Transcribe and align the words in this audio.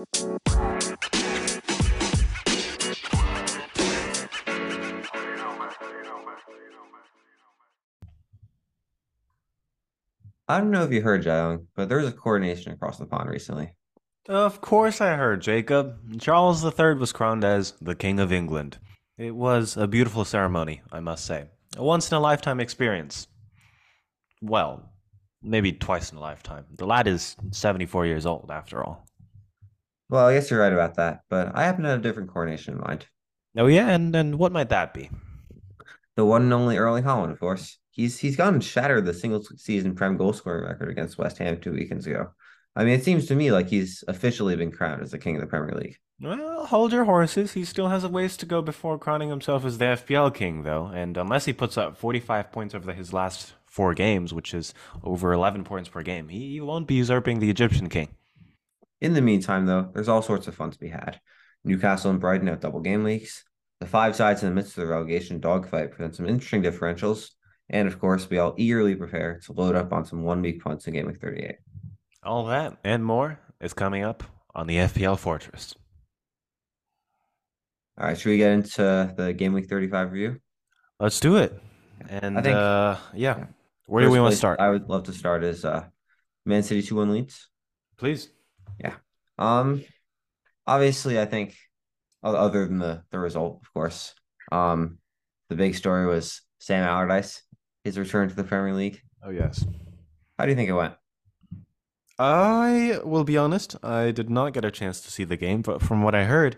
I 0.00 0.06
don't 10.58 10.70
know 10.70 10.84
if 10.84 10.90
you 10.90 11.02
heard, 11.02 11.22
Jayong, 11.22 11.66
but 11.76 11.90
there 11.90 11.98
was 11.98 12.08
a 12.08 12.12
coronation 12.12 12.72
across 12.72 12.96
the 12.96 13.04
pond 13.04 13.28
recently. 13.28 13.74
Of 14.26 14.62
course 14.62 15.02
I 15.02 15.16
heard, 15.16 15.42
Jacob. 15.42 16.18
Charles 16.18 16.64
III 16.64 16.94
was 16.94 17.12
crowned 17.12 17.44
as 17.44 17.74
the 17.82 17.94
King 17.94 18.20
of 18.20 18.32
England. 18.32 18.78
It 19.18 19.34
was 19.34 19.76
a 19.76 19.86
beautiful 19.86 20.24
ceremony, 20.24 20.80
I 20.90 21.00
must 21.00 21.26
say. 21.26 21.44
A 21.76 21.84
once 21.84 22.10
in 22.10 22.16
a 22.16 22.20
lifetime 22.20 22.58
experience. 22.58 23.26
Well, 24.40 24.90
maybe 25.42 25.72
twice 25.72 26.10
in 26.10 26.16
a 26.16 26.22
lifetime. 26.22 26.64
The 26.74 26.86
lad 26.86 27.06
is 27.06 27.36
74 27.52 28.06
years 28.06 28.24
old, 28.24 28.50
after 28.50 28.82
all. 28.82 29.06
Well, 30.10 30.26
I 30.26 30.34
guess 30.34 30.50
you're 30.50 30.60
right 30.60 30.72
about 30.72 30.96
that, 30.96 31.20
but 31.30 31.52
I 31.54 31.64
happen 31.64 31.84
to 31.84 31.90
have 31.90 32.00
a 32.00 32.02
different 32.02 32.30
coronation 32.30 32.74
in 32.74 32.80
mind. 32.80 33.06
Oh, 33.56 33.66
yeah? 33.66 33.88
And, 33.88 34.14
and 34.14 34.38
what 34.38 34.52
might 34.52 34.68
that 34.70 34.92
be? 34.92 35.08
The 36.16 36.24
one 36.24 36.42
and 36.42 36.52
only 36.52 36.76
Erling 36.76 37.04
Haaland, 37.04 37.30
of 37.30 37.38
course. 37.38 37.78
He's 37.92 38.18
he's 38.18 38.36
gone 38.36 38.54
and 38.54 38.64
shattered 38.64 39.04
the 39.04 39.14
single 39.14 39.42
season 39.56 39.94
prem 39.94 40.16
goal 40.16 40.32
scoring 40.32 40.64
record 40.64 40.90
against 40.90 41.18
West 41.18 41.38
Ham 41.38 41.60
two 41.60 41.72
weekends 41.72 42.06
ago. 42.06 42.30
I 42.76 42.84
mean, 42.84 42.94
it 42.94 43.04
seems 43.04 43.26
to 43.26 43.34
me 43.34 43.50
like 43.50 43.68
he's 43.68 44.04
officially 44.06 44.54
been 44.54 44.70
crowned 44.70 45.02
as 45.02 45.10
the 45.10 45.18
king 45.18 45.36
of 45.36 45.40
the 45.40 45.46
Premier 45.46 45.74
League. 45.74 45.96
Well, 46.20 46.66
hold 46.66 46.92
your 46.92 47.04
horses. 47.04 47.52
He 47.52 47.64
still 47.64 47.88
has 47.88 48.04
a 48.04 48.08
ways 48.08 48.36
to 48.38 48.46
go 48.46 48.62
before 48.62 48.98
crowning 48.98 49.30
himself 49.30 49.64
as 49.64 49.78
the 49.78 49.86
FPL 49.86 50.34
king, 50.34 50.62
though. 50.62 50.86
And 50.86 51.16
unless 51.16 51.46
he 51.46 51.52
puts 51.52 51.76
up 51.78 51.96
45 51.96 52.52
points 52.52 52.74
over 52.74 52.92
his 52.92 53.12
last 53.12 53.54
four 53.66 53.94
games, 53.94 54.32
which 54.34 54.54
is 54.54 54.74
over 55.02 55.32
11 55.32 55.64
points 55.64 55.88
per 55.88 56.02
game, 56.02 56.28
he 56.28 56.60
won't 56.60 56.86
be 56.86 56.94
usurping 56.94 57.40
the 57.40 57.50
Egyptian 57.50 57.88
king. 57.88 58.08
In 59.00 59.14
the 59.14 59.22
meantime, 59.22 59.66
though, 59.66 59.90
there's 59.94 60.08
all 60.08 60.22
sorts 60.22 60.46
of 60.46 60.54
fun 60.54 60.70
to 60.70 60.78
be 60.78 60.88
had. 60.88 61.20
Newcastle 61.64 62.10
and 62.10 62.20
Brighton 62.20 62.46
have 62.48 62.60
double 62.60 62.80
game 62.80 63.02
weeks. 63.02 63.44
The 63.80 63.86
five 63.86 64.14
sides 64.14 64.42
in 64.42 64.48
the 64.48 64.54
midst 64.54 64.76
of 64.76 64.82
the 64.82 64.92
relegation 64.92 65.40
dogfight 65.40 65.92
present 65.92 66.16
some 66.16 66.26
interesting 66.26 66.62
differentials. 66.62 67.30
And 67.70 67.88
of 67.88 67.98
course, 67.98 68.28
we 68.28 68.38
all 68.38 68.54
eagerly 68.58 68.94
prepare 68.94 69.40
to 69.46 69.52
load 69.52 69.74
up 69.74 69.92
on 69.92 70.04
some 70.04 70.22
one 70.22 70.42
week 70.42 70.62
punts 70.62 70.86
in 70.86 70.94
Game 70.94 71.06
Week 71.06 71.20
38. 71.20 71.56
All 72.22 72.46
that 72.46 72.76
and 72.84 73.04
more 73.04 73.38
is 73.60 73.72
coming 73.72 74.02
up 74.02 74.22
on 74.54 74.66
the 74.66 74.76
FPL 74.76 75.18
Fortress. 75.18 75.74
All 77.96 78.06
right, 78.06 78.18
should 78.18 78.30
we 78.30 78.38
get 78.38 78.52
into 78.52 79.14
the 79.16 79.32
Game 79.32 79.52
Week 79.52 79.68
35 79.68 80.12
review? 80.12 80.40
Let's 80.98 81.20
do 81.20 81.36
it. 81.36 81.58
And 82.08 82.38
I 82.38 82.42
think, 82.42 82.56
uh, 82.56 82.96
yeah. 83.14 83.46
Where 83.86 84.04
do 84.04 84.10
we 84.10 84.20
want 84.20 84.32
to 84.32 84.36
start? 84.36 84.60
I 84.60 84.70
would 84.70 84.88
love 84.88 85.04
to 85.04 85.12
start 85.12 85.42
as 85.42 85.64
uh, 85.64 85.84
Man 86.44 86.62
City 86.62 86.82
2 86.82 86.96
1 86.96 87.10
Leeds. 87.10 87.48
Please. 87.96 88.30
Yeah. 88.78 88.94
Um, 89.38 89.84
obviously, 90.66 91.18
I 91.18 91.24
think 91.24 91.56
other 92.22 92.66
than 92.66 92.78
the 92.78 93.02
the 93.10 93.18
result, 93.18 93.60
of 93.62 93.72
course, 93.72 94.14
um, 94.52 94.98
the 95.48 95.56
big 95.56 95.74
story 95.74 96.06
was 96.06 96.42
Sam 96.58 96.84
Allardyce 96.84 97.42
his 97.84 97.98
return 97.98 98.28
to 98.28 98.34
the 98.34 98.44
Premier 98.44 98.74
League. 98.74 99.00
Oh 99.22 99.30
yes. 99.30 99.64
How 100.38 100.44
do 100.44 100.50
you 100.50 100.56
think 100.56 100.68
it 100.68 100.74
went? 100.74 100.94
I 102.18 103.00
will 103.02 103.24
be 103.24 103.38
honest, 103.38 103.76
I 103.82 104.10
did 104.10 104.28
not 104.28 104.52
get 104.52 104.64
a 104.64 104.70
chance 104.70 105.00
to 105.00 105.10
see 105.10 105.24
the 105.24 105.36
game, 105.36 105.62
but 105.62 105.80
from 105.80 106.02
what 106.02 106.14
I 106.14 106.24
heard, 106.24 106.56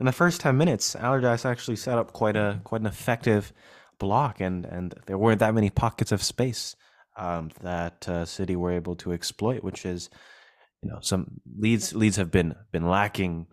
in 0.00 0.06
the 0.06 0.12
first 0.12 0.40
ten 0.40 0.56
minutes, 0.56 0.96
Allardyce 0.96 1.44
actually 1.44 1.76
set 1.76 1.98
up 1.98 2.12
quite 2.12 2.36
a 2.36 2.60
quite 2.64 2.80
an 2.80 2.86
effective 2.86 3.52
block, 3.98 4.40
and 4.40 4.64
and 4.64 4.94
there 5.06 5.18
weren't 5.18 5.38
that 5.38 5.54
many 5.54 5.70
pockets 5.70 6.10
of 6.10 6.22
space 6.22 6.74
um, 7.16 7.50
that 7.62 8.08
uh, 8.08 8.24
City 8.24 8.56
were 8.56 8.72
able 8.72 8.96
to 8.96 9.12
exploit, 9.12 9.62
which 9.62 9.86
is, 9.86 10.10
you 10.84 10.90
know, 10.90 10.98
some 11.00 11.40
Leeds 11.58 11.94
Leeds 11.94 12.16
have 12.16 12.30
been 12.30 12.54
been 12.70 12.86
lacking 12.86 13.46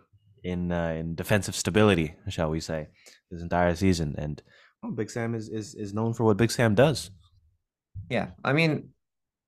in 0.44 0.72
uh, 0.72 0.90
in 0.90 1.16
defensive 1.16 1.56
stability, 1.56 2.16
shall 2.28 2.50
we 2.50 2.60
say, 2.60 2.88
this 3.30 3.42
entire 3.42 3.74
season, 3.76 4.16
and 4.18 4.44
well, 4.84 4.92
Big 4.92 5.10
Sam 5.10 5.34
is, 5.34 5.48
is 5.48 5.74
is 5.76 5.94
known 5.94 6.14
for 6.14 6.26
what 6.26 6.38
Big 6.38 6.52
Sam 6.52 6.76
does. 6.76 7.10
Yeah, 8.10 8.32
I 8.44 8.52
mean, 8.52 8.90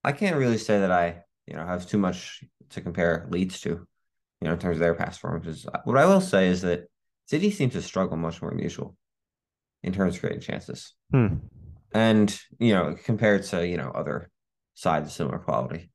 I 0.04 0.14
can't 0.14 0.38
really 0.38 0.58
say 0.58 0.80
that 0.80 0.92
I 0.92 1.24
you 1.46 1.56
know 1.56 1.66
have 1.66 1.86
too 1.86 1.98
much 1.98 2.44
to 2.70 2.82
compare 2.82 3.28
Leeds 3.30 3.60
to, 3.62 3.70
you 3.70 3.88
know, 4.48 4.54
in 4.54 4.60
terms 4.60 4.78
of 4.78 4.82
their 4.82 4.96
past 4.96 5.22
performances. 5.22 5.66
What 5.84 5.98
I 5.98 6.06
will 6.06 6.22
say 6.22 6.48
is 6.48 6.62
that 6.62 6.86
City 7.26 7.52
seems 7.52 7.74
to 7.74 7.82
struggle 7.82 8.16
much 8.16 8.42
more 8.42 8.52
than 8.52 8.60
usual 8.60 8.96
in 9.84 9.92
terms 9.92 10.16
of 10.16 10.22
creating 10.22 10.42
chances, 10.42 10.94
hmm. 11.12 11.36
and 11.94 12.40
you 12.60 12.74
know, 12.74 12.96
compared 13.04 13.44
to 13.44 13.68
you 13.68 13.76
know 13.76 13.92
other 13.94 14.30
sides 14.74 15.08
of 15.08 15.12
similar 15.12 15.40
quality. 15.40 15.90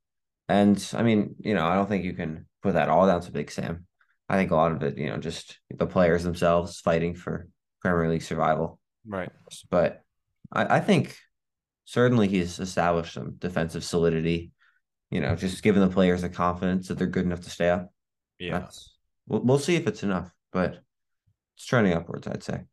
And 0.48 0.82
I 0.94 1.02
mean, 1.02 1.36
you 1.40 1.54
know, 1.54 1.66
I 1.66 1.74
don't 1.74 1.88
think 1.88 2.04
you 2.04 2.14
can 2.14 2.46
put 2.62 2.74
that 2.74 2.88
all 2.88 3.06
down 3.06 3.20
to 3.22 3.32
Big 3.32 3.50
Sam. 3.50 3.86
I 4.28 4.36
think 4.36 4.50
a 4.50 4.56
lot 4.56 4.72
of 4.72 4.82
it, 4.82 4.98
you 4.98 5.08
know, 5.08 5.16
just 5.18 5.58
the 5.70 5.86
players 5.86 6.22
themselves 6.22 6.80
fighting 6.80 7.14
for 7.14 7.48
Premier 7.80 8.08
League 8.10 8.22
survival. 8.22 8.78
Right. 9.06 9.30
But 9.70 10.02
I, 10.52 10.76
I 10.76 10.80
think 10.80 11.16
certainly 11.84 12.28
he's 12.28 12.58
established 12.58 13.14
some 13.14 13.36
defensive 13.38 13.84
solidity. 13.84 14.52
You 15.10 15.20
know, 15.20 15.34
just 15.34 15.62
giving 15.62 15.80
the 15.80 15.88
players 15.88 16.20
the 16.20 16.28
confidence 16.28 16.88
that 16.88 16.98
they're 16.98 17.06
good 17.06 17.24
enough 17.24 17.40
to 17.40 17.50
stay 17.50 17.70
up. 17.70 17.90
Yeah. 18.38 18.68
we'll, 19.26 19.40
we'll 19.40 19.58
see 19.58 19.76
if 19.76 19.86
it's 19.86 20.02
enough, 20.02 20.30
but 20.52 20.80
it's 21.56 21.66
trending 21.66 21.94
upwards, 21.94 22.26
I'd 22.26 22.42
say. 22.42 22.64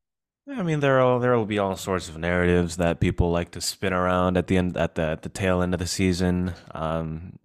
I 0.48 0.62
mean, 0.62 0.80
there 0.80 1.04
will 1.04 1.20
there 1.20 1.36
will 1.36 1.46
be 1.46 1.58
all 1.58 1.76
sorts 1.76 2.08
of 2.08 2.18
narratives 2.18 2.78
that 2.78 3.00
people 3.00 3.32
like 3.32 3.52
to 3.52 3.62
spin 3.62 3.94
around 3.94 4.38
at 4.38 4.46
the 4.46 4.58
end 4.58 4.78
at 4.78 4.94
the 4.96 5.02
at 5.04 5.24
the 5.24 5.30
tail 5.30 5.62
end 5.62 5.74
of 5.74 5.80
the 5.80 5.88
season. 5.88 6.54
Um, 6.72 7.40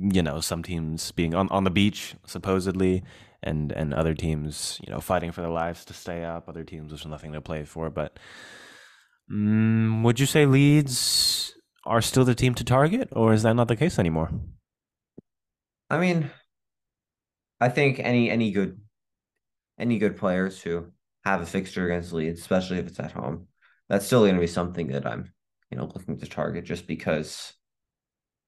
you 0.00 0.22
know, 0.22 0.40
some 0.40 0.62
teams 0.62 1.12
being 1.12 1.34
on, 1.34 1.48
on 1.50 1.64
the 1.64 1.70
beach 1.70 2.14
supposedly, 2.26 3.02
and 3.42 3.72
and 3.72 3.92
other 3.92 4.14
teams, 4.14 4.80
you 4.86 4.92
know, 4.92 5.00
fighting 5.00 5.32
for 5.32 5.40
their 5.40 5.50
lives 5.50 5.84
to 5.86 5.94
stay 5.94 6.24
up. 6.24 6.48
Other 6.48 6.64
teams 6.64 6.92
with 6.92 7.06
nothing 7.06 7.32
to 7.32 7.40
play 7.40 7.64
for. 7.64 7.90
But 7.90 8.18
mm, 9.30 10.02
would 10.02 10.20
you 10.20 10.26
say 10.26 10.46
Leeds 10.46 11.54
are 11.84 12.00
still 12.00 12.24
the 12.24 12.34
team 12.34 12.54
to 12.54 12.64
target, 12.64 13.08
or 13.12 13.32
is 13.32 13.42
that 13.42 13.54
not 13.54 13.68
the 13.68 13.76
case 13.76 13.98
anymore? 13.98 14.30
I 15.90 15.98
mean, 15.98 16.30
I 17.60 17.68
think 17.68 17.98
any 17.98 18.30
any 18.30 18.52
good 18.52 18.80
any 19.78 19.98
good 19.98 20.16
players 20.16 20.60
who 20.60 20.86
have 21.24 21.40
a 21.40 21.46
fixture 21.46 21.86
against 21.86 22.12
Leeds, 22.12 22.40
especially 22.40 22.78
if 22.78 22.86
it's 22.86 23.00
at 23.00 23.12
home, 23.12 23.48
that's 23.88 24.06
still 24.06 24.20
going 24.20 24.34
to 24.34 24.40
be 24.40 24.46
something 24.46 24.88
that 24.88 25.06
I'm 25.06 25.32
you 25.70 25.78
know 25.78 25.90
looking 25.92 26.18
to 26.18 26.26
target 26.26 26.64
just 26.64 26.86
because 26.86 27.52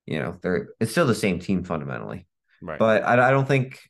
you 0.06 0.18
know 0.18 0.36
they're 0.42 0.68
it's 0.80 0.92
still 0.92 1.06
the 1.06 1.14
same 1.14 1.38
team 1.38 1.64
fundamentally. 1.64 2.26
Right. 2.62 2.78
But 2.78 3.02
I, 3.04 3.28
I 3.28 3.30
don't 3.30 3.46
think 3.46 3.80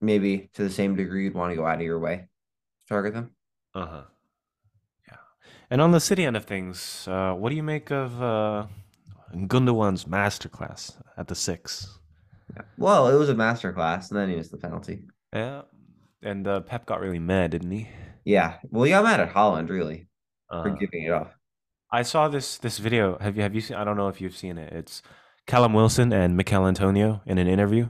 maybe 0.00 0.50
to 0.54 0.62
the 0.62 0.70
same 0.70 0.96
degree 0.96 1.24
you'd 1.24 1.34
want 1.34 1.52
to 1.52 1.56
go 1.56 1.66
out 1.66 1.76
of 1.76 1.82
your 1.82 1.98
way 1.98 2.16
to 2.16 2.86
target 2.88 3.14
them. 3.14 3.30
Uh 3.74 3.86
huh. 3.86 4.02
Yeah. 5.08 5.16
And 5.70 5.80
on 5.80 5.92
the 5.92 6.00
city 6.00 6.24
end 6.24 6.36
of 6.36 6.44
things, 6.44 7.06
uh, 7.08 7.34
what 7.34 7.50
do 7.50 7.56
you 7.56 7.62
make 7.62 7.90
of 7.90 8.22
uh, 8.22 8.66
Gundogan's 9.46 10.04
masterclass 10.04 10.96
at 11.16 11.28
the 11.28 11.34
six? 11.34 11.98
Yeah. 12.54 12.62
Well, 12.78 13.08
it 13.08 13.18
was 13.18 13.28
a 13.28 13.34
masterclass, 13.34 14.10
and 14.10 14.18
then 14.18 14.28
he 14.30 14.36
missed 14.36 14.50
the 14.50 14.58
penalty. 14.58 15.04
Yeah. 15.32 15.62
And 16.22 16.46
uh, 16.48 16.60
Pep 16.60 16.86
got 16.86 17.00
really 17.00 17.18
mad, 17.18 17.50
didn't 17.50 17.70
he? 17.70 17.88
Yeah. 18.24 18.56
Well, 18.70 18.84
he 18.84 18.90
got 18.90 19.04
mad 19.04 19.20
at 19.20 19.32
Haaland 19.32 19.68
really 19.68 20.08
uh, 20.50 20.62
for 20.62 20.70
giving 20.70 21.04
it 21.04 21.10
off. 21.10 21.36
I 21.90 22.02
saw 22.02 22.28
this 22.28 22.58
this 22.58 22.78
video. 22.78 23.16
Have 23.18 23.36
you 23.36 23.42
have 23.42 23.54
you 23.54 23.60
seen? 23.60 23.76
I 23.76 23.84
don't 23.84 23.96
know 23.96 24.08
if 24.08 24.20
you've 24.20 24.36
seen 24.36 24.58
it. 24.58 24.72
It's 24.72 25.02
Callum 25.46 25.72
Wilson 25.72 26.12
and 26.12 26.36
Michail 26.36 26.66
Antonio 26.66 27.22
in 27.26 27.38
an 27.38 27.46
interview. 27.46 27.88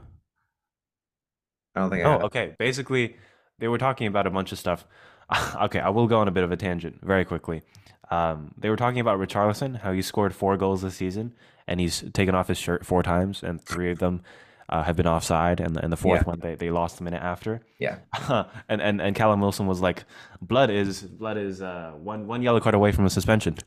I 1.75 1.81
don't 1.81 1.89
think. 1.89 2.05
Oh, 2.05 2.25
okay. 2.25 2.55
Basically, 2.57 3.15
they 3.59 3.67
were 3.67 3.77
talking 3.77 4.07
about 4.07 4.27
a 4.27 4.29
bunch 4.29 4.51
of 4.51 4.59
stuff. 4.59 4.85
okay, 5.63 5.79
I 5.79 5.89
will 5.89 6.07
go 6.07 6.19
on 6.19 6.27
a 6.27 6.31
bit 6.31 6.43
of 6.43 6.51
a 6.51 6.57
tangent 6.57 6.99
very 7.01 7.25
quickly. 7.25 7.63
Um, 8.09 8.53
they 8.57 8.69
were 8.69 8.77
talking 8.77 8.99
about 8.99 9.19
Richarlison, 9.19 9.79
how 9.79 9.91
he 9.91 10.01
scored 10.01 10.33
four 10.33 10.55
goals 10.57 10.81
this 10.81 10.95
season, 10.95 11.33
and 11.67 11.79
he's 11.79 12.03
taken 12.13 12.35
off 12.35 12.47
his 12.47 12.57
shirt 12.57 12.85
four 12.85 13.03
times, 13.03 13.43
and 13.43 13.61
three 13.61 13.91
of 13.91 13.99
them 13.99 14.21
uh, 14.69 14.83
have 14.83 14.95
been 14.95 15.07
offside, 15.07 15.59
and, 15.59 15.77
and 15.77 15.91
the 15.91 15.97
fourth 15.97 16.21
yeah. 16.21 16.29
one 16.29 16.39
they, 16.39 16.55
they 16.55 16.69
lost 16.71 16.99
a 16.99 17.03
minute 17.03 17.21
after. 17.21 17.61
Yeah. 17.79 17.97
and, 18.69 18.81
and 18.81 19.01
and 19.01 19.15
Callum 19.15 19.41
Wilson 19.41 19.67
was 19.67 19.81
like, 19.81 20.05
blood 20.41 20.69
is 20.69 21.01
blood 21.01 21.37
is 21.37 21.61
uh, 21.61 21.93
one 21.95 22.27
one 22.27 22.41
yellow 22.41 22.59
card 22.59 22.75
away 22.75 22.91
from 22.91 23.05
a 23.05 23.09
suspension, 23.09 23.57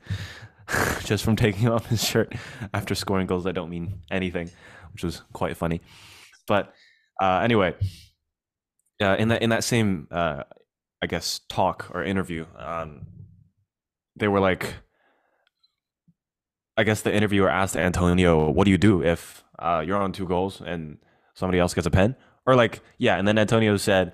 just 1.05 1.25
from 1.25 1.37
taking 1.37 1.69
off 1.69 1.87
his 1.87 2.03
shirt 2.05 2.35
after 2.73 2.95
scoring 2.95 3.27
goals 3.27 3.45
that 3.45 3.55
don't 3.55 3.71
mean 3.71 4.01
anything, 4.11 4.51
which 4.93 5.05
was 5.05 5.23
quite 5.33 5.57
funny. 5.57 5.81
But 6.47 6.73
uh, 7.21 7.41
anyway, 7.43 7.75
uh, 9.01 9.17
in 9.19 9.29
that 9.29 9.43
in 9.43 9.51
that 9.51 9.65
same 9.65 10.09
uh, 10.11 10.45
I 11.03 11.07
guess 11.07 11.41
talk 11.49 11.91
or 11.93 12.03
interview, 12.05 12.47
um, 12.57 13.07
they 14.17 14.29
were 14.29 14.41
like, 14.41 14.75
I 16.77 16.85
guess 16.85 17.03
the 17.03 17.15
interviewer 17.15 17.49
asked 17.49 17.77
Antonio, 17.77 18.51
"What 18.51 18.65
do 18.65 18.71
you 18.71 18.79
do 18.79 19.03
if 19.03 19.45
uh, 19.59 19.83
you're 19.85 20.01
on 20.01 20.13
two 20.13 20.27
goals 20.27 20.61
and 20.61 20.99
somebody 21.35 21.59
else 21.59 21.75
gets 21.75 21.87
a 21.87 21.91
pen?" 21.91 22.17
Or 22.47 22.55
like, 22.55 22.81
yeah, 22.99 23.17
and 23.17 23.27
then 23.27 23.39
Antonio 23.39 23.77
said, 23.77 24.13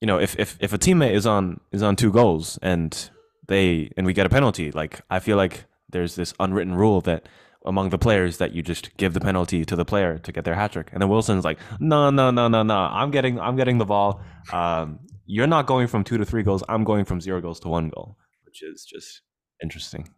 "You 0.00 0.06
know, 0.06 0.18
if 0.18 0.38
if 0.38 0.56
if 0.60 0.72
a 0.72 0.78
teammate 0.78 1.12
is 1.12 1.26
on 1.26 1.60
is 1.72 1.82
on 1.82 1.96
two 1.96 2.12
goals 2.12 2.58
and 2.62 3.10
they 3.50 3.90
and 3.96 4.06
we 4.06 4.14
get 4.14 4.24
a 4.24 4.30
penalty, 4.30 4.70
like 4.70 5.02
I 5.10 5.18
feel 5.18 5.36
like 5.36 5.64
there's 5.90 6.14
this 6.14 6.32
unwritten 6.40 6.74
rule 6.74 7.02
that 7.02 7.28
among 7.66 7.90
the 7.90 7.98
players 7.98 8.38
that 8.38 8.52
you 8.54 8.62
just 8.62 8.96
give 8.96 9.12
the 9.12 9.20
penalty 9.20 9.64
to 9.64 9.76
the 9.76 9.84
player 9.84 10.18
to 10.18 10.32
get 10.32 10.44
their 10.44 10.54
hat 10.54 10.72
trick. 10.72 10.88
And 10.92 11.02
then 11.02 11.10
Wilson's 11.10 11.44
like, 11.44 11.58
no, 11.78 12.08
no, 12.08 12.30
no, 12.30 12.48
no, 12.48 12.62
no. 12.62 12.74
I'm 12.74 13.10
getting, 13.10 13.38
I'm 13.38 13.56
getting 13.56 13.76
the 13.76 13.84
ball. 13.84 14.22
Um, 14.50 15.00
you're 15.26 15.46
not 15.46 15.66
going 15.66 15.86
from 15.86 16.02
two 16.02 16.16
to 16.16 16.24
three 16.24 16.42
goals. 16.42 16.64
I'm 16.68 16.84
going 16.84 17.04
from 17.04 17.20
zero 17.20 17.40
goals 17.42 17.60
to 17.60 17.68
one 17.68 17.90
goal, 17.90 18.16
which 18.46 18.62
is 18.62 18.84
just 18.84 19.20
interesting. 19.62 20.08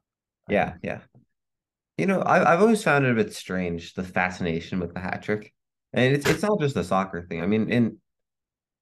Yeah, 0.48 0.74
yeah. 0.82 1.00
You 1.98 2.06
know, 2.06 2.20
I, 2.20 2.52
I've 2.52 2.60
always 2.60 2.82
found 2.82 3.04
it 3.04 3.10
a 3.10 3.14
bit 3.14 3.34
strange 3.34 3.94
the 3.94 4.04
fascination 4.04 4.78
with 4.78 4.94
the 4.94 5.00
hat 5.00 5.22
trick, 5.22 5.52
and 5.92 6.14
it's 6.14 6.28
it's 6.28 6.42
not 6.42 6.60
just 6.60 6.76
a 6.76 6.84
soccer 6.84 7.22
thing. 7.22 7.42
I 7.42 7.46
mean, 7.46 7.68
in 7.70 7.98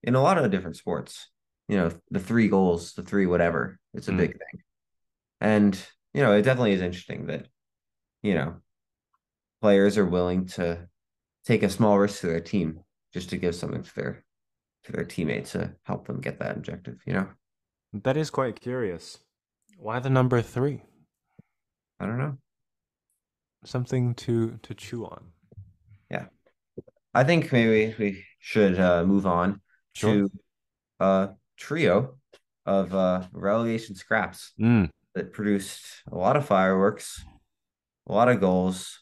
in 0.02 0.14
a 0.14 0.22
lot 0.22 0.38
of 0.38 0.50
different 0.50 0.76
sports, 0.76 1.28
you 1.68 1.76
know, 1.76 1.90
the 2.10 2.20
three 2.20 2.48
goals, 2.48 2.92
the 2.92 3.02
three 3.02 3.26
whatever, 3.26 3.79
it's 3.94 4.08
a 4.08 4.12
Mm. 4.12 4.16
big 4.18 4.32
thing, 4.32 4.62
and 5.40 5.86
you 6.14 6.22
know, 6.22 6.32
it 6.34 6.42
definitely 6.42 6.72
is 6.72 6.82
interesting 6.82 7.26
that 7.26 7.46
you 8.22 8.34
know 8.34 8.60
players 9.60 9.98
are 9.98 10.06
willing 10.06 10.46
to 10.46 10.88
take 11.44 11.62
a 11.62 11.68
small 11.70 11.98
risk 11.98 12.20
to 12.20 12.26
their 12.28 12.40
team 12.40 12.80
just 13.12 13.30
to 13.30 13.36
give 13.36 13.54
something 13.54 13.82
to 13.82 13.94
their 13.94 14.24
to 14.84 14.92
their 14.92 15.04
teammates 15.04 15.52
to 15.52 15.74
help 15.84 16.06
them 16.06 16.20
get 16.20 16.38
that 16.38 16.56
objective. 16.56 17.00
You 17.06 17.12
know, 17.14 17.28
That 17.92 18.16
is 18.16 18.30
quite 18.30 18.60
curious. 18.60 19.18
Why 19.78 19.98
the 19.98 20.10
number 20.10 20.42
three? 20.42 20.82
I 21.98 22.06
don't 22.06 22.18
know. 22.18 22.38
Something 23.64 24.14
to 24.14 24.58
to 24.62 24.74
chew 24.74 25.04
on. 25.04 25.32
Yeah, 26.10 26.26
I 27.12 27.24
think 27.24 27.52
maybe 27.52 27.94
we 27.98 28.24
should 28.38 28.80
uh, 28.80 29.04
move 29.04 29.26
on 29.26 29.60
Sure. 29.94 30.14
to 30.14 30.30
a 31.00 31.30
trio 31.58 32.19
of 32.66 32.94
uh, 32.94 33.22
relegation 33.32 33.94
scraps 33.94 34.52
Mm. 34.60 34.90
that 35.14 35.32
produced 35.32 35.84
a 36.10 36.16
lot 36.16 36.36
of 36.36 36.46
fireworks, 36.46 37.24
a 38.06 38.12
lot 38.12 38.28
of 38.28 38.40
goals, 38.40 39.00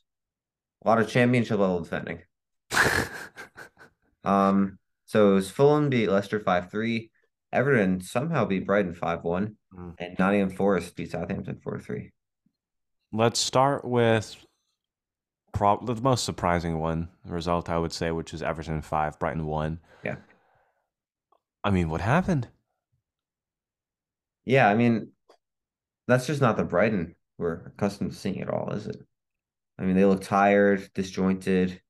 a 0.85 0.89
lot 0.89 0.99
of 1.01 1.09
championship 1.09 1.59
level 1.59 1.81
defending. 1.81 2.23
Um, 4.25 4.79
so 5.07 5.31
it 5.33 5.35
was 5.35 5.51
Fulham 5.51 5.89
beat 5.89 6.09
Leicester 6.11 6.39
5-3, 6.41 7.11
Everton 7.53 8.01
somehow 8.03 8.45
beat 8.45 8.67
Brighton 8.67 8.95
5-1, 8.95 9.55
Mm. 9.75 9.95
and 9.99 10.19
Nottingham 10.19 10.51
Forest 10.51 10.97
beat 10.97 11.11
Southampton 11.13 11.61
4-3. 11.65 12.11
Let's 13.13 13.39
start 13.41 13.85
with 13.85 14.37
prob- 15.53 15.87
the 15.87 15.95
most 15.97 16.25
surprising 16.25 16.79
one 16.79 17.09
result, 17.25 17.69
I 17.71 17.79
would 17.79 17.93
say, 17.93 18.11
which 18.11 18.35
is 18.35 18.43
Everton 18.43 18.83
five, 18.83 19.19
Brighton 19.19 19.47
one. 19.47 19.81
Yeah. 20.05 20.17
I 21.65 21.71
mean, 21.71 21.89
what 21.91 22.01
happened? 22.03 22.49
Yeah, 24.49 24.67
I 24.69 24.75
mean, 24.75 25.13
that's 26.07 26.27
just 26.27 26.41
not 26.41 26.57
the 26.57 26.65
Brighton 26.65 27.15
we're 27.37 27.67
accustomed 27.67 28.11
to 28.13 28.17
seeing 28.17 28.41
at 28.41 28.49
all, 28.49 28.71
is 28.73 28.87
it? 28.87 28.97
I 29.79 29.83
mean, 29.85 29.95
they 29.95 30.05
look 30.07 30.23
tired, 30.23 30.89
disjointed, 30.95 31.81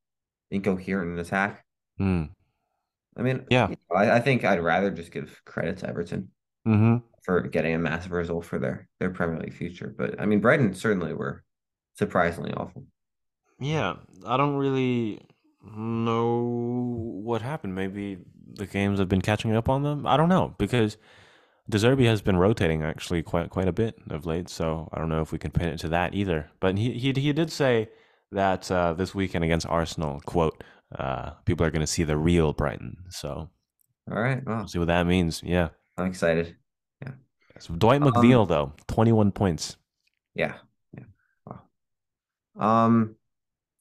incoherent 0.51 1.13
in 1.13 1.19
attack. 1.19 1.65
Mm. 2.01 2.31
I 3.17 3.23
mean, 3.23 3.47
Yeah. 3.49 3.69
you 3.71 3.77
know, 3.91 3.97
I, 3.97 4.17
I 4.17 4.21
think 4.21 4.45
I'd 4.45 4.61
rather 4.61 4.91
just 4.91 5.13
give 5.13 5.41
credit 5.47 5.79
to 5.79 5.89
Everton 5.89 6.29
Mm-hmm. 6.67 6.97
for 7.23 7.41
getting 7.43 7.75
a 7.75 7.79
massive 7.79 8.11
result 8.13 8.45
for 8.45 8.59
their 8.59 8.89
their 9.01 9.11
Premier 9.11 9.39
League 9.41 9.55
future. 9.55 9.95
But 9.97 10.21
I 10.21 10.27
mean, 10.27 10.41
Brighton 10.41 10.75
certainly 10.75 11.15
were 11.15 11.45
surprisingly 11.95 12.53
awful. 12.53 12.85
Yeah, 13.61 13.95
I 14.27 14.37
don't 14.37 14.57
really 14.57 15.23
know 15.65 16.43
what 17.25 17.41
happened. 17.41 17.75
Maybe 17.75 18.19
the 18.53 18.67
games 18.67 18.99
have 18.99 19.09
been 19.09 19.23
catching 19.23 19.55
up 19.55 19.69
on 19.69 19.83
them. 19.83 20.07
I 20.07 20.17
don't 20.19 20.29
know 20.29 20.55
because 20.59 20.99
De 21.71 21.79
Zerbi 21.79 22.07
has 22.07 22.23
been 22.23 22.37
rotating 22.37 22.83
actually 22.83 23.23
quite 23.23 23.51
quite 23.51 23.69
a 23.69 23.73
bit 23.73 23.99
of 24.11 24.27
late. 24.27 24.49
So 24.49 24.89
I 24.93 24.99
don't 24.99 25.09
know 25.09 25.21
if 25.21 25.33
we 25.33 25.39
can 25.39 25.51
pin 25.51 25.69
it 25.69 25.79
to 25.81 25.89
that 25.89 26.15
either. 26.15 26.51
But 26.61 26.79
he 26.79 26.93
he 26.93 27.13
he 27.13 27.33
did 27.33 27.53
say 27.53 27.89
that 28.33 28.71
uh, 28.71 28.95
this 28.95 29.15
weekend 29.15 29.45
against 29.45 29.67
Arsenal, 29.67 30.21
quote, 30.27 30.63
uh, 30.99 31.31
people 31.45 31.67
are 31.67 31.71
going 31.71 31.81
to 31.81 31.87
see 31.87 32.05
the 32.05 32.17
real 32.17 32.53
Brighton. 32.53 32.97
So 33.11 33.51
All 34.11 34.21
right, 34.21 34.43
well, 34.47 34.67
see 34.67 34.79
what 34.79 34.89
that 34.89 35.07
means. 35.07 35.43
Yeah. 35.45 35.69
I'm 35.97 36.07
excited. 36.07 36.57
So 37.61 37.75
Dwight 37.75 38.03
Um, 38.03 38.13
McNeil 38.13 38.47
though, 38.47 38.73
twenty 38.87 39.13
one 39.13 39.33
points. 39.33 39.77
Yeah, 40.35 40.55
yeah. 40.97 41.05
Wow. 41.45 42.85
Um, 42.87 43.17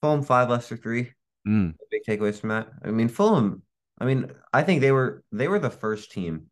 Fulham 0.02 0.24
five, 0.24 0.50
Leicester 0.50 0.78
three. 0.78 1.12
Mm. 1.48 1.76
Big 1.92 2.02
takeaways 2.08 2.40
from 2.40 2.50
that. 2.50 2.70
I 2.84 2.92
mean, 2.92 3.08
Fulham. 3.08 3.62
I 4.00 4.06
mean, 4.06 4.32
I 4.54 4.64
think 4.64 4.82
they 4.82 4.92
were 4.92 5.24
they 5.32 5.48
were 5.48 5.60
the 5.60 5.70
first 5.70 6.12
team 6.12 6.48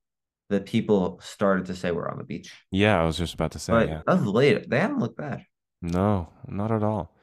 that 0.50 0.66
people 0.66 1.20
started 1.24 1.66
to 1.68 1.76
say 1.76 1.92
were 1.92 2.10
on 2.10 2.18
the 2.18 2.24
beach. 2.24 2.54
Yeah, 2.72 3.02
I 3.02 3.06
was 3.06 3.18
just 3.18 3.34
about 3.34 3.52
to 3.54 3.60
say. 3.60 3.74
But 3.74 3.88
yeah. 3.90 4.02
of 4.08 4.26
late, 4.28 4.70
they 4.70 4.80
haven't 4.80 5.00
looked 5.00 5.18
bad. 5.18 5.46
No, 5.82 6.30
not 6.48 6.72
at 6.72 6.84
all. 6.84 7.16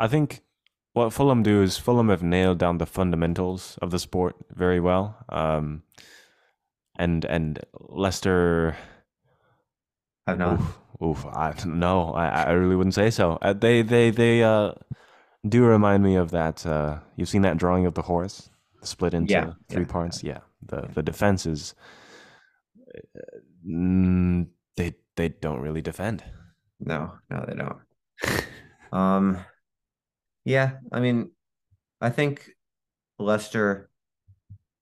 I 0.00 0.08
think 0.08 0.40
what 0.94 1.12
Fulham 1.12 1.42
do 1.42 1.62
is 1.62 1.78
Fulham 1.78 2.08
have 2.08 2.22
nailed 2.22 2.58
down 2.58 2.78
the 2.78 2.86
fundamentals 2.86 3.78
of 3.82 3.90
the 3.90 3.98
sport 3.98 4.36
very 4.50 4.80
well. 4.80 5.24
Um, 5.28 5.82
and 6.96 7.24
and 7.24 7.60
Leicester, 7.88 8.76
Have 10.26 10.38
not. 10.38 10.60
oof, 10.60 10.78
oof, 11.02 11.26
I 11.26 11.54
no, 11.66 12.12
I, 12.12 12.28
I 12.44 12.50
really 12.52 12.76
wouldn't 12.76 12.94
say 12.94 13.10
so. 13.10 13.38
Uh, 13.42 13.52
they 13.52 13.82
they 13.82 14.10
they 14.10 14.42
uh 14.42 14.72
do 15.48 15.64
remind 15.64 16.02
me 16.04 16.16
of 16.16 16.30
that. 16.32 16.66
Uh, 16.66 17.00
you've 17.16 17.28
seen 17.30 17.42
that 17.42 17.58
drawing 17.58 17.86
of 17.86 17.94
the 17.94 18.02
horse 18.02 18.50
split 18.82 19.14
into 19.14 19.32
Yeah, 19.32 19.52
three 19.68 19.84
yeah, 19.84 19.86
parts. 19.86 20.22
Yeah, 20.24 20.40
the 20.62 20.88
the 20.94 21.02
defense 21.02 21.46
is 21.46 21.74
mm, 23.66 24.46
they 24.76 24.94
they 25.16 25.28
don't 25.28 25.60
really 25.60 25.82
defend. 25.82 26.24
No, 26.78 27.12
no, 27.30 27.44
they 27.46 27.54
don't. 27.54 27.78
Um, 28.92 29.38
yeah, 30.44 30.78
I 30.90 30.98
mean, 30.98 31.30
I 32.00 32.10
think 32.10 32.50
Leicester 33.20 33.88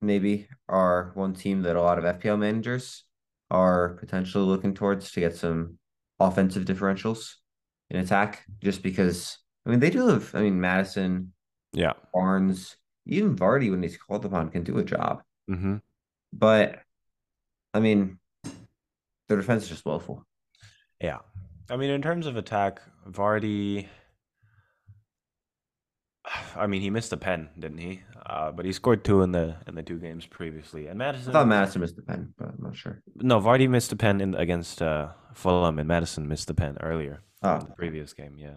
maybe 0.01 0.49
are 0.67 1.11
one 1.15 1.35
team 1.35 1.61
that 1.63 1.77
a 1.77 1.83
lot 1.83 1.99
of 1.99 2.05
FPL 2.05 2.39
managers 2.39 3.05
are 3.51 3.91
potentially 4.01 4.45
looking 4.45 4.73
towards 4.73 5.11
to 5.13 5.21
get 5.21 5.37
some 5.37 5.79
offensive 6.21 6.65
differentials 6.65 7.35
in 7.91 7.99
attack, 7.99 8.45
just 8.63 8.83
because 8.83 9.37
I 9.67 9.71
mean 9.71 9.81
they 9.81 9.91
do 9.91 10.07
have, 10.09 10.35
I 10.35 10.41
mean, 10.41 10.59
Maddison, 10.59 11.33
Yeah. 11.75 11.93
Barnes, 12.15 12.77
even 13.07 13.37
Vardy 13.37 13.71
when 13.71 13.83
he's 13.83 13.99
called 13.99 14.25
upon 14.25 14.51
can 14.51 14.63
do 14.63 14.79
a 14.79 14.85
job. 14.85 15.23
Mm-hmm. 15.51 15.77
But 16.33 16.81
I 17.75 17.81
mean, 17.81 18.19
their 19.29 19.37
defense 19.37 19.65
is 19.65 19.69
just 19.69 19.85
woeful. 19.85 20.25
Yeah. 21.00 21.19
I 21.70 21.76
mean, 21.76 21.91
in 21.91 22.03
terms 22.03 22.26
of 22.26 22.37
attack, 22.37 22.81
Vardy. 23.09 23.87
I 26.56 26.67
mean, 26.67 26.82
he 26.82 26.91
missed 26.91 27.12
a 27.12 27.17
pen, 27.17 27.49
didn't 27.59 27.79
he? 27.79 28.03
Uh, 28.26 28.53
but 28.53 28.67
he 28.67 28.73
scored 28.73 29.03
two 29.05 29.23
in 29.23 29.32
the 29.32 29.56
in 29.67 29.75
the 29.75 29.82
two 29.82 29.99
games 29.99 30.26
previously. 30.26 30.87
And 30.87 30.99
Maddison, 30.99 31.31
I 31.31 31.32
thought 31.32 31.49
Maddison 31.49 31.81
missed 31.81 31.97
the 31.97 32.02
pen, 32.02 32.35
but 32.37 32.49
I'm 32.49 32.59
not 32.61 32.76
sure. 32.76 33.02
no, 33.16 33.40
Vardy 33.40 33.69
missed 33.69 33.93
a 33.93 33.97
pen 33.97 34.21
in 34.21 34.35
against 34.35 34.83
uh, 34.83 35.09
Fulham, 35.35 35.78
and 35.78 35.88
Maddison 35.88 36.28
missed 36.28 36.47
the 36.49 36.54
pen 36.54 36.76
earlier 36.83 37.21
Oh, 37.43 37.54
in 37.54 37.61
the 37.61 37.75
previous 37.76 38.12
game. 38.12 38.37
Yeah. 38.37 38.54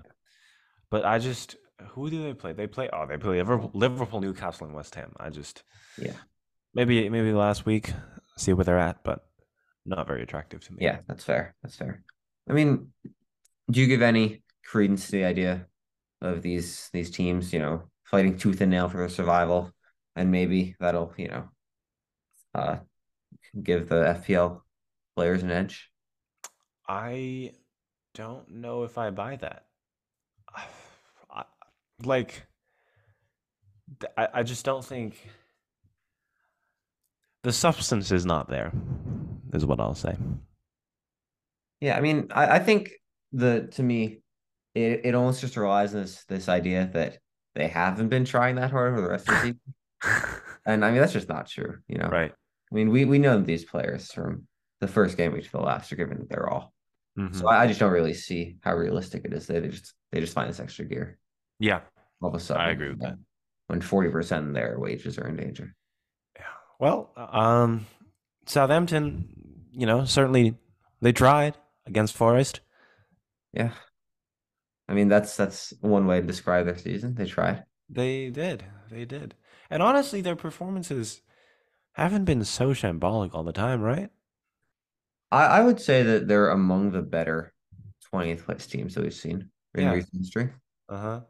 But 0.89 1.05
I 1.05 1.19
just, 1.19 1.55
who 1.91 2.09
do 2.09 2.21
they 2.23 2.33
play? 2.33 2.51
They 2.51 2.67
play. 2.67 2.89
Oh, 2.91 3.05
they 3.07 3.15
play 3.17 3.37
Liverpool, 3.37 3.71
Liverpool, 3.73 4.19
Newcastle, 4.19 4.67
and 4.67 4.75
West 4.75 4.95
Ham. 4.95 5.13
I 5.17 5.29
just, 5.29 5.63
yeah. 5.97 6.13
maybe 6.73 7.07
maybe 7.07 7.31
last 7.31 7.65
week, 7.65 7.93
see 8.37 8.53
where 8.53 8.65
they're 8.65 8.79
at, 8.79 9.03
but 9.03 9.25
not 9.85 10.07
very 10.07 10.23
attractive 10.23 10.61
to 10.65 10.73
me. 10.73 10.79
Yeah, 10.81 10.99
that's 11.07 11.23
fair. 11.23 11.55
That's 11.63 11.75
fair. 11.75 12.03
I 12.49 12.53
mean, 12.53 12.87
do 13.69 13.81
you 13.81 13.87
give 13.87 14.01
any 14.01 14.43
credence 14.65 15.05
to 15.07 15.11
the 15.13 15.25
idea 15.25 15.67
of 16.21 16.41
these 16.41 16.89
these 16.93 17.09
teams, 17.09 17.53
you 17.53 17.59
know, 17.59 17.83
fighting 18.03 18.37
tooth 18.37 18.61
and 18.61 18.71
nail 18.71 18.89
for 18.89 18.97
their 18.97 19.09
survival, 19.09 19.71
and 20.15 20.31
maybe 20.31 20.75
that'll, 20.79 21.13
you 21.17 21.27
know, 21.29 21.49
uh, 22.53 22.77
give 23.61 23.89
the 23.89 24.21
FPL 24.21 24.61
players 25.15 25.43
an 25.43 25.51
edge? 25.51 25.89
I 26.87 27.53
don't 28.13 28.49
know 28.49 28.83
if 28.83 28.97
I 28.97 29.09
buy 29.09 29.37
that. 29.37 29.65
I, 31.31 31.43
like, 32.03 32.43
I, 34.17 34.27
I 34.35 34.43
just 34.43 34.65
don't 34.65 34.83
think 34.83 35.15
the 37.43 37.51
substance 37.51 38.11
is 38.11 38.25
not 38.25 38.49
there, 38.49 38.71
is 39.53 39.65
what 39.65 39.79
I'll 39.79 39.95
say. 39.95 40.15
Yeah, 41.79 41.97
I 41.97 42.01
mean, 42.01 42.27
I, 42.31 42.55
I 42.57 42.59
think 42.59 42.91
the 43.31 43.67
to 43.73 43.83
me, 43.83 44.21
it, 44.75 45.01
it 45.05 45.15
almost 45.15 45.41
just 45.41 45.57
relies 45.57 45.93
on 45.95 46.01
this 46.01 46.23
this 46.25 46.47
idea 46.49 46.89
that 46.93 47.17
they 47.55 47.67
haven't 47.67 48.09
been 48.09 48.25
trying 48.25 48.55
that 48.55 48.71
hard 48.71 48.95
for 48.95 49.01
the 49.01 49.09
rest 49.09 49.27
of 49.29 49.35
the 49.35 49.41
season. 49.41 49.59
And 50.63 50.85
I 50.85 50.91
mean, 50.91 50.99
that's 51.01 51.11
just 51.13 51.27
not 51.27 51.47
true, 51.47 51.79
you 51.87 51.97
know. 51.97 52.07
right. 52.07 52.31
I 52.31 52.75
mean, 52.75 52.89
we 52.91 53.03
we 53.05 53.17
know 53.17 53.41
these 53.41 53.65
players 53.65 54.11
from 54.11 54.47
the 54.79 54.87
first 54.87 55.17
game 55.17 55.33
week 55.33 55.45
to 55.45 55.51
the 55.51 55.57
last 55.59 55.91
are 55.91 55.95
given 55.95 56.27
their 56.29 56.47
all. 56.47 56.71
Mhm. 57.17 57.35
So 57.35 57.47
I, 57.47 57.63
I 57.63 57.67
just 57.67 57.79
don't 57.79 57.91
really 57.91 58.13
see 58.13 58.57
how 58.61 58.75
realistic 58.75 59.25
it 59.25 59.33
is. 59.33 59.47
They 59.47 59.59
just 59.61 59.95
they 60.11 60.19
just 60.19 60.33
find 60.35 60.47
this 60.47 60.59
extra 60.59 60.85
gear 60.85 61.17
Yeah. 61.59 61.81
all 62.21 62.29
of 62.29 62.35
a 62.35 62.39
sudden. 62.39 62.61
I 62.61 62.69
agree 62.69 62.89
with 62.89 62.99
that. 63.01 63.15
When 63.67 63.81
forty 63.81 64.09
percent 64.11 64.49
of 64.49 64.53
their 64.53 64.77
wages 64.79 65.17
are 65.17 65.27
in 65.27 65.35
danger. 65.35 65.73
Well, 66.81 67.11
um, 67.15 67.85
Southampton, 68.47 69.29
you 69.71 69.85
know, 69.85 70.03
certainly 70.05 70.55
they 70.99 71.11
tried 71.13 71.55
against 71.85 72.17
Forest. 72.17 72.59
Yeah. 73.53 73.73
I 74.89 74.93
mean, 74.93 75.07
that's 75.07 75.37
that's 75.37 75.75
one 75.81 76.07
way 76.07 76.19
to 76.19 76.25
describe 76.25 76.65
their 76.65 76.77
season. 76.79 77.13
They 77.13 77.27
tried. 77.27 77.65
They 77.87 78.31
did. 78.31 78.65
They 78.89 79.05
did. 79.05 79.35
And 79.69 79.83
honestly, 79.83 80.21
their 80.21 80.35
performances 80.35 81.21
haven't 81.93 82.25
been 82.25 82.43
so 82.43 82.69
shambolic 82.73 83.35
all 83.35 83.43
the 83.43 83.53
time, 83.53 83.81
right? 83.81 84.09
I, 85.31 85.45
I 85.45 85.61
would 85.63 85.79
say 85.79 86.01
that 86.01 86.27
they're 86.27 86.49
among 86.49 86.91
the 86.93 87.03
better 87.03 87.53
20th 88.11 88.43
place 88.45 88.65
teams 88.65 88.95
that 88.95 89.03
we've 89.03 89.13
seen 89.13 89.51
in 89.75 89.83
Yeah. 89.83 89.93
recent 89.93 90.17
history. 90.17 90.49
Uh-huh. 90.89 91.21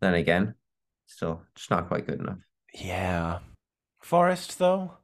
Then 0.00 0.14
again, 0.14 0.54
still 1.08 1.42
just 1.56 1.70
not 1.70 1.88
quite 1.88 2.06
good 2.06 2.20
enough. 2.20 2.38
Yeah. 2.72 3.40
Forest, 4.00 4.58
though, 4.58 4.98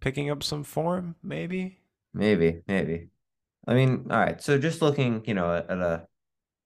picking 0.00 0.30
up 0.30 0.42
some 0.42 0.64
form, 0.64 1.16
maybe. 1.22 1.78
Maybe, 2.14 2.62
maybe. 2.66 3.10
I 3.66 3.74
mean, 3.74 4.06
all 4.10 4.18
right. 4.18 4.40
So 4.40 4.58
just 4.58 4.80
looking, 4.82 5.24
you 5.26 5.34
know, 5.34 5.54
at, 5.54 5.68
at 5.70 5.78
a 5.78 6.06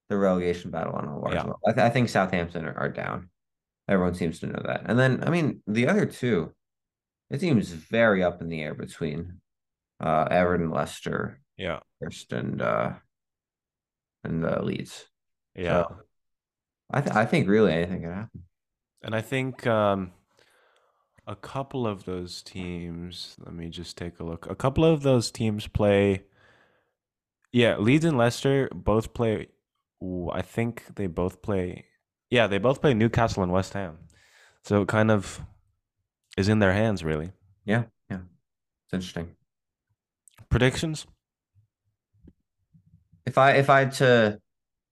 the 0.08 0.16
relegation 0.16 0.70
battle 0.70 0.94
on 0.94 1.04
a 1.06 1.18
large 1.18 1.34
Yeah. 1.34 1.42
level, 1.42 1.60
I, 1.66 1.72
th 1.72 1.82
I 1.84 1.90
think 1.90 2.08
Southampton 2.08 2.64
are, 2.66 2.76
are 2.78 2.88
down. 2.88 3.30
Everyone 3.88 4.14
seems 4.14 4.40
to 4.40 4.46
know 4.46 4.62
that. 4.64 4.82
And 4.86 4.98
then, 4.98 5.22
I 5.24 5.30
mean, 5.30 5.62
the 5.66 5.88
other 5.88 6.06
two, 6.06 6.54
it 7.30 7.40
seems 7.40 7.70
very 7.70 8.22
up 8.22 8.40
in 8.42 8.48
the 8.48 8.62
air 8.62 8.74
between 8.74 9.40
uh 10.00 10.28
Everton, 10.30 10.70
Leicester, 10.70 11.40
Yeah. 11.56 11.80
first, 12.00 12.32
and 12.32 12.62
uh 12.62 12.94
and 14.24 14.44
uh, 14.44 14.60
Leeds. 14.62 15.06
Yeah. 15.54 15.84
So 15.84 15.96
I 16.90 17.00
th 17.02 17.14
I 17.16 17.24
think 17.26 17.48
really 17.48 17.72
anything 17.72 18.02
can 18.02 18.12
happen. 18.12 18.42
And 19.02 19.14
I 19.14 19.20
think 19.20 19.66
um, 19.66 20.12
a 21.26 21.36
couple 21.36 21.86
of 21.86 22.04
those 22.04 22.42
teams, 22.42 23.36
let 23.44 23.54
me 23.54 23.68
just 23.68 23.96
take 23.96 24.18
a 24.18 24.24
look. 24.24 24.50
A 24.50 24.54
couple 24.54 24.84
of 24.84 25.02
those 25.02 25.30
teams 25.30 25.66
play, 25.68 26.24
yeah, 27.52 27.76
Leeds 27.76 28.04
and 28.04 28.18
Leicester 28.18 28.68
both 28.74 29.14
play. 29.14 29.48
ooh, 30.02 30.30
I 30.32 30.42
think 30.42 30.84
they 30.96 31.06
both 31.06 31.42
play, 31.42 31.84
yeah, 32.30 32.46
they 32.46 32.58
both 32.58 32.80
play 32.80 32.92
Newcastle 32.94 33.42
and 33.42 33.52
West 33.52 33.72
Ham. 33.74 33.98
So 34.64 34.82
it 34.82 34.88
kind 34.88 35.10
of 35.10 35.40
is 36.36 36.48
in 36.48 36.58
their 36.58 36.72
hands, 36.72 37.04
really. 37.04 37.30
Yeah, 37.64 37.84
yeah. 38.10 38.20
It's 38.86 38.94
interesting. 38.94 39.36
Predictions? 40.50 41.06
If 43.26 43.38
I 43.38 43.52
if 43.52 43.68
I 43.70 43.80
had 43.80 43.92
to 43.94 44.40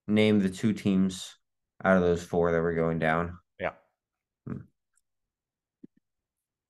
name 0.07 0.41
the 0.41 0.51
two 0.51 0.73
teams 0.73 1.37
out 1.83 1.97
of 1.97 2.03
those 2.03 2.23
four 2.23 2.53
that 2.53 2.61
were 2.61 2.75
going 2.75 2.99
down, 2.99 3.39
Yeah. 3.59 3.73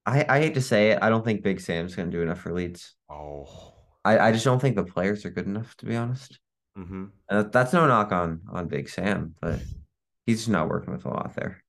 I, 0.06 0.24
I 0.28 0.38
hate 0.40 0.54
to 0.54 0.62
say 0.62 0.92
it, 0.92 0.98
I 1.02 1.10
don't 1.10 1.24
think 1.24 1.42
Big 1.42 1.60
Sam's 1.60 1.94
gonna 1.96 2.10
do 2.10 2.22
enough 2.22 2.40
for 2.40 2.52
Leeds. 2.52 2.94
Oh. 3.10 3.74
I, 4.04 4.28
I 4.28 4.32
just 4.32 4.44
don't 4.44 4.60
think 4.60 4.76
the 4.76 4.84
players 4.84 5.24
are 5.24 5.30
good 5.30 5.46
enough, 5.46 5.76
to 5.78 5.86
be 5.86 5.96
honest. 5.96 6.38
Mm-hmm. 6.78 7.06
And 7.28 7.52
that's 7.52 7.72
no 7.72 7.86
knock 7.88 8.12
on 8.12 8.42
on 8.48 8.68
Big 8.68 8.88
Sam, 8.88 9.34
but 9.40 9.58
he's 10.26 10.38
just 10.38 10.48
not 10.48 10.68
working 10.68 10.92
with 10.92 11.04
a 11.04 11.08
lot 11.08 11.34
there. 11.34 11.62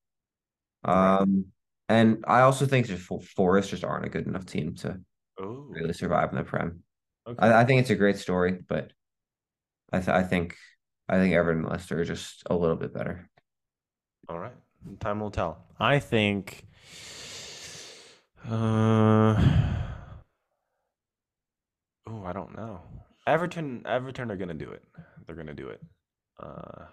Um, 0.84 1.46
and 1.89 2.24
I 2.27 2.41
also 2.41 2.65
think 2.65 2.86
just 2.88 3.01
Forest 3.36 3.72
just 3.72 3.84
aren't 3.84 4.06
a 4.06 4.10
good 4.10 4.27
enough 4.27 4.46
team 4.46 4.75
to 4.75 5.00
Oh. 5.39 5.65
really 5.70 5.94
survive 5.94 6.32
in 6.32 6.38
the 6.38 6.44
Prem. 6.44 6.84
Okay. 7.27 7.38
I, 7.39 7.62
I 7.62 7.65
think 7.65 7.82
it's 7.82 7.91
a 7.91 7.96
great 7.96 8.17
story, 8.17 8.60
but 8.67 8.91
I 9.94 10.00
th 10.00 10.10
I 10.10 10.24
think 10.24 10.56
I 11.08 11.17
think 11.17 11.34
Everton 11.34 11.63
and 11.63 11.72
Leicester 11.72 12.00
are 12.00 12.06
just 12.06 12.44
a 12.50 12.56
little 12.56 12.75
bit 12.75 12.94
better. 12.94 13.29
All 14.29 14.39
right. 14.39 14.56
Time 15.00 15.20
will 15.20 15.32
tell. 15.32 15.63
I 15.79 16.00
think. 16.00 16.65
Uh, 18.46 19.36
oh, 22.08 22.24
I 22.25 22.34
don't 22.34 22.56
know. 22.56 22.82
Everton, 23.25 23.84
Everton 23.86 24.32
are 24.32 24.38
gonna 24.38 24.53
do 24.53 24.72
it. 24.72 24.84
They're 25.25 25.36
gonna 25.36 25.53
do 25.53 25.70
it. 25.70 25.82
Uh, 26.39 26.86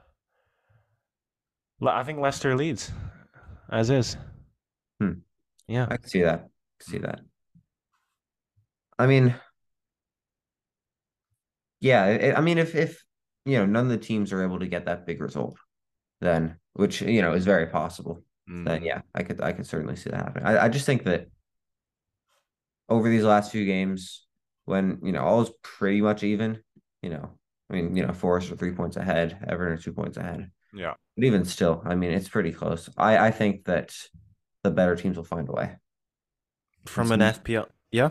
I 1.86 2.02
think 2.02 2.18
Leicester 2.18 2.56
Leeds, 2.56 2.92
as 3.70 3.90
is. 3.90 4.16
Hmm. 5.00 5.12
Yeah. 5.68 5.86
I 5.90 5.96
can 5.96 6.08
see 6.08 6.22
that. 6.22 6.48
see 6.80 6.98
that. 6.98 7.20
I 8.98 9.06
mean, 9.06 9.34
yeah, 11.80 12.04
I 12.04 12.34
I 12.38 12.40
mean, 12.40 12.58
if 12.58 12.74
if 12.74 13.02
you 13.44 13.58
know 13.58 13.66
none 13.66 13.84
of 13.84 13.90
the 13.90 13.98
teams 13.98 14.32
are 14.32 14.42
able 14.42 14.60
to 14.60 14.68
get 14.68 14.86
that 14.86 15.06
big 15.06 15.20
result, 15.20 15.56
then 16.20 16.56
which 16.74 17.02
you 17.02 17.22
know 17.22 17.34
is 17.34 17.44
very 17.44 17.66
possible, 17.66 18.22
then 18.46 18.80
Mhm. 18.80 18.84
yeah, 18.84 19.00
I 19.14 19.22
could 19.22 19.40
I 19.40 19.52
could 19.52 19.66
certainly 19.66 19.96
see 19.96 20.10
that 20.10 20.16
happening. 20.18 20.46
I, 20.46 20.64
I 20.64 20.68
just 20.68 20.86
think 20.86 21.04
that 21.04 21.28
over 22.88 23.08
these 23.08 23.24
last 23.24 23.50
few 23.52 23.64
games, 23.64 24.26
when 24.64 24.98
you 25.02 25.12
know 25.12 25.22
all 25.22 25.42
is 25.42 25.50
pretty 25.62 26.00
much 26.00 26.22
even, 26.22 26.60
you 27.02 27.10
know, 27.10 27.30
I 27.70 27.74
mean, 27.74 27.96
you 27.96 28.06
know, 28.06 28.12
Forest 28.12 28.50
are 28.52 28.56
three 28.56 28.72
points 28.72 28.96
ahead, 28.96 29.38
Everton 29.48 29.74
are 29.74 29.80
two 29.82 29.92
points 29.92 30.16
ahead. 30.16 30.50
Yeah. 30.72 30.94
But 31.16 31.24
even 31.24 31.44
still, 31.44 31.82
I 31.84 31.94
mean, 31.94 32.10
it's 32.10 32.28
pretty 32.28 32.52
close. 32.52 32.88
I 32.96 33.18
I 33.28 33.30
think 33.30 33.64
that 33.64 33.94
the 34.62 34.70
better 34.70 34.96
teams 34.96 35.16
will 35.16 35.24
find 35.24 35.48
a 35.48 35.52
way. 35.52 35.76
From 36.86 37.12
an 37.12 37.20
me. 37.20 37.26
FPL. 37.26 37.66
Yeah. 37.90 38.10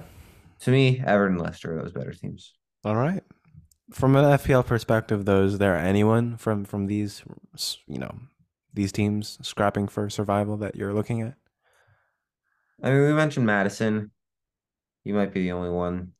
To 0.61 0.71
me, 0.71 0.99
Everton 1.05 1.35
and 1.37 1.43
Leicester 1.45 1.77
are 1.77 1.81
those 1.81 1.91
better 1.91 2.13
teams. 2.13 2.53
All 2.85 2.95
right. 2.95 3.23
From 3.91 4.15
an 4.15 4.23
FPL 4.25 4.65
perspective, 4.65 5.25
though, 5.25 5.43
is 5.43 5.57
there 5.57 5.77
anyone 5.77 6.37
from 6.37 6.63
from 6.65 6.87
these, 6.87 7.21
you 7.85 7.99
know, 7.99 8.15
these 8.73 8.91
teams 8.91 9.37
scrapping 9.41 9.87
for 9.87 10.09
survival 10.09 10.57
that 10.57 10.75
you're 10.75 10.93
looking 10.93 11.21
at? 11.21 11.35
I 12.81 12.91
mean, 12.91 13.01
we 13.03 13.13
mentioned 13.13 13.45
Maddison. 13.45 14.11
You 15.03 15.13
might 15.13 15.33
be 15.33 15.43
the 15.43 15.51
only 15.51 15.69
one. 15.69 16.13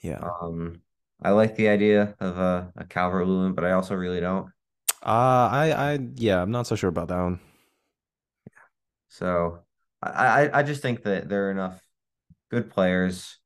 Yeah. 0.00 0.20
Um, 0.42 0.80
I 1.22 1.30
like 1.30 1.56
the 1.56 1.68
idea 1.68 2.14
of 2.20 2.38
a, 2.38 2.72
a 2.76 2.84
Calvert 2.84 3.26
Lewin, 3.26 3.52
but 3.52 3.64
I 3.64 3.72
also 3.72 3.94
really 3.94 4.20
don't. 4.20 4.46
Uh, 5.02 5.48
I, 5.50 5.72
I, 5.92 5.98
yeah, 6.16 6.42
I'm 6.42 6.50
not 6.50 6.66
so 6.66 6.76
sure 6.76 6.88
about 6.88 7.08
that 7.08 7.20
one. 7.22 7.40
Yeah. 8.46 8.58
So 9.08 9.60
I, 10.02 10.08
I, 10.48 10.58
I 10.60 10.62
just 10.62 10.82
think 10.82 11.02
that 11.04 11.28
there 11.28 11.48
are 11.48 11.50
enough 11.50 11.80
good 12.50 12.70
players 12.70 13.38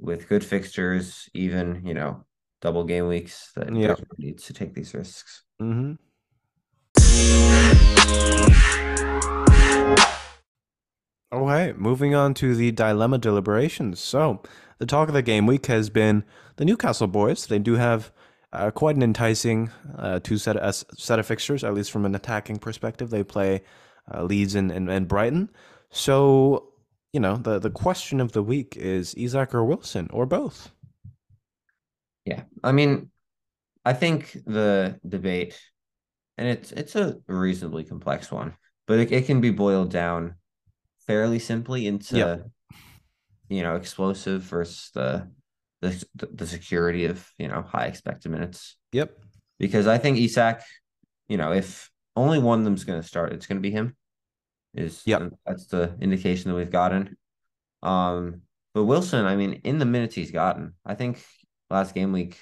with 0.00 0.28
good 0.28 0.44
fixtures, 0.44 1.28
even, 1.34 1.86
you 1.86 1.94
know, 1.94 2.24
double 2.60 2.84
game 2.84 3.06
weeks 3.06 3.52
that 3.54 3.72
Yeah. 3.74 3.88
there's 3.88 4.00
no 4.00 4.06
need 4.18 4.38
to 4.38 4.52
take 4.52 4.74
these 4.74 4.94
risks. 4.94 5.44
Mm-hmm. 5.60 5.94
Okay, 11.32 11.72
moving 11.76 12.14
on 12.14 12.34
to 12.34 12.54
the 12.54 12.70
dilemma 12.70 13.18
deliberations. 13.18 13.98
So, 13.98 14.42
the 14.78 14.86
talk 14.86 15.08
of 15.08 15.14
the 15.14 15.22
game 15.22 15.46
week 15.46 15.66
has 15.66 15.90
been 15.90 16.24
the 16.56 16.64
Newcastle 16.64 17.06
boys. 17.06 17.46
They 17.46 17.58
do 17.58 17.74
have 17.74 18.12
uh, 18.52 18.70
quite 18.70 18.96
an 18.96 19.02
enticing 19.02 19.70
uh, 19.98 20.20
two 20.22 20.38
set 20.38 20.56
of, 20.56 20.74
set 20.74 21.18
of 21.18 21.26
fixtures, 21.26 21.64
at 21.64 21.74
least 21.74 21.90
from 21.90 22.04
an 22.04 22.14
attacking 22.14 22.58
perspective. 22.58 23.10
They 23.10 23.24
play 23.24 23.62
uh, 24.12 24.22
Leeds 24.22 24.54
and, 24.54 24.70
and, 24.70 24.88
and 24.88 25.08
Brighton. 25.08 25.50
So, 25.90 26.72
you 27.12 27.20
know, 27.20 27.36
the, 27.36 27.58
the 27.58 27.70
question 27.70 28.20
of 28.20 28.32
the 28.32 28.42
week 28.42 28.76
is 28.76 29.14
Isak 29.16 29.54
or 29.54 29.64
Wilson 29.64 30.08
or 30.12 30.26
both? 30.26 30.70
Yeah. 32.24 32.42
I 32.62 32.72
mean, 32.72 33.10
I 33.84 33.92
think 33.92 34.32
the 34.46 35.00
debate, 35.06 35.58
and 36.38 36.48
it's 36.48 36.72
it's 36.72 36.96
a 36.96 37.18
reasonably 37.26 37.84
complex 37.84 38.30
one, 38.30 38.54
but 38.86 38.98
it, 38.98 39.12
it 39.12 39.26
can 39.26 39.40
be 39.40 39.50
boiled 39.50 39.90
down 39.90 40.34
fairly 41.06 41.38
simply 41.38 41.86
into, 41.86 42.16
Yeah. 42.18 42.36
you 43.48 43.62
know, 43.62 43.76
explosive 43.76 44.42
versus 44.42 44.90
the 44.94 45.28
the 45.80 46.04
the 46.32 46.46
security 46.46 47.04
of, 47.06 47.28
you 47.38 47.48
know, 47.48 47.62
high 47.62 47.86
expected 47.86 48.30
minutes. 48.32 48.76
Yep. 48.92 49.18
Because 49.58 49.86
I 49.86 49.98
think 49.98 50.18
Isak, 50.18 50.62
you 51.28 51.36
know, 51.36 51.52
if 51.52 51.90
only 52.16 52.38
one 52.38 52.60
of 52.60 52.64
them's 52.64 52.84
going 52.84 53.00
to 53.00 53.06
start, 53.06 53.32
it's 53.32 53.46
going 53.46 53.58
to 53.58 53.62
be 53.62 53.70
him. 53.70 53.96
Is 54.72 55.02
Yep. 55.06 55.34
that's 55.46 55.66
the 55.66 55.94
indication 56.00 56.50
that 56.50 56.56
we've 56.56 56.70
gotten. 56.70 57.16
Um, 57.82 58.42
but 58.72 58.84
Wilson, 58.84 59.24
I 59.26 59.36
mean, 59.36 59.60
in 59.64 59.78
the 59.78 59.84
minutes 59.84 60.14
he's 60.14 60.30
gotten, 60.32 60.74
I 60.84 60.94
think 60.94 61.24
last 61.70 61.94
game 61.94 62.12
week 62.12 62.40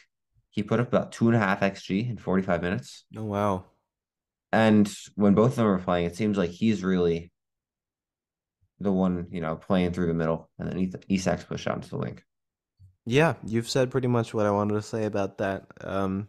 he 0.51 0.63
put 0.63 0.81
up 0.81 0.89
about 0.89 1.13
two 1.13 1.27
and 1.27 1.37
a 1.37 1.39
half 1.39 1.61
xG 1.61 2.09
in 2.09 2.17
45 2.17 2.63
minutes. 2.63 3.05
Oh, 3.17 3.25
wow. 3.25 3.65
And 4.53 4.93
when 5.15 5.35
both 5.35 5.53
of 5.53 5.57
them 5.57 5.67
are 5.67 5.79
playing, 5.79 6.07
it 6.07 6.17
seems 6.17 6.37
like 6.37 6.51
he's 6.51 6.85
really 6.85 7.33
the 8.81 8.93
one, 8.93 9.29
you 9.31 9.41
know, 9.41 9.57
playing 9.57 9.93
through 9.93 10.09
the 10.09 10.15
middle, 10.15 10.51
and 10.59 10.69
then 10.69 10.93
Isak's 11.11 11.45
pushed 11.45 11.67
out 11.67 11.77
into 11.77 11.91
the 11.91 11.99
wing. 11.99 12.19
Yeah, 13.07 13.35
you've 13.45 13.69
said 13.69 13.91
pretty 13.91 14.09
much 14.09 14.35
what 14.35 14.47
I 14.47 14.51
wanted 14.51 14.75
to 14.75 14.83
say 14.83 15.05
about 15.05 15.39
that. 15.39 15.67
Um, 15.81 16.29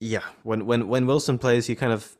yeah, 0.00 0.22
when 0.42 0.66
when 0.66 0.88
when 0.88 1.06
Wilson 1.06 1.38
plays, 1.38 1.66
he 1.66 1.74
kind 1.74 1.92
of 1.92 2.16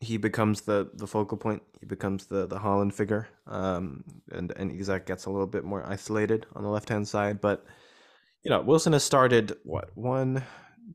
he 0.00 0.16
becomes 0.16 0.62
the 0.62 0.90
the 0.94 1.06
focal 1.06 1.38
point. 1.38 1.62
He 1.80 1.86
becomes 1.86 2.26
the 2.26 2.46
the 2.46 2.58
Haaland 2.58 2.92
figure. 2.92 3.28
Um, 3.46 4.04
and 4.30 4.52
and 4.56 4.72
Isak 4.72 5.06
gets 5.06 5.26
a 5.26 5.30
little 5.30 5.46
bit 5.46 5.64
more 5.64 5.84
isolated 5.86 6.46
on 6.54 6.62
the 6.62 6.68
left 6.68 6.88
hand 6.88 7.08
side. 7.08 7.40
But 7.40 7.64
you 8.44 8.50
know, 8.50 8.60
Wilson 8.60 8.92
has 8.92 9.04
started 9.04 9.56
what 9.64 9.90
one, 9.96 10.44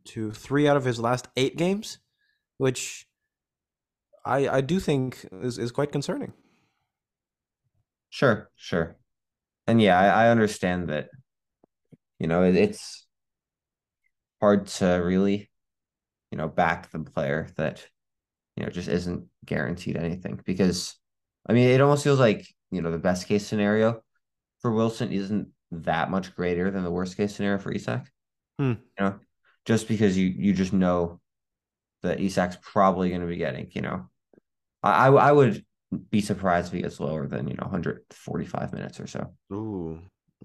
two, 0.04 0.32
three 0.32 0.68
out 0.68 0.78
of 0.78 0.86
his 0.86 1.00
last 1.00 1.28
eight 1.36 1.58
games, 1.58 2.00
which 2.58 3.08
I 4.26 4.48
I 4.48 4.62
do 4.62 4.80
think 4.80 5.26
is 5.32 5.58
is 5.58 5.72
quite 5.72 5.92
concerning. 5.92 6.34
Sure, 8.10 8.50
sure. 8.56 8.98
And 9.68 9.82
yeah, 9.82 10.00
I, 10.00 10.26
I 10.26 10.30
understand 10.30 10.90
that, 10.90 11.10
you 12.20 12.28
know, 12.28 12.44
it, 12.44 12.56
it's 12.56 13.06
hard 14.40 14.68
to 14.68 14.86
really, 15.04 15.50
you 16.32 16.38
know, 16.38 16.48
back 16.48 16.90
the 16.92 17.00
player 17.00 17.50
that, 17.58 17.86
you 18.56 18.64
know, 18.64 18.70
just 18.70 18.88
isn't 18.88 19.28
guaranteed 19.46 19.98
anything 19.98 20.40
because 20.46 20.96
I 21.48 21.54
mean 21.54 21.70
it 21.70 21.82
almost 21.82 22.04
feels 22.04 22.20
like, 22.20 22.48
you 22.72 22.82
know, 22.82 22.92
the 22.92 22.98
best 22.98 23.28
case 23.28 23.46
scenario 23.46 24.02
for 24.62 24.72
Wilson 24.72 25.12
isn't 25.12 25.50
that 25.72 26.10
much 26.10 26.36
greater 26.36 26.72
than 26.72 26.84
the 26.84 26.92
worst 26.92 27.18
case 27.18 27.36
scenario 27.36 27.60
for 27.60 27.72
Isak. 27.72 28.10
Hmm. 28.58 28.74
You 28.98 29.06
know, 29.06 29.20
just 29.68 29.88
because 29.88 30.18
you 30.18 30.26
you 30.28 30.54
just 30.54 30.74
know 30.74 31.20
that 32.02 32.18
Isak's 32.18 32.58
probably 32.62 33.10
going 33.10 33.22
to 33.22 33.28
be 33.28 33.38
getting, 33.38 33.70
you 33.74 33.82
know, 33.82 34.10
I 34.82 35.08
I 35.10 35.32
would 35.32 35.64
be 36.10 36.22
surprised 36.22 36.68
if 36.68 36.74
he 36.74 36.82
gets 36.82 37.00
lower 37.00 37.28
than 37.28 37.48
you 37.48 37.54
know 37.54 37.68
145 37.70 38.74
minutes 38.74 39.00
or 39.00 39.06
so. 39.08 39.32
Ooh. 39.54 40.00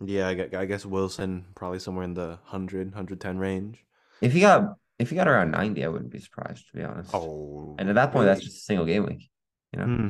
Yeah, 0.05 0.29
I, 0.29 0.35
gue- 0.35 0.57
I 0.59 0.65
guess 0.65 0.85
Wilson 0.87 1.45
probably 1.55 1.79
somewhere 1.79 2.05
in 2.05 2.15
the 2.15 2.39
100, 2.49 2.89
110 2.89 3.39
range. 3.39 3.85
If 4.21 4.33
he 4.33 4.41
got 4.41 4.77
if 4.99 5.11
he 5.11 5.17
got 5.17 5.29
around 5.29 5.51
90, 5.51 5.85
I 5.85 5.89
wouldn't 5.89 6.11
be 6.11 6.19
surprised 6.21 6.69
to 6.71 6.77
be 6.77 6.83
honest. 6.85 7.11
Oh, 7.15 7.77
And 7.79 7.89
at 7.89 7.95
that 7.97 8.13
point, 8.13 8.27
that's 8.27 8.41
just 8.43 8.57
a 8.57 8.61
single 8.61 8.87
game 8.87 9.05
week. 9.07 9.31
You 9.73 9.79
know, 9.81 9.85
Hmm. 9.87 10.09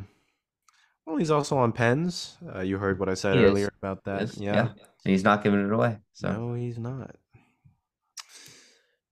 Well, 1.04 1.16
he's 1.16 1.33
also 1.33 1.59
on 1.59 1.73
pens. 1.73 2.37
Uh, 2.54 2.61
you 2.61 2.78
heard 2.78 3.00
what 3.00 3.09
I 3.09 3.14
said 3.14 3.37
he 3.37 3.45
earlier 3.45 3.66
is. 3.66 3.71
about 3.83 4.04
that. 4.04 4.37
Yeah. 4.37 4.54
Yeah, 4.54 4.69
and 4.69 5.11
he's 5.11 5.25
not 5.25 5.42
giving 5.42 5.64
it 5.66 5.73
away. 5.73 5.99
So 6.12 6.31
No, 6.33 6.54
he's 6.54 6.78
not. 6.78 7.16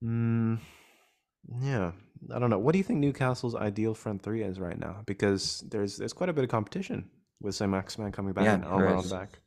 Mm, 0.02 0.58
yeah. 1.60 1.92
I 2.34 2.38
don't 2.38 2.50
know. 2.50 2.58
What 2.58 2.72
do 2.72 2.78
you 2.78 2.84
think 2.84 3.00
Newcastle's 3.00 3.54
ideal 3.54 3.94
front 3.94 4.22
three 4.22 4.42
is 4.42 4.60
right 4.60 4.78
now? 4.78 5.02
Because 5.06 5.64
there's 5.70 5.96
there's 5.96 6.12
quite 6.12 6.28
a 6.28 6.32
bit 6.32 6.44
of 6.44 6.50
competition 6.50 7.08
with 7.40 7.54
Saint 7.54 7.70
Maximin 7.70 8.12
coming 8.12 8.32
back 8.32 8.44
yeah, 8.44 8.54
and 8.54 8.64
Almiron 8.64 9.10
back. 9.10 9.38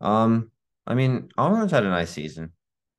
Um, 0.00 0.50
I 0.86 0.94
mean, 0.94 1.28
Almiron's 1.38 1.70
had 1.70 1.84
a 1.84 1.90
nice 1.90 2.10
season. 2.10 2.52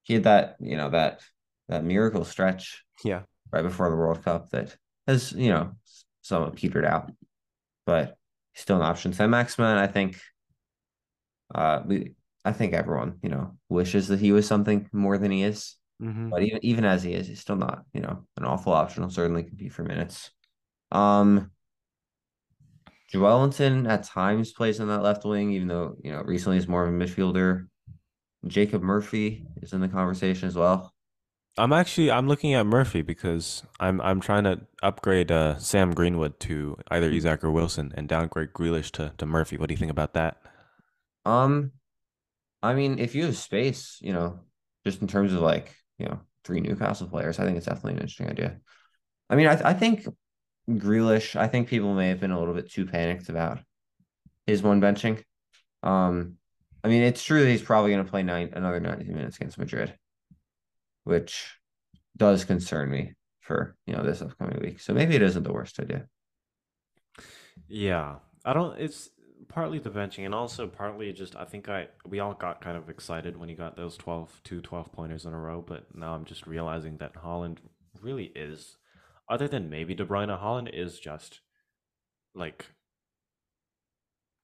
He 0.04 0.14
had 0.16 0.24
that 0.24 0.56
you 0.60 0.78
know 0.78 0.90
that 0.90 1.22
that 1.68 1.84
miracle 1.84 2.26
stretch 2.26 2.84
Yeah. 3.04 3.24
right 3.52 3.62
before 3.64 3.90
the 3.90 3.96
World 3.96 4.24
Cup 4.24 4.50
that 4.52 4.76
has 5.08 5.32
you 5.34 5.50
know 5.50 5.76
somewhat 6.22 6.56
petered 6.56 6.86
out, 6.86 7.12
but 7.86 8.18
he's 8.54 8.62
still 8.62 8.78
an 8.78 8.84
option. 8.84 9.14
Saint 9.14 9.30
Maximin, 9.30 9.78
I 9.78 9.88
think 9.88 10.18
Uh, 11.54 11.82
we, 11.86 12.14
I 12.46 12.52
think 12.52 12.74
everyone, 12.74 13.20
you 13.22 13.30
know, 13.30 13.58
wishes 13.70 14.08
that 14.08 14.20
he 14.20 14.32
was 14.32 14.48
something 14.48 14.90
more 14.92 15.18
than 15.18 15.32
he 15.32 15.44
is. 15.44 15.76
Mm-hmm. 16.04 16.30
But 16.30 16.44
even 16.44 16.60
even 16.64 16.86
as 16.86 17.04
he 17.04 17.14
is, 17.14 17.28
he's 17.28 17.40
still 17.40 17.56
not, 17.56 17.86
you 17.94 18.02
know, 18.02 18.26
an 18.38 18.46
awful 18.46 18.74
option. 18.74 19.04
He'll 19.04 19.10
certainly 19.10 19.44
compete 19.44 19.72
for 19.72 19.84
minutes. 19.84 20.32
Um, 20.92 21.52
Joelinton 23.14 23.88
at 23.90 24.04
times 24.04 24.52
plays 24.52 24.80
on 24.80 24.88
that 24.90 25.04
left 25.04 25.24
wing, 25.24 25.52
even 25.52 25.68
though 25.68 25.96
you 26.04 26.12
know 26.12 26.22
recently 26.22 26.58
he's 26.58 26.68
more 26.68 26.86
of 26.86 26.94
a 26.94 26.98
midfielder. 26.98 27.68
Jacob 28.48 28.82
Murphy 28.82 29.46
is 29.62 29.72
in 29.72 29.80
the 29.80 29.88
conversation 29.88 30.48
as 30.48 30.56
well. 30.56 30.94
I'm 31.58 31.72
actually 31.72 32.10
I'm 32.10 32.28
looking 32.28 32.56
at 32.56 32.66
Murphy 32.66 33.04
because 33.04 33.64
I'm 33.80 34.02
I'm 34.02 34.20
trying 34.20 34.44
to 34.46 34.62
upgrade 34.82 35.32
uh, 35.32 35.58
Sam 35.60 35.94
Greenwood 35.94 36.40
to 36.42 36.78
either 36.90 37.10
Isak 37.12 37.44
or 37.44 37.52
Wilson 37.52 37.94
and 37.96 38.10
downgrade 38.10 38.54
Grealish 38.54 38.92
to, 38.94 39.14
to 39.18 39.26
Murphy. 39.26 39.58
What 39.58 39.70
do 39.70 39.74
you 39.74 39.78
think 39.78 39.92
about 39.92 40.16
that? 40.16 40.38
Um, 41.26 41.72
I 42.64 42.74
mean, 42.74 42.98
if 42.98 43.14
you 43.14 43.26
have 43.26 43.38
space, 43.38 44.00
you 44.02 44.14
know, 44.14 44.40
just 44.84 45.02
in 45.02 45.08
terms 45.08 45.32
of 45.32 45.40
like, 45.40 45.76
you 45.98 46.06
know, 46.06 46.20
three 46.44 46.62
Newcastle 46.62 47.08
players, 47.08 47.40
I 47.40 47.46
think 47.46 47.58
it's 47.58 47.66
definitely 47.66 47.94
an 47.94 48.00
interesting 48.00 48.30
idea. 48.30 48.58
I 49.30 49.36
mean, 49.36 49.48
I 49.48 49.70
I 49.70 49.74
think 49.74 50.08
Grealish, 50.70 51.36
I 51.36 51.48
think 51.48 51.68
people 51.68 51.94
may 51.94 52.10
have 52.10 52.20
been 52.20 52.32
a 52.32 52.40
little 52.40 52.54
bit 52.54 52.72
too 52.72 52.86
panicked 52.86 53.30
about 53.30 53.60
his 54.46 54.62
one 54.62 54.82
benching. 54.82 55.24
Um, 55.82 56.38
I 56.84 56.88
mean, 56.88 57.04
it's 57.04 57.24
true 57.24 57.42
that 57.44 57.50
he's 57.50 57.62
probably 57.62 57.92
going 57.92 58.04
to 58.04 58.10
play 58.10 58.24
nine 58.24 58.52
another 58.54 58.80
90 58.80 59.06
minutes 59.06 59.38
against 59.38 59.58
Madrid, 59.58 59.94
which 61.04 61.58
does 62.16 62.46
concern 62.46 62.90
me 62.90 63.14
for, 63.42 63.76
you 63.86 63.94
know, 63.94 64.04
this 64.04 64.22
upcoming 64.22 64.60
week. 64.62 64.80
So 64.80 64.94
maybe 64.94 65.16
it 65.16 65.22
isn't 65.22 65.44
the 65.44 65.54
worst 65.54 65.80
idea. 65.80 66.08
Yeah, 67.68 68.16
I 68.46 68.54
don't. 68.54 68.80
It's 68.80 69.10
partly 69.54 69.80
the 69.80 69.90
benching 69.90 70.26
and 70.26 70.34
also 70.36 70.68
partly 70.68 71.14
just 71.14 71.36
I 71.36 71.46
think 71.46 71.70
I 71.70 71.88
we 72.08 72.20
all 72.20 72.34
got 72.34 72.62
kind 72.62 72.76
of 72.78 72.90
excited 72.90 73.38
when 73.38 73.50
he 73.50 73.56
got 73.56 73.76
those 73.78 73.96
12 73.98 74.42
two 74.44 74.62
12 74.62 74.92
pointers 74.92 75.26
in 75.26 75.34
a 75.34 75.40
row, 75.40 75.62
but 75.62 75.96
now 75.96 76.14
I'm 76.16 76.26
just 76.26 76.48
realizing 76.48 76.98
that 76.98 77.14
Haaland 77.16 77.60
really 78.02 78.32
is, 78.36 78.78
other 79.30 79.48
than 79.48 79.70
maybe 79.70 79.96
De 79.96 80.06
Bruyne, 80.06 80.30
Haaland 80.42 80.74
is 80.74 81.00
just 81.00 81.42
like 82.36 82.68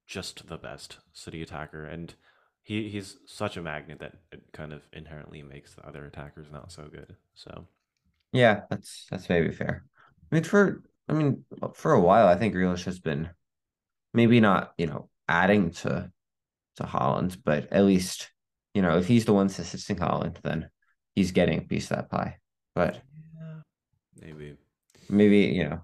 just 0.07 0.47
the 0.47 0.57
best 0.57 0.97
city 1.13 1.41
attacker, 1.41 1.85
and 1.85 2.15
he 2.61 2.89
he's 2.89 3.17
such 3.25 3.55
a 3.57 3.61
magnet 3.61 3.99
that 3.99 4.15
it 4.31 4.41
kind 4.53 4.73
of 4.73 4.87
inherently 4.93 5.41
makes 5.43 5.73
the 5.75 5.87
other 5.87 6.05
attackers 6.05 6.51
not 6.51 6.71
so 6.71 6.87
good. 6.87 7.15
So 7.33 7.67
Yeah, 8.31 8.61
that's 8.69 9.07
that's 9.09 9.29
maybe 9.29 9.51
fair. 9.51 9.85
I 10.31 10.35
mean, 10.35 10.43
for 10.43 10.83
I 11.07 11.13
mean, 11.13 11.43
for 11.73 11.93
a 11.93 11.99
while, 12.01 12.27
I 12.27 12.35
think 12.37 12.53
Grealish 12.53 12.85
has 12.85 12.99
been 12.99 13.29
maybe 14.13 14.39
not, 14.39 14.73
you 14.77 14.87
know, 14.87 15.09
adding 15.27 15.71
to 15.71 16.11
to 16.77 16.83
Haaland, 16.83 17.37
but 17.43 17.71
at 17.71 17.83
least, 17.85 18.31
you 18.73 18.81
know, 18.81 18.97
if 18.97 19.07
he's 19.07 19.25
the 19.25 19.33
one 19.33 19.47
assisting 19.47 19.97
Haaland, 19.97 20.41
then 20.41 20.69
he's 21.15 21.31
getting 21.31 21.59
a 21.59 21.61
piece 21.61 21.91
of 21.91 21.97
that 21.97 22.09
pie. 22.09 22.37
But 22.75 23.01
yeah, 23.35 23.61
maybe. 24.21 24.57
maybe, 25.09 25.39
you 25.39 25.69
know, 25.69 25.81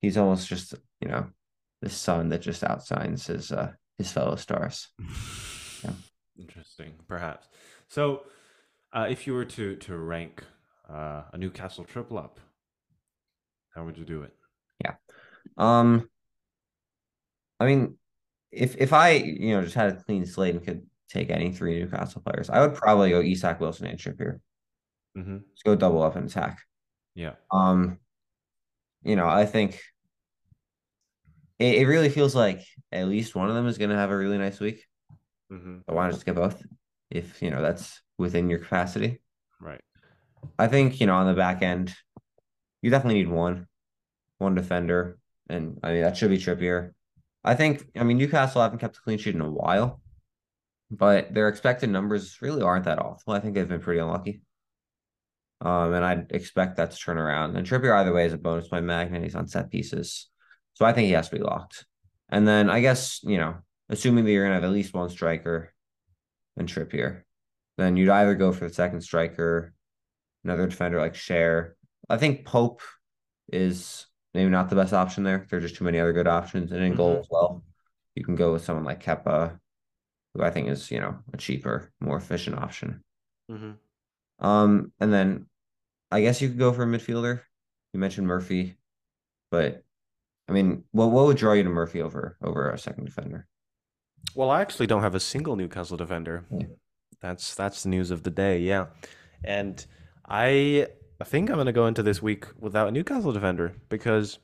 he's 0.00 0.16
almost 0.16 0.48
just, 0.48 0.74
you 1.00 1.08
know, 1.08 1.26
the 1.82 1.90
sun 1.90 2.28
that 2.30 2.42
just 2.42 2.64
outshines 2.64 3.26
his 3.26 3.52
uh 3.52 3.72
his 3.98 4.12
fellow 4.12 4.36
stars. 4.36 4.88
Yeah. 5.84 5.92
Interesting, 6.36 6.94
perhaps. 7.06 7.46
So, 7.86 8.24
uh, 8.92 9.06
if 9.08 9.28
you 9.28 9.34
were 9.34 9.44
to 9.44 9.76
to 9.76 9.96
rank 9.96 10.42
uh, 10.88 11.22
a 11.32 11.38
Newcastle 11.38 11.84
triple 11.84 12.18
up, 12.18 12.40
how 13.74 13.84
would 13.84 13.96
you 13.96 14.04
do 14.04 14.22
it? 14.22 14.34
Yeah. 14.84 14.94
Um, 15.56 16.10
I 17.60 17.66
mean, 17.66 17.96
if 18.50 18.76
if 18.76 18.92
I, 18.92 19.10
you 19.10 19.54
know, 19.54 19.62
just 19.62 19.74
had 19.74 19.90
a 19.90 20.02
clean 20.02 20.26
slate 20.26 20.54
and 20.54 20.64
could 20.64 20.86
take 21.08 21.30
any 21.30 21.52
three 21.52 21.80
Newcastle 21.80 22.22
players, 22.24 22.50
I 22.50 22.60
would 22.60 22.74
probably 22.74 23.10
go 23.10 23.20
Isak 23.20 23.60
Wilson 23.60 23.86
and 23.86 23.98
Trippier. 23.98 24.40
Mm-hmm. 25.16 25.38
Just 25.52 25.64
go 25.64 25.74
double 25.74 26.02
up 26.02 26.16
and 26.16 26.28
attack. 26.28 26.58
Yeah. 27.14 27.34
Um, 27.50 27.98
you 29.02 29.16
know, 29.16 29.26
I 29.26 29.46
think 29.46 29.80
it, 31.58 31.76
it 31.76 31.86
really 31.86 32.08
feels 32.08 32.34
like 32.34 32.64
at 32.92 33.08
least 33.08 33.34
one 33.34 33.48
of 33.48 33.54
them 33.54 33.66
is 33.66 33.78
gonna 33.78 33.96
have 33.96 34.10
a 34.10 34.16
really 34.16 34.38
nice 34.38 34.60
week. 34.60 34.84
Mm-hmm. 35.52 35.78
But 35.86 35.96
why 35.96 36.04
not 36.04 36.12
just 36.12 36.26
get 36.26 36.34
both? 36.34 36.62
If 37.10 37.42
you 37.42 37.50
know 37.50 37.62
that's 37.62 38.00
within 38.18 38.50
your 38.50 38.58
capacity. 38.58 39.20
Right. 39.60 39.80
I 40.58 40.68
think, 40.68 41.00
you 41.00 41.06
know, 41.06 41.14
on 41.14 41.26
the 41.26 41.34
back 41.34 41.62
end, 41.62 41.94
you 42.82 42.90
definitely 42.90 43.20
need 43.20 43.28
one, 43.28 43.66
one 44.38 44.54
defender. 44.54 45.18
And 45.48 45.80
I 45.82 45.92
mean 45.92 46.02
that 46.02 46.16
should 46.16 46.30
be 46.30 46.38
Trippier. 46.38 46.92
I 47.44 47.54
think, 47.54 47.84
I 47.96 48.04
mean, 48.04 48.18
Newcastle 48.18 48.62
haven't 48.62 48.78
kept 48.78 48.96
a 48.96 49.00
clean 49.00 49.18
sheet 49.18 49.34
in 49.34 49.40
a 49.40 49.50
while, 49.50 50.00
but 50.90 51.32
their 51.32 51.48
expected 51.48 51.90
numbers 51.90 52.38
really 52.40 52.62
aren't 52.62 52.84
that 52.86 52.98
awful. 52.98 53.32
I 53.32 53.40
think 53.40 53.54
they've 53.54 53.68
been 53.68 53.80
pretty 53.80 54.00
unlucky. 54.00 54.42
Um, 55.60 55.92
and 55.92 56.04
I'd 56.04 56.32
expect 56.32 56.76
that 56.76 56.92
to 56.92 56.96
turn 56.96 57.18
around. 57.18 57.56
And 57.56 57.66
Trippier 57.66 57.94
either 57.94 58.12
way 58.12 58.26
is 58.26 58.32
a 58.32 58.38
bonus 58.38 58.68
by 58.68 58.80
Magnet. 58.80 59.22
He's 59.22 59.34
on 59.34 59.48
set 59.48 59.70
pieces. 59.70 60.28
So 60.74 60.84
I 60.84 60.92
think 60.92 61.06
he 61.06 61.12
has 61.12 61.28
to 61.28 61.36
be 61.36 61.42
locked. 61.42 61.84
And 62.28 62.46
then 62.46 62.70
I 62.70 62.80
guess, 62.80 63.20
you 63.24 63.38
know, 63.38 63.56
assuming 63.88 64.24
that 64.24 64.30
you're 64.30 64.44
gonna 64.44 64.54
have 64.54 64.64
at 64.64 64.70
least 64.70 64.94
one 64.94 65.08
striker 65.08 65.72
and 66.56 66.68
Trippier, 66.68 67.22
then 67.76 67.96
you'd 67.96 68.08
either 68.08 68.34
go 68.34 68.52
for 68.52 68.68
the 68.68 68.74
second 68.74 69.00
striker, 69.00 69.72
another 70.44 70.66
defender 70.66 71.00
like 71.00 71.14
Schär. 71.14 71.72
I 72.08 72.18
think 72.18 72.44
Pope 72.44 72.82
is 73.50 74.06
maybe 74.38 74.50
not 74.50 74.70
the 74.70 74.76
best 74.76 74.92
option 74.92 75.24
there. 75.24 75.44
There 75.50 75.58
are 75.58 75.62
just 75.62 75.74
too 75.74 75.82
many 75.82 75.98
other 75.98 76.12
good 76.12 76.28
options. 76.28 76.70
And 76.70 76.80
in 76.84 76.94
goal 76.94 77.16
Mhm. 77.16 77.20
as 77.20 77.28
well, 77.28 77.64
you 78.14 78.24
can 78.24 78.36
go 78.36 78.52
with 78.52 78.64
someone 78.64 78.84
like 78.84 79.02
Kepa, 79.02 79.58
who 80.32 80.42
I 80.44 80.50
think 80.50 80.68
is, 80.68 80.92
you 80.92 81.00
know, 81.00 81.18
a 81.32 81.36
cheaper, 81.36 81.90
more 82.00 82.16
efficient 82.16 82.56
option. 82.56 83.02
Mm-hmm. 83.50 83.72
Um, 84.46 84.92
and 85.00 85.12
then 85.12 85.46
I 86.12 86.20
guess 86.20 86.40
you 86.40 86.48
could 86.48 86.58
go 86.58 86.72
for 86.72 86.84
a 86.84 86.86
midfielder. 86.86 87.42
You 87.92 87.98
mentioned 87.98 88.28
Murphy, 88.28 88.78
but 89.50 89.82
I 90.48 90.52
mean, 90.52 90.84
what 90.92 91.10
what 91.10 91.26
would 91.26 91.36
draw 91.36 91.54
you 91.54 91.64
to 91.64 91.68
Murphy 91.68 92.00
over 92.00 92.36
over 92.40 92.70
a 92.70 92.78
second 92.78 93.06
defender? 93.06 93.48
Well, 94.36 94.50
I 94.50 94.60
actually 94.60 94.86
don't 94.86 95.02
have 95.02 95.16
a 95.16 95.20
single 95.20 95.56
Newcastle 95.56 95.96
defender. 95.96 96.46
Yeah. 96.50 96.66
That's 97.20 97.56
that's 97.56 97.82
the 97.82 97.88
news 97.88 98.12
of 98.12 98.22
the 98.22 98.30
day, 98.30 98.60
yeah. 98.60 98.86
And 99.42 99.84
I 100.24 100.88
I 101.20 101.24
think 101.24 101.50
I'm 101.50 101.56
gonna 101.56 101.72
go 101.72 101.86
into 101.86 102.02
this 102.02 102.22
week 102.22 102.46
without 102.58 102.88
a 102.88 102.90
Newcastle 102.92 103.32
defender 103.32 103.74
because 103.88 104.38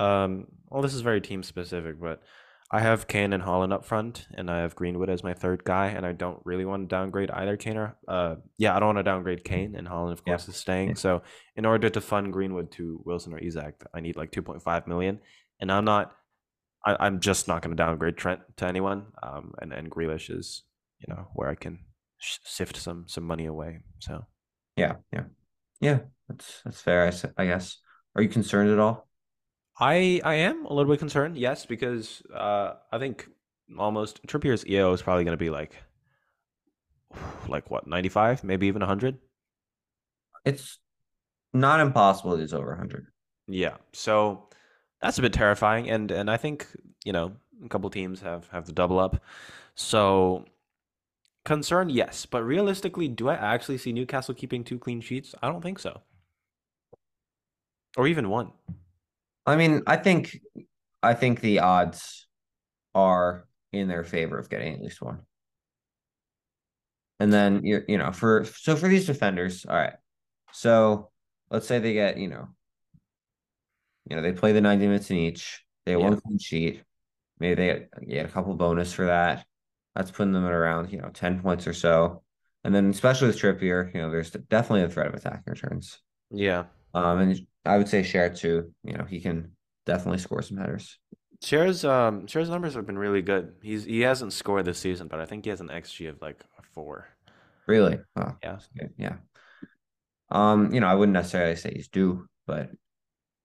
um 0.00 0.46
well 0.68 0.82
this 0.82 0.94
is 0.94 1.00
very 1.02 1.20
team 1.20 1.42
specific, 1.42 2.00
but 2.00 2.22
I 2.70 2.80
have 2.80 3.08
Kane 3.08 3.32
and 3.32 3.42
Haaland 3.42 3.72
up 3.72 3.84
front 3.86 4.26
and 4.34 4.50
I 4.50 4.58
have 4.58 4.74
Greenwood 4.76 5.08
as 5.08 5.24
my 5.24 5.32
third 5.32 5.64
guy 5.64 5.86
and 5.86 6.04
I 6.04 6.12
don't 6.12 6.40
really 6.44 6.66
want 6.66 6.82
to 6.88 6.94
downgrade 6.94 7.30
either 7.30 7.56
Kane 7.56 7.76
or 7.76 7.96
uh 8.06 8.36
yeah, 8.58 8.74
I 8.76 8.78
don't 8.78 8.88
want 8.88 8.98
to 8.98 9.02
downgrade 9.02 9.44
Kane 9.44 9.74
and 9.74 9.86
Haaland 9.88 10.12
of 10.12 10.22
Yeah. 10.26 10.32
course 10.34 10.48
is 10.48 10.56
staying. 10.56 10.88
Yeah. 10.90 10.94
So 10.94 11.22
in 11.56 11.64
order 11.64 11.88
to 11.90 12.00
fund 12.00 12.32
Greenwood 12.32 12.70
to 12.72 13.00
Wilson 13.04 13.32
or 13.34 13.38
Isak, 13.38 13.84
I 13.94 14.00
need 14.00 14.16
like 14.16 14.30
2.5 14.32 14.86
million 14.86 15.20
and 15.60 15.72
I'm 15.72 15.84
not 15.84 16.12
I, 16.86 16.96
I'm 17.00 17.18
just 17.20 17.48
not 17.48 17.60
going 17.62 17.76
to 17.76 17.82
downgrade 17.82 18.16
Trent 18.16 18.40
to 18.58 18.66
anyone. 18.66 19.06
Um, 19.20 19.52
and 19.60 19.72
and 19.72 19.90
Grealish 19.90 20.30
is, 20.30 20.62
you 21.00 21.12
know, 21.12 21.26
where 21.34 21.48
I 21.48 21.56
can 21.56 21.80
sift 22.20 22.76
some 22.76 23.04
some 23.08 23.24
money 23.24 23.46
away. 23.46 23.80
So 23.98 24.26
Yeah, 24.76 24.94
yeah, 25.12 25.24
yeah. 25.80 26.00
That's 26.28 26.60
that's 26.64 26.80
fair. 26.80 27.06
I, 27.06 27.42
I 27.42 27.46
guess. 27.46 27.78
Are 28.14 28.22
you 28.22 28.28
concerned 28.28 28.70
at 28.70 28.78
all? 28.78 29.08
I 29.78 30.20
I 30.24 30.34
am 30.34 30.66
a 30.66 30.72
little 30.72 30.90
bit 30.92 30.98
concerned, 30.98 31.36
yes, 31.36 31.66
because 31.66 32.22
uh, 32.34 32.74
I 32.92 32.98
think 32.98 33.28
almost 33.78 34.22
Trippier's 34.26 34.66
EO 34.66 34.92
is 34.92 35.02
probably 35.02 35.24
going 35.24 35.36
to 35.36 35.42
be 35.42 35.50
like 35.50 35.76
like 37.48 37.70
what 37.70 37.86
95, 37.86 38.44
maybe 38.44 38.66
even 38.66 38.80
100. 38.80 39.18
It's 40.44 40.78
not 41.52 41.80
impossible. 41.80 42.34
It's 42.34 42.52
over 42.52 42.68
100. 42.68 43.06
Yeah, 43.46 43.76
so 43.92 44.48
that's 45.00 45.18
a 45.18 45.22
bit 45.22 45.32
terrifying, 45.32 45.88
and 45.88 46.10
and 46.10 46.30
I 46.30 46.36
think 46.36 46.66
you 47.04 47.12
know 47.12 47.32
a 47.64 47.68
couple 47.68 47.88
teams 47.88 48.20
have 48.20 48.48
have 48.48 48.66
the 48.66 48.72
double 48.72 48.98
up, 48.98 49.22
so 49.74 50.44
concern 51.48 51.88
yes, 51.88 52.26
but 52.26 52.44
realistically, 52.44 53.08
do 53.08 53.28
I 53.28 53.34
actually 53.34 53.78
see 53.78 53.92
Newcastle 53.92 54.34
keeping 54.34 54.62
two 54.62 54.78
clean 54.78 55.00
sheets? 55.00 55.34
I 55.42 55.48
don't 55.48 55.62
think 55.62 55.78
so, 55.78 56.02
or 57.96 58.06
even 58.06 58.28
one. 58.28 58.52
I 59.46 59.56
mean, 59.56 59.82
I 59.86 59.96
think 59.96 60.38
I 61.02 61.14
think 61.14 61.40
the 61.40 61.60
odds 61.60 62.28
are 62.94 63.48
in 63.72 63.88
their 63.88 64.04
favor 64.04 64.38
of 64.38 64.50
getting 64.50 64.74
at 64.74 64.82
least 64.82 65.00
one. 65.00 65.20
And 67.18 67.32
then 67.32 67.64
you 67.64 67.82
you 67.88 67.96
know 67.96 68.12
for 68.12 68.44
so 68.44 68.76
for 68.76 68.86
these 68.86 69.06
defenders, 69.06 69.64
all 69.66 69.74
right. 69.74 69.94
So 70.52 71.10
let's 71.50 71.66
say 71.66 71.78
they 71.78 71.94
get 71.94 72.18
you 72.18 72.28
know 72.28 72.48
you 74.08 74.16
know 74.16 74.22
they 74.22 74.32
play 74.32 74.52
the 74.52 74.60
90 74.60 74.86
minutes 74.86 75.10
in 75.10 75.16
each. 75.16 75.64
They 75.86 75.92
Yeah, 75.92 76.10
one 76.10 76.20
clean 76.20 76.38
sheet. 76.38 76.82
Maybe 77.40 77.54
they 77.54 77.66
get, 77.66 78.08
get 78.08 78.26
a 78.26 78.28
couple 78.28 78.54
bonus 78.54 78.92
for 78.92 79.06
that. 79.06 79.46
That's 79.98 80.12
putting 80.12 80.32
them 80.32 80.46
at 80.46 80.52
around 80.52 80.92
you 80.92 80.98
know 81.00 81.10
10 81.12 81.40
points 81.42 81.66
or 81.66 81.74
so. 81.74 82.22
And 82.64 82.72
then 82.74 82.90
especially 82.90 83.26
with 83.26 83.38
Trippier, 83.38 83.92
you 83.92 84.00
know, 84.00 84.10
there's 84.10 84.30
definitely 84.30 84.84
a 84.84 84.88
threat 84.88 85.08
of 85.08 85.14
attacking 85.14 85.42
returns. 85.46 85.98
yeah. 86.30 86.64
Um, 86.94 87.18
and 87.18 87.46
I 87.64 87.76
would 87.76 87.88
say 87.88 88.02
Schär 88.02 88.36
too. 88.36 88.72
You 88.84 88.94
know, 88.94 89.04
he 89.04 89.20
can 89.20 89.52
definitely 89.86 90.18
score 90.18 90.40
some 90.42 90.56
headers. 90.56 90.98
Schär's 91.44 91.84
um 91.84 92.26
Schär's 92.26 92.48
numbers 92.48 92.74
have 92.74 92.86
been 92.86 92.98
really 92.98 93.22
good. 93.22 93.54
He's 93.62 93.84
he 93.84 94.00
hasn't 94.00 94.32
scored 94.32 94.64
this 94.64 94.78
season, 94.78 95.08
but 95.08 95.20
I 95.20 95.26
think 95.26 95.44
he 95.44 95.50
has 95.50 95.60
an 95.60 95.70
XG 95.70 96.06
of 96.06 96.22
like 96.22 96.44
a 96.58 96.62
four. 96.62 97.08
Really? 97.66 97.98
Oh, 98.16 98.36
Yeah. 98.42 98.58
Yeah. 98.96 99.16
Um, 100.30 100.72
you 100.72 100.80
know, 100.80 100.86
I 100.86 100.94
wouldn't 100.94 101.14
necessarily 101.14 101.56
say 101.56 101.72
he's 101.74 101.88
due, 101.88 102.28
but 102.46 102.70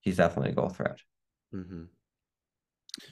he's 0.01 0.17
definitely 0.17 0.51
a 0.51 0.55
goal 0.55 0.69
threat. 0.69 0.99
hmm 1.51 1.83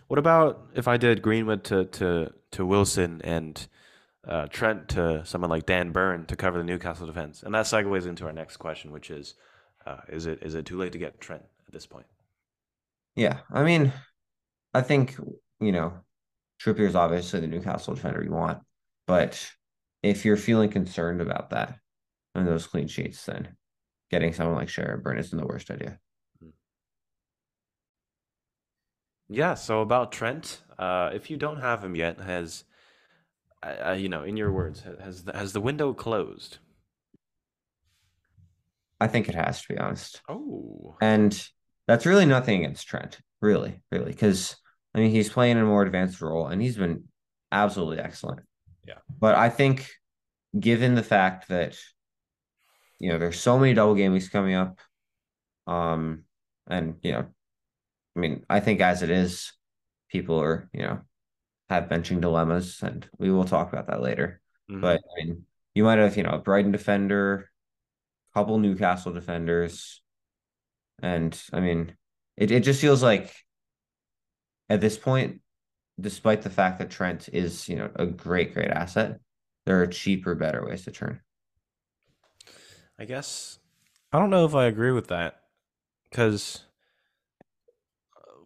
What 0.07 0.19
about 0.19 0.69
if 0.75 0.87
I 0.87 0.97
did 0.97 1.21
Greenwood 1.21 1.63
to 1.65 1.85
to 1.85 2.33
to 2.51 2.65
Wilson 2.65 3.21
and 3.23 3.67
uh, 4.27 4.47
Trent 4.47 4.89
to 4.89 5.25
someone 5.25 5.49
like 5.49 5.65
Dan 5.65 5.91
Burn 5.91 6.25
to 6.27 6.35
cover 6.35 6.57
the 6.57 6.63
Newcastle 6.63 7.07
defense? 7.07 7.43
And 7.43 7.53
that 7.55 7.65
segues 7.65 8.05
into 8.05 8.25
our 8.25 8.33
next 8.33 8.57
question, 8.57 8.91
which 8.91 9.09
is, 9.09 9.35
uh, 9.85 10.01
is 10.09 10.25
it 10.25 10.43
is 10.43 10.55
it 10.55 10.65
too 10.65 10.77
late 10.77 10.91
to 10.91 10.99
get 10.99 11.19
Trent 11.19 11.43
at 11.67 11.73
this 11.73 11.87
point? 11.87 12.05
Yeah. 13.15 13.39
I 13.51 13.63
mean, 13.63 13.91
I 14.73 14.81
think, 14.81 15.17
you 15.59 15.71
know, 15.71 15.93
Trippier 16.61 16.87
is 16.87 16.95
obviously 16.95 17.39
the 17.39 17.47
Newcastle 17.47 17.95
defender 17.95 18.23
you 18.23 18.31
want, 18.31 18.59
but 19.07 19.51
if 20.03 20.25
you're 20.25 20.37
feeling 20.37 20.69
concerned 20.69 21.21
about 21.21 21.49
that 21.49 21.77
and 22.35 22.47
those 22.47 22.67
clean 22.67 22.87
sheets, 22.87 23.25
then 23.25 23.55
getting 24.09 24.33
someone 24.33 24.55
like 24.55 24.67
Schär 24.67 24.93
and 24.93 25.03
Burn 25.03 25.17
isn't 25.17 25.37
the 25.37 25.45
worst 25.45 25.71
idea. 25.71 25.99
Yeah. 29.31 29.55
So 29.55 29.81
about 29.81 30.11
Trent, 30.11 30.61
uh, 30.77 31.11
if 31.13 31.29
you 31.29 31.37
don't 31.37 31.61
have 31.61 31.83
him 31.83 31.95
yet, 31.95 32.19
has 32.19 32.65
uh, 33.63 33.89
uh, 33.89 33.91
you 33.93 34.09
know, 34.09 34.23
in 34.23 34.37
your 34.37 34.51
words, 34.51 34.83
has 35.01 35.23
the, 35.23 35.33
has 35.37 35.53
the 35.53 35.61
window 35.61 35.93
closed? 35.93 36.57
I 38.99 39.07
think 39.07 39.29
it 39.29 39.35
has 39.35 39.61
to 39.63 39.73
be 39.73 39.79
honest. 39.79 40.21
Oh, 40.29 40.95
And 41.01 41.31
that's 41.87 42.05
really 42.05 42.25
nothing 42.25 42.63
against 42.63 42.87
Trent, 42.87 43.19
really, 43.41 43.81
really, 43.91 44.11
because 44.11 44.55
I 44.93 44.99
mean 44.99 45.11
he's 45.11 45.29
playing 45.29 45.57
a 45.57 45.65
more 45.65 45.81
advanced 45.83 46.21
role 46.21 46.47
and 46.47 46.61
he's 46.61 46.77
been 46.77 47.05
absolutely 47.51 47.99
excellent. 47.99 48.41
yeah. 48.87 48.99
But 49.19 49.35
I 49.35 49.49
think 49.49 49.89
given 50.59 50.95
the 50.95 51.03
fact 51.03 51.47
that 51.47 51.77
you 52.99 53.09
know 53.09 53.17
there's 53.17 53.39
so 53.39 53.57
many 53.57 53.73
double 53.73 53.95
game 53.95 54.11
weeks 54.11 54.29
coming 54.29 54.55
up, 54.55 54.79
um, 55.67 56.23
and 56.67 56.95
you 57.01 57.13
know, 57.13 57.25
I 58.15 58.19
mean, 58.19 58.45
I 58.49 58.59
think 58.59 58.81
as 58.81 59.03
it 59.03 59.09
is, 59.09 59.53
people 60.09 60.39
are, 60.41 60.69
you 60.73 60.81
know, 60.83 61.01
have 61.69 61.85
benching 61.89 62.21
dilemmas, 62.21 62.81
and 62.83 63.07
we 63.17 63.31
will 63.31 63.45
talk 63.45 63.73
about 63.73 63.87
that 63.87 64.01
later. 64.01 64.41
hmm 64.69 64.81
But 64.81 65.01
I 65.01 65.23
mean, 65.25 65.45
you 65.73 65.83
might 65.85 65.99
have, 65.99 66.17
you 66.17 66.23
know, 66.23 66.31
a 66.31 66.39
Brighton 66.39 66.71
defender, 66.71 67.49
couple 68.33 68.57
Newcastle 68.59 69.13
defenders, 69.13 70.01
and 71.01 71.39
I 71.53 71.59
mean, 71.59 71.95
it, 72.37 72.51
it 72.51 72.63
just 72.63 72.81
feels 72.81 73.03
like 73.03 73.33
at 74.69 74.81
this 74.81 74.97
point, 74.97 75.41
despite 75.99 76.41
the 76.41 76.49
fact 76.49 76.79
that 76.79 76.89
Trent 76.89 77.29
is, 77.33 77.67
you 77.69 77.75
know, 77.75 77.91
a 77.95 78.05
great, 78.05 78.53
great 78.53 78.71
asset, 78.71 79.19
there 79.65 79.81
are 79.81 79.87
cheaper, 79.87 80.35
better 80.35 80.65
ways 80.65 80.85
to 80.85 80.91
turn. 80.91 81.21
I 82.97 83.05
guess 83.05 83.59
I 84.13 84.19
don't 84.19 84.29
know 84.29 84.45
if 84.45 84.55
I 84.55 84.65
agree 84.65 84.91
with 84.91 85.07
that 85.07 85.41
because, 86.09 86.65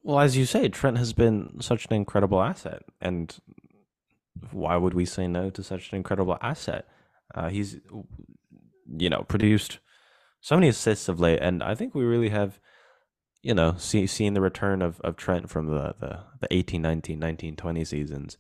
well, 0.05 0.19
as 0.19 0.37
you 0.37 0.45
say, 0.45 0.69
Trent 0.69 0.99
has 0.99 1.13
been 1.13 1.59
such 1.61 1.87
an 1.87 1.93
incredible 1.93 2.39
asset, 2.39 2.83
and 3.01 3.35
why 4.51 4.77
would 4.77 4.93
we 4.93 5.03
say 5.03 5.27
no 5.27 5.49
to 5.49 5.63
such 5.63 5.91
an 5.91 5.95
incredible 5.95 6.37
asset? 6.41 6.87
Uh, 7.33 7.49
he's, 7.49 7.79
you 8.85 9.09
know, 9.09 9.23
produced 9.23 9.79
so 10.41 10.55
many 10.55 10.67
assists 10.67 11.09
of 11.09 11.19
late, 11.19 11.39
and 11.41 11.63
I 11.63 11.73
think 11.73 11.95
we 11.95 12.03
really 12.03 12.29
have, 12.29 12.59
you 13.41 13.55
know, 13.55 13.73
see, 13.79 14.05
seen 14.05 14.35
the 14.35 14.41
return 14.41 14.83
of, 14.83 15.01
of 15.01 15.17
Trent 15.17 15.49
from 15.49 15.69
the, 15.69 15.95
the, 15.99 16.19
the 16.39 16.47
18, 16.51 16.83
19, 16.83 17.17
19, 17.17 17.55
20 17.55 17.83
seasons. 17.83 18.37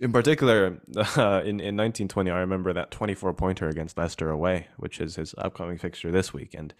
In 0.00 0.12
particular, 0.12 0.80
uh, 0.96 1.42
in, 1.42 1.58
in 1.58 1.76
1920, 1.76 2.30
I 2.30 2.38
remember 2.38 2.72
that 2.72 2.92
24 2.92 3.34
pointer 3.34 3.68
against 3.68 3.98
Leicester 3.98 4.30
away, 4.30 4.68
which 4.76 5.00
is 5.00 5.16
his 5.16 5.34
upcoming 5.38 5.76
fixture 5.76 6.12
this 6.12 6.32
week. 6.32 6.54
And 6.54 6.72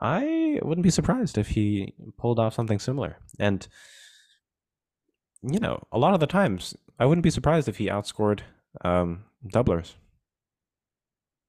I 0.00 0.58
wouldn't 0.62 0.82
be 0.82 0.90
surprised 0.90 1.36
if 1.36 1.48
he 1.48 1.94
pulled 2.16 2.38
off 2.38 2.54
something 2.54 2.78
similar. 2.78 3.18
And, 3.38 3.66
you 5.42 5.58
know, 5.58 5.82
a 5.92 5.98
lot 5.98 6.14
of 6.14 6.20
the 6.20 6.26
times, 6.26 6.74
I 6.98 7.06
wouldn't 7.06 7.22
be 7.22 7.30
surprised 7.30 7.68
if 7.68 7.76
he 7.76 7.86
outscored 7.86 8.40
um, 8.82 9.24
doublers. 9.46 9.94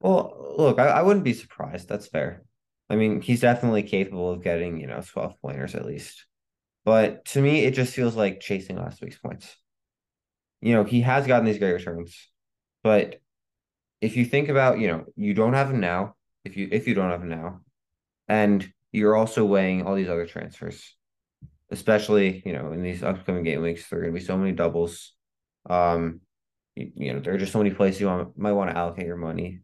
Well, 0.01 0.55
look, 0.57 0.79
I, 0.79 0.87
I 0.87 1.01
wouldn't 1.03 1.23
be 1.23 1.33
surprised. 1.33 1.87
That's 1.87 2.07
fair. 2.07 2.43
I 2.89 2.95
mean, 2.95 3.21
he's 3.21 3.41
definitely 3.41 3.83
capable 3.83 4.31
of 4.31 4.43
getting, 4.43 4.81
you 4.81 4.87
know, 4.87 5.01
12 5.01 5.41
pointers 5.41 5.75
at 5.75 5.85
least. 5.85 6.25
But 6.83 7.23
to 7.25 7.41
me, 7.41 7.63
it 7.63 7.71
just 7.71 7.93
feels 7.93 8.15
like 8.15 8.41
chasing 8.41 8.75
last 8.77 9.01
week's 9.01 9.17
points. 9.17 9.55
You 10.61 10.73
know, 10.73 10.83
he 10.83 11.01
has 11.01 11.27
gotten 11.27 11.45
these 11.45 11.57
great 11.57 11.73
returns, 11.73 12.29
but 12.83 13.21
if 14.01 14.17
you 14.17 14.25
think 14.25 14.49
about, 14.49 14.79
you 14.79 14.87
know, 14.87 15.05
you 15.15 15.33
don't 15.33 15.53
have 15.53 15.69
him 15.69 15.79
now, 15.79 16.15
if 16.43 16.57
you 16.57 16.67
if 16.71 16.87
you 16.87 16.93
don't 16.93 17.09
have 17.09 17.21
him 17.21 17.29
now, 17.29 17.61
and 18.31 18.71
you're 18.93 19.17
also 19.17 19.43
weighing 19.43 19.85
all 19.85 19.93
these 19.93 20.07
other 20.07 20.25
transfers, 20.25 20.95
especially, 21.69 22.41
you 22.45 22.53
know, 22.53 22.71
in 22.71 22.81
these 22.81 23.03
upcoming 23.03 23.43
game 23.43 23.61
weeks, 23.61 23.89
there 23.89 23.99
are 23.99 24.03
gonna 24.03 24.13
be 24.13 24.21
so 24.21 24.37
many 24.37 24.53
doubles. 24.53 25.11
Um, 25.69 26.21
you, 26.77 26.91
you 26.95 27.13
know, 27.13 27.19
there 27.19 27.33
are 27.33 27.37
just 27.37 27.51
so 27.51 27.57
many 27.57 27.71
places 27.71 27.99
you 27.99 28.07
want, 28.07 28.37
might 28.37 28.53
want 28.53 28.71
to 28.71 28.77
allocate 28.77 29.05
your 29.05 29.17
money. 29.17 29.59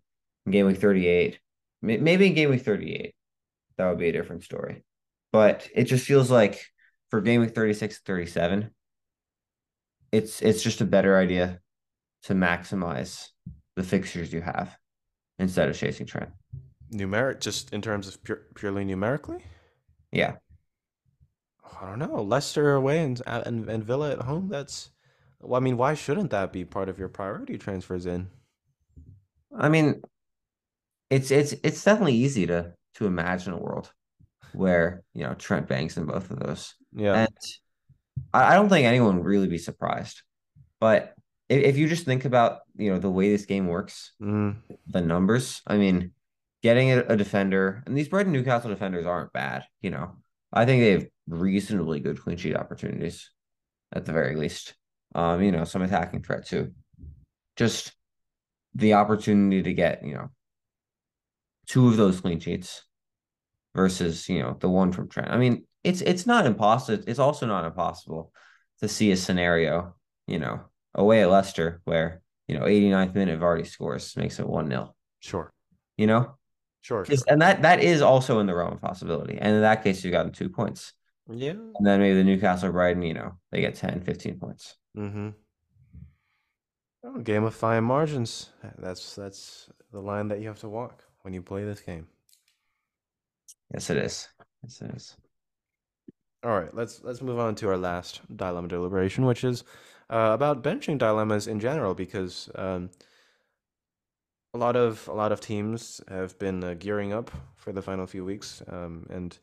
In 0.46 0.52
game 0.52 0.66
week 0.66 0.80
38, 0.80 1.40
maybe 1.82 2.28
in 2.28 2.34
game 2.34 2.50
week 2.50 2.64
38, 2.64 3.16
that 3.78 3.88
would 3.88 4.00
be 4.00 4.10
a 4.10 4.12
different 4.12 4.44
story. 4.44 4.84
But 5.32 5.70
it 5.74 5.86
just 5.86 6.06
feels 6.06 6.30
like 6.30 6.62
for 7.10 7.22
game 7.22 7.40
week 7.40 7.56
36 7.56 8.00
37, 8.00 8.70
it's 10.12 10.42
it's 10.42 10.62
just 10.62 10.82
a 10.82 10.86
better 10.86 11.18
idea 11.18 11.62
to 12.24 12.34
maximize 12.34 13.30
the 13.78 13.84
fixtures 13.84 14.34
you 14.34 14.42
have 14.42 14.78
instead 15.40 15.70
of 15.70 15.78
chasing 15.78 16.06
Trent. 16.06 16.32
Numeric, 16.92 17.40
just 17.42 17.74
in 17.74 17.82
terms 17.82 18.08
of 18.08 18.24
pure, 18.24 18.42
purely 18.56 18.86
numerically? 18.86 19.44
Yeah. 20.12 20.36
I 21.82 21.86
don't 21.86 22.00
know. 22.00 22.22
Leicester 22.22 22.74
away 22.74 23.04
and, 23.04 23.22
and 23.28 23.70
and 23.70 23.84
Villa 23.84 24.12
at 24.12 24.22
home. 24.22 24.48
That's 24.50 24.90
well, 25.42 25.60
I 25.60 25.64
mean, 25.64 25.78
why 25.78 25.94
shouldn't 25.94 26.32
that 26.32 26.52
be 26.52 26.66
part 26.66 26.90
of 26.90 26.98
your 26.98 27.10
priority 27.10 27.58
transfers 27.58 28.06
in? 28.06 28.30
I 29.56 29.70
mean, 29.70 30.02
it's 31.10 31.30
it's 31.30 31.54
it's 31.64 31.84
definitely 31.84 32.16
easy 32.16 32.48
to 32.48 32.74
to 32.96 33.06
imagine 33.06 33.54
a 33.54 33.58
world 33.58 33.92
where, 34.54 35.04
you 35.14 35.24
know, 35.24 35.34
Trent 35.36 35.68
banks 35.68 35.98
in 35.98 36.06
both 36.06 36.32
of 36.32 36.40
those. 36.40 36.74
Yeah. 36.94 37.14
And 37.14 37.38
I, 38.34 38.54
I 38.54 38.56
don't 38.56 38.70
think 38.70 38.86
anyone 38.86 39.18
would 39.18 39.26
really 39.26 39.48
be 39.48 39.58
surprised. 39.58 40.22
But 40.80 41.14
if, 41.50 41.64
if 41.64 41.78
you 41.78 41.88
just 41.88 42.06
think 42.06 42.26
about, 42.26 42.62
you 42.76 42.92
know, 42.92 43.00
the 43.00 43.12
way 43.12 43.32
this 43.32 43.46
game 43.46 43.68
works, 43.68 44.14
Mm, 44.22 44.58
the 44.88 45.02
numbers, 45.02 45.62
I 45.68 45.78
mean, 45.78 46.12
getting 46.64 46.92
a, 46.92 47.00
a 47.02 47.18
defender, 47.18 47.84
and 47.86 47.98
these 47.98 48.10
Brighton 48.10 48.34
Newcastle 48.34 48.70
defenders 48.70 49.06
aren't 49.06 49.34
bad, 49.34 49.66
you 49.82 49.90
know. 49.90 50.18
I 50.52 50.66
think 50.66 50.82
they 50.82 50.92
have 50.92 51.08
reasonably 51.28 52.00
good 52.00 52.22
clean 52.22 52.38
sheet 52.38 52.56
opportunities 52.56 53.32
at 53.94 54.06
the 54.06 54.14
very 54.14 54.36
least. 54.36 54.76
Um, 55.16 55.42
you 55.42 55.52
know, 55.52 55.64
some 55.64 55.82
attacking 55.82 56.24
threat 56.24 56.46
too. 56.46 56.74
Just 57.56 57.94
the 58.76 58.94
opportunity 58.94 59.64
to 59.64 59.74
get, 59.74 60.06
you 60.06 60.14
know, 60.14 60.30
two 61.68 61.88
of 61.88 61.98
those 61.98 62.22
clean 62.22 62.40
sheets 62.40 62.84
versus, 63.76 64.28
you 64.30 64.42
know, 64.42 64.58
the 64.60 64.70
one 64.70 64.92
from 64.92 65.10
Trent. 65.10 65.32
I 65.32 65.38
mean, 65.38 65.66
it's 65.84 66.02
it's 66.02 66.26
not 66.26 66.46
impossible. 66.46 67.04
It's 67.08 67.20
also 67.20 67.46
not 67.46 67.66
impossible 67.66 68.32
to 68.82 68.88
see 68.88 69.12
a 69.12 69.18
scenario, 69.18 69.96
you 70.28 70.40
know, 70.40 70.62
away 70.94 71.22
at 71.22 71.30
Leicester 71.30 71.82
where, 71.86 72.22
you 72.48 72.58
know, 72.58 72.66
89th 72.66 73.16
minute 73.16 73.40
Vardy 73.40 73.66
scores, 73.66 74.16
makes 74.16 74.40
it 74.40 74.46
1-0. 74.46 74.92
Sure. 75.20 75.52
You 75.98 76.08
know? 76.08 76.37
Sure, 76.88 77.04
sure. 77.04 77.18
And 77.28 77.42
that 77.42 77.64
that 77.64 77.82
is 77.82 78.02
also 78.02 78.40
in 78.40 78.48
the 78.48 78.56
realm 78.56 78.72
of 78.72 78.80
possibility. 78.80 79.38
And 79.38 79.54
in 79.56 79.62
that 79.62 79.84
case, 79.84 80.06
you've 80.06 80.14
gotten 80.14 80.32
two 80.32 80.48
points. 80.48 80.94
Yeah. 81.30 81.50
And 81.50 81.86
then 81.86 82.00
maybe 82.00 82.16
the 82.16 82.24
Newcastle 82.24 82.72
Brighton, 82.72 83.02
you 83.02 83.14
know, 83.14 83.34
they 83.52 83.60
get 83.60 83.76
10, 83.76 84.00
15 84.00 84.40
points. 84.40 84.78
Mm-hmm. 84.98 85.30
Oh, 87.04 87.20
game 87.20 87.44
of 87.44 87.54
fine 87.54 87.84
margins. 87.84 88.52
That's 88.78 89.16
that's 89.16 89.70
the 89.92 90.00
line 90.00 90.30
that 90.30 90.40
you 90.40 90.48
have 90.48 90.62
to 90.62 90.70
walk 90.70 91.04
when 91.24 91.34
you 91.34 91.42
play 91.42 91.66
this 91.66 91.82
game. 91.82 92.08
Yes, 93.74 93.90
it 93.90 93.98
is. 93.98 94.30
Yes, 94.64 94.82
it 94.82 94.96
is. 94.96 95.18
All 96.42 96.58
right, 96.58 96.74
let's 96.74 97.02
let's 97.04 97.22
move 97.22 97.40
on 97.40 97.56
to 97.56 97.68
our 97.68 97.78
last 97.78 98.22
dilemma 98.34 98.70
deliberation, 98.70 99.26
which 99.26 99.44
is 99.44 99.66
uh, 100.10 100.32
about 100.34 100.64
benching 100.64 100.98
dilemmas 100.98 101.48
in 101.48 101.60
general, 101.60 101.94
because 101.94 102.50
um, 102.56 102.90
a 104.54 104.58
lot 104.58 104.76
of 104.76 105.08
a 105.08 105.14
lot 105.14 105.32
of 105.32 105.40
teams 105.42 106.02
have 106.08 106.38
been 106.40 106.64
uh, 106.64 106.76
gearing 106.78 107.14
up 107.14 107.32
for 107.56 107.72
the 107.72 107.82
final 107.82 108.08
few 108.08 108.26
weeks, 108.26 108.62
um, 108.68 109.06
and 109.10 109.38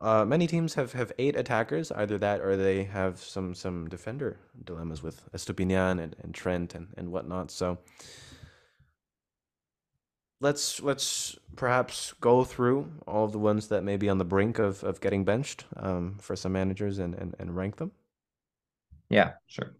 uh, 0.00 0.24
many 0.24 0.46
teams 0.46 0.74
have, 0.74 0.92
have 0.94 1.12
eight 1.18 1.36
attackers, 1.36 1.92
either 1.92 2.16
that 2.18 2.40
or 2.40 2.56
they 2.56 2.84
have 2.84 3.18
some 3.20 3.54
some 3.54 3.88
defender 3.88 4.38
dilemmas 4.64 5.02
with 5.02 5.30
Estupiñán 5.32 6.00
and, 6.02 6.16
and 6.22 6.34
Trent 6.34 6.74
and, 6.74 6.88
and 6.96 7.12
whatnot. 7.12 7.50
So 7.50 7.78
let's 10.40 10.80
let's 10.80 11.38
perhaps 11.54 12.14
go 12.20 12.44
through 12.44 12.90
all 13.06 13.24
of 13.24 13.32
the 13.32 13.38
ones 13.38 13.68
that 13.68 13.84
may 13.84 13.96
be 13.96 14.08
on 14.08 14.18
the 14.18 14.24
brink 14.24 14.58
of, 14.58 14.82
of 14.82 15.00
getting 15.00 15.24
benched 15.24 15.66
um, 15.76 16.16
for 16.18 16.34
some 16.34 16.52
managers 16.52 16.98
and, 16.98 17.14
and, 17.14 17.34
and 17.38 17.54
rank 17.54 17.76
them. 17.76 17.92
Yeah, 19.10 19.32
sure. 19.46 19.74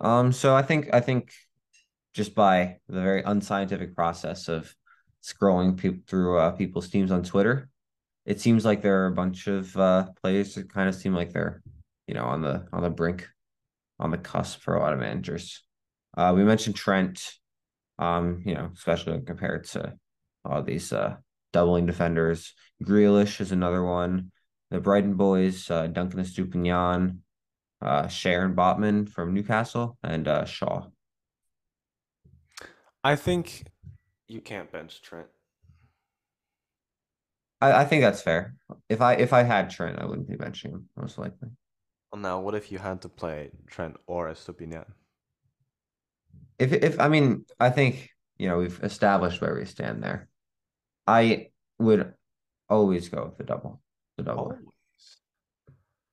Um, 0.00 0.32
so 0.32 0.54
I 0.54 0.62
think 0.62 0.92
I 0.92 1.00
think 1.00 1.32
just 2.16 2.34
by 2.34 2.78
the 2.88 3.02
very 3.02 3.22
unscientific 3.22 3.94
process 3.94 4.48
of 4.48 4.74
scrolling 5.22 5.76
pe- 5.76 6.00
through 6.06 6.38
uh, 6.38 6.50
people's 6.52 6.88
teams 6.88 7.12
on 7.12 7.22
Twitter, 7.22 7.68
it 8.24 8.40
seems 8.40 8.64
like 8.64 8.80
there 8.80 9.02
are 9.02 9.08
a 9.08 9.14
bunch 9.14 9.46
of 9.48 9.76
uh, 9.76 10.06
players 10.22 10.54
that 10.54 10.72
kind 10.72 10.88
of 10.88 10.94
seem 10.94 11.14
like 11.14 11.34
they're, 11.34 11.62
you 12.06 12.14
know, 12.14 12.24
on 12.24 12.40
the 12.40 12.66
on 12.72 12.82
the 12.82 12.88
brink, 12.88 13.28
on 14.00 14.10
the 14.10 14.16
cusp 14.16 14.60
for 14.60 14.74
a 14.74 14.80
lot 14.80 14.94
of 14.94 14.98
managers. 14.98 15.62
Uh, 16.16 16.32
we 16.34 16.42
mentioned 16.42 16.74
Trent, 16.74 17.34
um, 17.98 18.42
you 18.46 18.54
know, 18.54 18.70
especially 18.74 19.20
compared 19.20 19.64
to 19.64 19.92
all 20.42 20.62
these 20.62 20.94
uh, 20.94 21.16
doubling 21.52 21.84
defenders. 21.84 22.54
Grealish 22.82 23.42
is 23.42 23.52
another 23.52 23.84
one. 23.84 24.32
The 24.70 24.80
Brighton 24.80 25.16
boys, 25.16 25.70
uh, 25.70 25.86
Dunk 25.86 26.14
and 26.14 26.24
Estupiñán, 26.24 27.18
uh, 27.82 28.04
Schär 28.04 28.42
and 28.42 28.56
Botman 28.56 29.06
from 29.06 29.34
Newcastle, 29.34 29.98
and 30.02 30.26
uh, 30.26 30.46
Shaw. 30.46 30.86
I 33.06 33.14
think 33.14 33.62
you 34.26 34.40
can't 34.40 34.72
bench 34.72 35.00
Trent. 35.00 35.28
I, 37.60 37.82
I 37.82 37.84
think 37.84 38.02
that's 38.02 38.20
fair. 38.20 38.56
If 38.88 39.00
I 39.00 39.12
if 39.14 39.32
I 39.32 39.44
had 39.44 39.70
Trent, 39.70 40.00
I 40.00 40.06
wouldn't 40.06 40.28
be 40.28 40.34
benching 40.34 40.72
him 40.72 40.88
most 40.96 41.16
likely. 41.16 41.50
Well, 42.10 42.20
now, 42.20 42.40
what 42.40 42.56
if 42.56 42.72
you 42.72 42.78
had 42.78 43.02
to 43.02 43.08
play 43.08 43.52
Trent 43.68 43.96
or 44.08 44.28
Estupiñán? 44.28 44.90
If 46.58 46.72
if 46.72 46.98
I 46.98 47.06
mean, 47.08 47.44
I 47.60 47.70
think 47.70 48.10
you 48.38 48.48
know 48.48 48.58
we've 48.58 48.82
established 48.82 49.40
where 49.40 49.54
we 49.54 49.66
stand 49.66 50.02
there. 50.02 50.28
I 51.06 51.50
would 51.78 52.12
always 52.68 53.08
go 53.08 53.26
with 53.26 53.38
the 53.38 53.44
double, 53.44 53.82
the 54.16 54.24
double, 54.24 54.40
Always. 54.40 54.58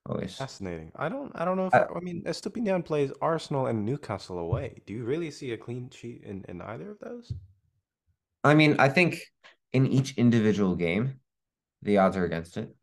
Always. 0.06 0.36
Fascinating. 0.36 0.92
I 0.96 1.08
don't 1.08 1.32
I 1.34 1.46
don't 1.46 1.56
know 1.56 1.68
if 1.68 1.74
I, 1.74 1.80
I, 1.84 1.98
I 1.98 2.00
mean 2.02 2.24
Estupiñán 2.24 2.84
plays 2.84 3.12
Arsenal 3.22 3.68
and 3.68 3.86
Newcastle 3.86 4.38
away. 4.38 4.82
Do 4.86 4.94
you 4.94 5.06
really 5.06 5.32
see 5.32 5.54
a 5.54 5.58
clean 5.58 5.90
sheet 5.90 6.24
in, 6.24 6.44
in 6.50 6.62
either 6.62 6.92
of 6.92 7.00
those? 7.00 7.32
I 8.44 8.54
mean, 8.54 8.76
I 8.80 8.90
think 8.90 9.22
in 9.72 9.88
each 9.88 10.18
individual 10.18 10.76
game, 10.76 11.20
the 11.82 12.00
odds 12.00 12.18
are 12.18 12.26
against 12.26 12.58
it. 12.58 12.76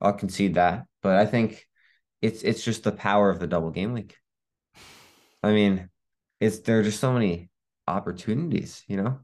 I'll 0.00 0.14
concede 0.14 0.54
that, 0.54 0.86
but 1.02 1.16
I 1.16 1.26
think 1.26 1.66
it's 2.22 2.42
it's 2.42 2.64
just 2.64 2.84
the 2.84 2.92
power 2.92 3.28
of 3.28 3.38
the 3.38 3.46
double 3.46 3.70
game 3.70 3.92
week. 3.92 4.16
I 5.42 5.52
mean, 5.52 5.90
it's 6.40 6.60
there 6.60 6.80
are 6.80 6.82
just 6.82 7.00
so 7.00 7.12
many 7.12 7.50
opportunities, 7.86 8.82
you 8.88 8.96
know. 8.96 9.20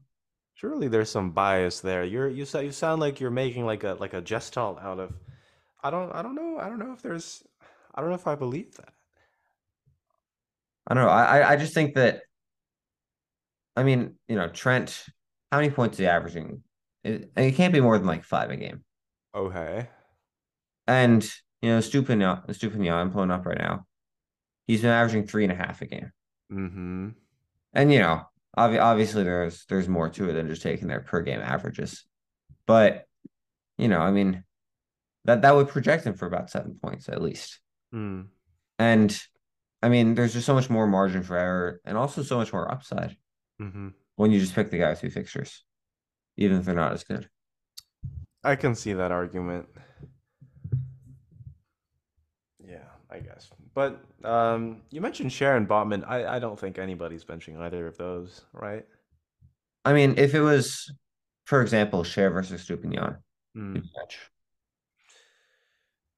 Surely 0.53 0.87
there's 0.87 1.09
some 1.09 1.31
bias 1.31 1.79
there. 1.81 2.03
You're 2.03 2.29
you 2.29 2.45
you 2.45 2.71
sound 2.71 3.01
like 3.01 3.19
you're 3.19 3.31
making 3.31 3.65
like 3.65 3.83
a 3.83 3.97
like 3.99 4.13
a 4.13 4.21
gestalt 4.21 4.79
out 4.79 4.99
of 4.99 5.13
I 5.87 5.89
don't 5.89 6.13
I 6.13 6.21
don't 6.21 6.35
know. 6.35 6.59
I 6.59 6.67
don't 6.67 6.79
know 6.79 6.91
if 6.91 7.01
there's 7.01 7.41
I 7.95 8.01
don't 8.01 8.09
know 8.09 8.15
if 8.15 8.27
I 8.27 8.35
believe 8.35 8.75
that. 8.75 8.89
I 10.85 10.93
don't 10.93 11.03
know. 11.03 11.09
I 11.09 11.53
I 11.53 11.55
just 11.55 11.73
think 11.73 11.95
that 11.95 12.23
I 13.77 13.83
mean, 13.83 14.15
you 14.27 14.35
know, 14.35 14.49
Trent, 14.49 15.05
how 15.49 15.59
many 15.59 15.69
points 15.69 15.95
is 15.95 15.99
he 15.99 16.07
averaging? 16.07 16.63
It, 17.05 17.31
it 17.37 17.55
can't 17.55 17.73
be 17.73 17.79
more 17.79 17.97
than 17.97 18.07
like 18.07 18.25
five 18.25 18.49
a 18.49 18.57
game. 18.57 18.83
Okay. 19.33 19.87
And 20.87 21.23
you 21.61 21.69
know, 21.69 21.79
Stupinian, 21.79 22.45
Stupinian, 22.49 22.91
I'm 22.91 23.11
pulling 23.11 23.31
up 23.31 23.45
right 23.45 23.57
now. 23.57 23.85
He's 24.65 24.81
been 24.81 24.91
averaging 24.91 25.25
three 25.25 25.45
and 25.45 25.53
a 25.53 25.55
half 25.55 25.81
a 25.81 25.85
game. 25.85 26.11
Mm-hmm. 26.51 27.09
And 27.71 27.93
you 27.93 27.99
know, 27.99 28.23
obvi- 28.57 28.81
obviously 28.81 29.23
there's 29.23 29.63
there's 29.69 29.87
more 29.87 30.09
to 30.09 30.29
it 30.29 30.33
than 30.33 30.49
just 30.49 30.63
taking 30.63 30.89
their 30.89 30.99
per 30.99 31.21
game 31.21 31.39
averages. 31.39 32.03
But 32.65 33.05
you 33.77 33.87
know, 33.87 33.99
I 33.99 34.11
mean, 34.11 34.43
that 35.27 35.43
that 35.43 35.53
would 35.55 35.67
project 35.67 36.05
him 36.05 36.15
for 36.15 36.25
about 36.25 36.49
seven 36.49 36.79
points 36.81 37.07
at 37.09 37.21
least. 37.21 37.59
Mm. 37.93 38.27
And 38.79 39.21
I 39.83 39.89
mean, 39.89 40.15
there's 40.15 40.33
just 40.33 40.45
so 40.47 40.55
much 40.55 40.69
more 40.69 40.87
margin 40.87 41.21
for 41.21 41.37
error 41.37 41.79
and 41.85 41.95
also 41.97 42.23
so 42.23 42.37
much 42.37 42.51
more 42.51 42.69
upside 42.71 43.15
Mm-hmm. 43.61 43.89
when 44.17 44.31
you 44.31 44.39
just 44.39 44.53
pick 44.55 44.69
the 44.71 44.77
guy 44.77 44.89
with 44.91 45.01
two 45.01 45.09
fixtures, 45.09 45.63
even 46.37 46.57
if 46.57 46.65
they're 46.65 46.75
not 46.75 46.93
as 46.93 47.03
good. 47.03 47.27
I 48.43 48.55
can 48.55 48.75
see 48.75 48.93
that 48.93 49.11
argument. 49.11 49.67
Yeah, 52.63 52.83
I 53.09 53.19
guess. 53.19 53.49
But 53.73 53.99
um, 54.23 54.81
you 54.91 55.01
mentioned 55.01 55.31
Schär 55.31 55.57
and 55.57 55.67
Botman. 55.67 56.07
I, 56.07 56.35
I 56.35 56.39
don't 56.39 56.59
think 56.59 56.77
anybody's 56.77 57.25
benching 57.25 57.59
either 57.59 57.87
of 57.87 57.97
those, 57.97 58.45
right? 58.53 58.85
I 59.85 59.93
mean, 59.93 60.15
if 60.17 60.35
it 60.35 60.41
was, 60.41 60.91
for 61.45 61.61
example, 61.61 62.03
Schär 62.03 62.31
versus 62.31 62.65
Stupinian, 62.67 63.17
Mm. 63.57 63.83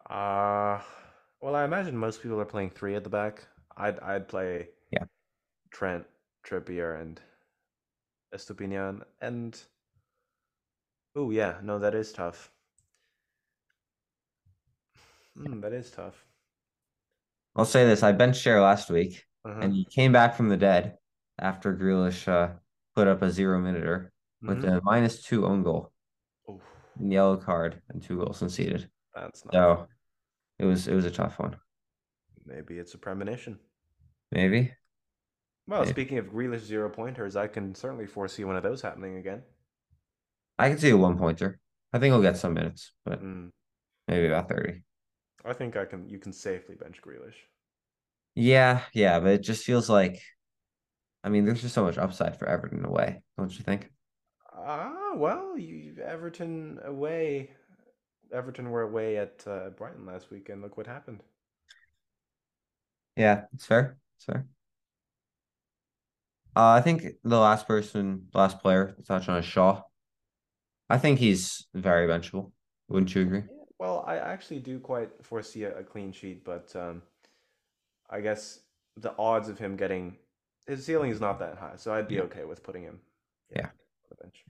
Uh, 0.10 0.82
well, 1.42 1.56
I 1.56 1.64
imagine 1.66 1.96
most 1.96 2.22
people 2.22 2.40
are 2.42 2.46
playing 2.46 2.72
three 2.72 2.96
at 2.96 3.04
the 3.04 3.10
back. 3.10 3.48
I'd 3.78 4.00
I'd 4.00 4.28
play 4.28 4.70
Yeah. 4.92 5.06
Trent, 5.72 6.06
Trippier, 6.44 7.00
and 7.00 7.22
Estupiñán. 8.34 9.04
And 9.22 9.62
oh 11.16 11.30
yeah, 11.32 11.60
no, 11.64 11.80
that 11.80 11.94
is 11.96 12.12
tough. 12.12 12.52
Mm, 15.38 15.62
that 15.62 15.74
is 15.74 15.92
tough. 15.92 16.26
I'll 17.56 17.66
say 17.66 17.86
this: 17.86 18.04
I 18.04 18.12
benched 18.12 18.44
Schär 18.44 18.62
last 18.62 18.90
week, 18.90 19.26
Uh-huh. 19.46 19.62
and 19.62 19.74
he 19.74 19.86
came 19.86 20.12
back 20.12 20.36
from 20.36 20.50
the 20.50 20.58
dead 20.58 20.98
after 21.38 21.76
Grealish 21.76 22.28
uh, 22.28 22.56
put 22.96 23.08
up 23.08 23.22
a 23.22 23.30
zero 23.30 23.60
minuter 23.60 24.12
with 24.42 24.64
Mhm. 24.64 24.78
a 24.78 24.82
minus 24.84 25.22
two 25.24 25.46
own 25.46 25.64
goal, 25.64 25.92
Oof, 26.50 26.62
yellow 27.00 27.38
card, 27.38 27.82
and 27.90 28.02
two 28.02 28.18
goals 28.18 28.40
conceded. 28.40 28.90
that's 29.14 29.46
not 29.46 29.54
So. 29.54 29.88
It 30.60 30.66
was 30.66 30.88
it 30.88 30.94
was 30.94 31.06
a 31.06 31.12
tough 31.12 31.40
one. 31.40 31.58
Maybe 32.46 32.78
it's 32.80 32.94
a 32.94 32.98
premonition. 32.98 33.60
Maybe. 34.32 34.76
Well, 35.68 35.86
Maybe. 35.86 35.86
speaking 35.86 36.18
of 36.18 36.26
Grealish 36.34 36.66
zero 36.66 36.90
pointers, 36.90 37.38
I 37.38 37.48
can 37.48 37.74
certainly 37.74 38.06
foresee 38.08 38.44
one 38.44 38.58
of 38.58 38.64
those 38.64 38.82
happening 38.82 39.16
again. 39.16 39.44
I 40.58 40.70
can 40.70 40.78
see 40.78 40.90
a 40.92 40.98
one 40.98 41.18
pointer. 41.18 41.60
I 41.94 42.00
think 42.00 42.12
he'll 42.14 42.22
get 42.22 42.38
some 42.38 42.54
minutes, 42.54 42.92
but 43.06 43.22
Mm, 43.22 43.50
maybe 44.08 44.28
about 44.28 44.50
30. 44.50 44.84
I 45.44 45.52
think 45.52 45.76
I 45.76 45.84
can. 45.84 46.08
You 46.08 46.18
can 46.18 46.32
safely 46.32 46.76
bench 46.76 47.02
Grealish. 47.02 47.36
Yeah, 48.36 48.84
yeah, 48.94 49.20
but 49.20 49.32
it 49.34 49.42
just 49.42 49.64
feels 49.66 49.90
like 49.90 50.22
I 51.24 51.30
mean, 51.30 51.46
there's 51.46 51.62
just 51.62 51.76
so 51.76 51.84
much 51.84 51.98
upside 51.98 52.38
for 52.38 52.48
Everton 52.48 52.86
away, 52.86 53.24
don't 53.38 53.52
you 53.58 53.64
think? 53.64 53.90
Ah, 54.54 55.14
well, 55.16 55.58
you 55.58 55.96
Everton 56.04 56.80
away. 56.84 57.52
Everton 58.34 58.70
were 58.70 58.82
away 58.84 59.18
at 59.18 59.44
uh, 59.48 59.70
Brighton 59.70 60.06
last 60.06 60.30
week, 60.32 60.50
and 60.50 60.62
look 60.62 60.78
what 60.78 60.88
happened. 60.88 61.22
Yeah, 63.16 63.46
it's 63.54 63.66
fair. 63.66 63.98
It's 64.18 64.26
fair. 64.26 64.46
Uh, 66.56 66.70
I 66.72 66.82
think 66.82 67.04
the 67.24 67.40
last 67.40 67.68
person, 67.68 68.28
last 68.34 68.60
player 68.60 68.92
to 68.92 69.04
touch 69.04 69.30
on 69.30 69.38
is 69.38 69.46
Shaw. 69.46 69.82
I 70.90 70.98
think 70.98 71.20
he's 71.20 71.68
very 71.74 72.08
benchable. 72.08 72.52
Wouldn't 72.88 73.14
you 73.14 73.22
agree? 73.22 73.40
Yeah, 73.42 73.64
well, 73.80 74.04
I 74.08 74.18
actually 74.18 74.60
do 74.60 74.80
quite 74.80 75.10
foresee 75.22 75.64
a, 75.64 75.80
a 75.80 75.84
clean 75.84 76.12
sheet, 76.12 76.44
but 76.44 76.76
um, 76.76 77.02
I 78.10 78.22
guess 78.22 78.60
the 78.98 79.14
odds 79.18 79.48
of 79.50 79.60
him 79.60 79.76
getting 79.78 80.18
his 80.68 80.86
ceiling 80.86 81.12
is 81.12 81.22
not 81.22 81.40
that 81.40 81.58
high, 81.58 81.74
so 81.78 81.94
I'd 81.94 82.08
be 82.08 82.16
Yeah. 82.16 82.22
okay 82.22 82.46
with 82.46 82.64
putting 82.64 82.84
him, 82.84 83.00
Yeah. 83.56 83.68
on 83.68 83.72
the 84.10 84.16
bench. 84.16 84.44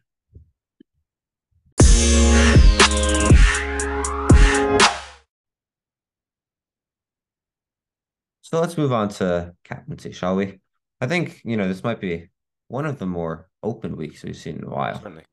So 8.50 8.60
let's 8.60 8.80
move 8.80 8.92
on 8.92 9.10
to 9.10 9.54
captaincy, 9.64 10.12
shall 10.12 10.36
we? 10.36 10.60
I 11.00 11.06
think, 11.06 11.40
you 11.46 11.56
know, 11.56 11.68
this 11.68 11.84
might 11.84 12.02
be 12.02 12.30
one 12.68 12.88
of 12.88 12.98
the 12.98 13.06
more 13.06 13.48
open 13.62 13.96
weeks 13.96 14.24
we've 14.24 14.36
seen 14.36 14.58
in 14.58 14.64
a 14.64 14.70
while. 14.70 14.96
Certainly. 14.96 15.26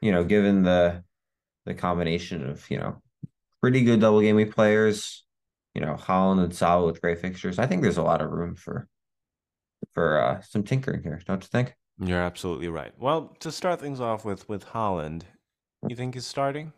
You 0.00 0.10
know, 0.10 0.24
given 0.24 0.64
the 0.64 1.04
the 1.66 1.74
combination 1.74 2.50
of, 2.50 2.68
you 2.68 2.78
know, 2.78 3.00
pretty 3.60 3.84
good 3.84 4.00
double 4.00 4.20
game 4.20 4.34
week 4.34 4.56
players, 4.56 5.24
you 5.72 5.80
know, 5.80 5.94
Haaland 5.94 6.42
and 6.42 6.52
Salah 6.52 6.84
with 6.86 7.00
great 7.00 7.20
fixtures. 7.20 7.60
I 7.60 7.66
think 7.66 7.82
there's 7.82 7.96
a 7.96 8.02
lot 8.02 8.20
of 8.20 8.32
room 8.32 8.56
for 8.56 8.88
for 9.94 10.20
uh, 10.20 10.40
some 10.40 10.64
tinkering 10.64 11.04
here, 11.04 11.20
don't 11.24 11.44
you 11.44 11.48
think? 11.48 11.76
You're 12.00 12.20
absolutely 12.20 12.68
right. 12.68 12.92
Well, 12.98 13.36
to 13.38 13.52
start 13.52 13.80
things 13.80 14.00
off 14.00 14.24
with 14.24 14.48
with 14.48 14.66
Haaland, 14.66 15.22
you 15.86 15.94
think 15.94 16.14
he's 16.14 16.26
starting? 16.26 16.72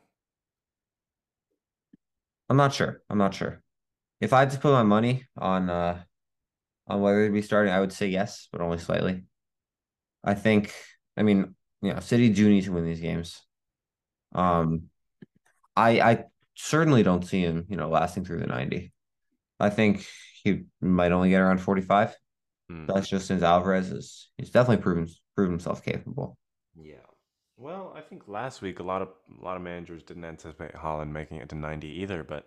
I'm 2.51 2.59
not 2.59 2.75
sure. 2.75 3.01
I'm 3.09 3.17
not 3.17 3.33
sure. 3.33 3.63
If 4.21 4.33
I 4.33 4.41
had 4.41 4.51
to 4.51 4.59
put 4.59 4.73
my 4.73 4.83
money 4.83 5.25
on 5.37 5.71
uh 5.71 6.03
on 6.87 7.01
whether 7.01 7.27
to 7.27 7.33
be 7.33 7.43
starting, 7.43 7.73
I 7.73 7.81
would 7.81 7.93
say 7.93 8.09
yes, 8.09 8.49
but 8.51 8.61
only 8.61 8.79
slightly. 8.79 9.25
I 10.25 10.35
think, 10.35 10.75
I 11.17 11.23
mean, 11.23 11.55
you 11.83 11.93
know, 11.93 12.01
City 12.01 12.29
do 12.29 12.49
need 12.49 12.65
to 12.65 12.73
win 12.73 12.85
these 12.85 13.01
games. 13.01 13.41
Um, 14.35 14.91
I 15.77 16.01
I 16.01 16.25
certainly 16.55 17.03
don't 17.03 17.25
see 17.25 17.41
him, 17.41 17.67
you 17.69 17.77
know, 17.77 17.89
lasting 17.89 18.25
through 18.25 18.41
the 18.41 18.47
90. 18.47 18.93
I 19.59 19.71
think 19.71 20.07
he 20.43 20.65
might 20.81 21.13
only 21.13 21.31
get 21.31 21.41
around 21.41 21.59
45. 21.59 22.17
Hmm. 22.69 22.87
That's 22.87 23.09
just 23.09 23.27
since 23.27 23.43
Alvarez 23.43 23.91
is 23.91 24.31
he's 24.37 24.51
definitely 24.51 24.83
proven 24.83 25.09
proven 25.35 25.53
himself 25.53 25.85
capable. 25.85 26.37
Yeah. 26.77 26.97
Well, 27.57 27.93
I 27.95 28.01
think 28.01 28.27
last 28.27 28.63
week 28.63 28.79
a 28.79 28.83
lot 28.83 29.03
of 29.03 29.09
a 29.41 29.45
lot 29.45 29.57
of 29.57 29.63
managers 29.63 30.03
didn't 30.03 30.25
anticipate 30.25 30.73
Haaland 30.73 31.11
making 31.11 31.39
it 31.39 31.49
to 31.51 31.55
90 31.55 31.89
either, 31.89 32.25
but 32.25 32.47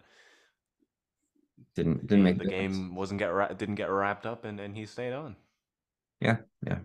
Didn't 1.75 2.07
didn't 2.07 2.23
game 2.23 2.23
make 2.23 2.37
the 2.37 2.45
a 2.45 2.49
difference. 2.49 2.77
game 2.77 2.95
wasn't 2.95 3.19
get 3.19 3.27
wra- 3.33 3.53
didn't 3.53 3.75
get 3.75 3.89
wrapped 3.89 4.25
up 4.25 4.45
and 4.45 4.59
and 4.59 4.75
he 4.75 4.85
stayed 4.85 5.13
on. 5.13 5.35
Yeah, 6.19 6.37
yeah. 6.65 6.79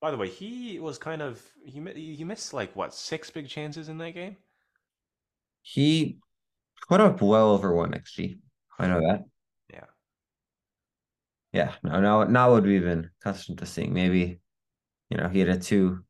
By 0.00 0.10
the 0.10 0.16
way, 0.16 0.28
he 0.28 0.78
was 0.78 0.98
kind 0.98 1.22
of 1.22 1.42
he 1.64 1.80
mi- 1.80 2.14
he 2.16 2.24
missed 2.24 2.52
like 2.54 2.74
what 2.74 2.94
six 2.94 3.30
big 3.30 3.48
chances 3.48 3.88
in 3.88 3.98
that 3.98 4.12
game. 4.14 4.36
He 5.62 6.18
put 6.88 7.00
up 7.00 7.20
well 7.20 7.50
over 7.50 7.74
one 7.74 7.92
XG. 7.92 8.38
I 8.78 8.86
know 8.88 9.00
that. 9.00 9.24
Yeah. 9.72 9.84
Yeah, 11.52 11.74
no, 11.82 12.00
now 12.00 12.24
now 12.24 12.52
what 12.52 12.62
we've 12.62 12.82
been 12.82 13.10
accustomed 13.20 13.58
to 13.58 13.66
seeing. 13.66 13.92
Maybe, 13.92 14.40
you 15.10 15.16
know, 15.16 15.28
he 15.28 15.40
had 15.40 15.48
a 15.48 15.58
two 15.58 16.04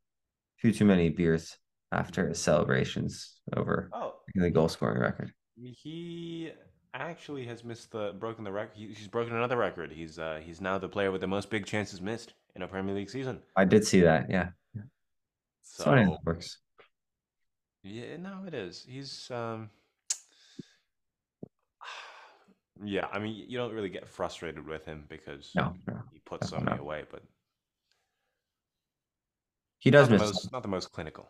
few 0.58 0.72
too 0.72 0.84
many 0.84 1.08
beers 1.10 1.56
after 1.90 2.28
his 2.28 2.40
celebrations 2.40 3.40
over 3.56 3.90
Oh, 3.92 4.14
the 4.34 4.50
goal 4.50 4.68
scoring 4.68 5.00
record. 5.00 5.32
he 5.56 6.52
actually 6.94 7.46
has 7.46 7.64
missed 7.64 7.90
the 7.92 8.14
broken 8.18 8.44
the 8.44 8.52
record. 8.52 8.76
He, 8.76 8.88
he's 8.88 9.08
broken 9.08 9.34
another 9.34 9.56
record. 9.56 9.92
He's 9.92 10.18
uh 10.18 10.40
he's 10.42 10.60
now 10.60 10.78
the 10.78 10.88
player 10.88 11.10
with 11.10 11.20
the 11.20 11.26
most 11.26 11.50
big 11.50 11.66
chances 11.66 12.00
missed 12.00 12.34
in 12.54 12.62
a 12.62 12.68
Premier 12.68 12.94
League 12.94 13.10
season. 13.10 13.42
I 13.56 13.64
did 13.64 13.86
see 13.86 14.00
that. 14.00 14.28
Yeah. 14.30 14.50
It's 15.76 15.84
funny 15.84 16.02
how 16.04 16.10
So 16.10 16.14
it 16.14 16.20
works. 16.26 16.58
yeah, 17.82 18.16
no, 18.16 18.44
it 18.46 18.54
is. 18.54 18.84
He's 18.88 19.30
um 19.30 19.70
yeah. 22.84 23.06
I 23.12 23.18
mean, 23.18 23.44
you 23.48 23.58
don't 23.58 23.74
really 23.74 23.90
get 23.90 24.08
frustrated 24.08 24.66
with 24.66 24.84
him 24.84 25.04
because 25.08 25.50
No, 25.54 25.74
no, 25.86 26.02
he 26.12 26.18
puts 26.20 26.48
so 26.48 26.58
many 26.60 26.78
away, 26.78 27.04
but 27.10 27.22
He 29.78 29.90
not 29.90 30.00
does 30.00 30.08
the 30.08 30.12
miss 30.12 30.20
most 30.22 30.52
not 30.52 30.62
the 30.62 30.68
most 30.68 30.92
clinical. 30.92 31.28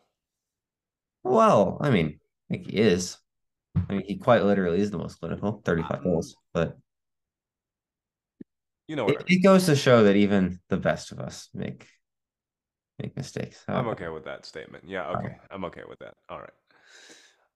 Well, 1.23 1.79
I 1.81 1.91
mean, 1.91 2.21
I 2.51 2.55
think 2.55 2.67
he 2.71 2.77
is. 2.79 3.17
I 3.89 3.93
mean, 3.95 4.05
he 4.07 4.17
quite 4.19 4.45
literally 4.45 4.81
is 4.81 4.91
the 4.91 4.99
most 4.99 5.21
clinical, 5.21 5.63
35 5.65 5.99
Um, 5.99 6.05
goals. 6.05 6.37
But 6.53 6.77
you 8.89 8.97
know 8.97 9.07
it, 9.09 9.17
I 9.17 9.25
mean. 9.25 9.39
it 9.39 9.43
goes 9.43 9.67
to 9.67 9.77
show 9.77 10.05
that 10.05 10.17
even 10.17 10.61
the 10.69 10.77
best 10.77 11.13
of 11.13 11.21
us 11.21 11.49
make 11.55 11.87
make 12.99 13.17
mistakes. 13.17 13.65
I'm 13.73 13.89
okay 13.89 14.09
with 14.09 14.25
that 14.25 14.45
statement. 14.45 14.85
Yeah, 14.87 15.11
right. 15.13 15.25
okay. 15.25 15.37
I'm 15.51 15.65
okay 15.67 15.83
with 15.89 15.99
that. 16.01 16.15
All 16.29 16.39
right. 16.41 16.51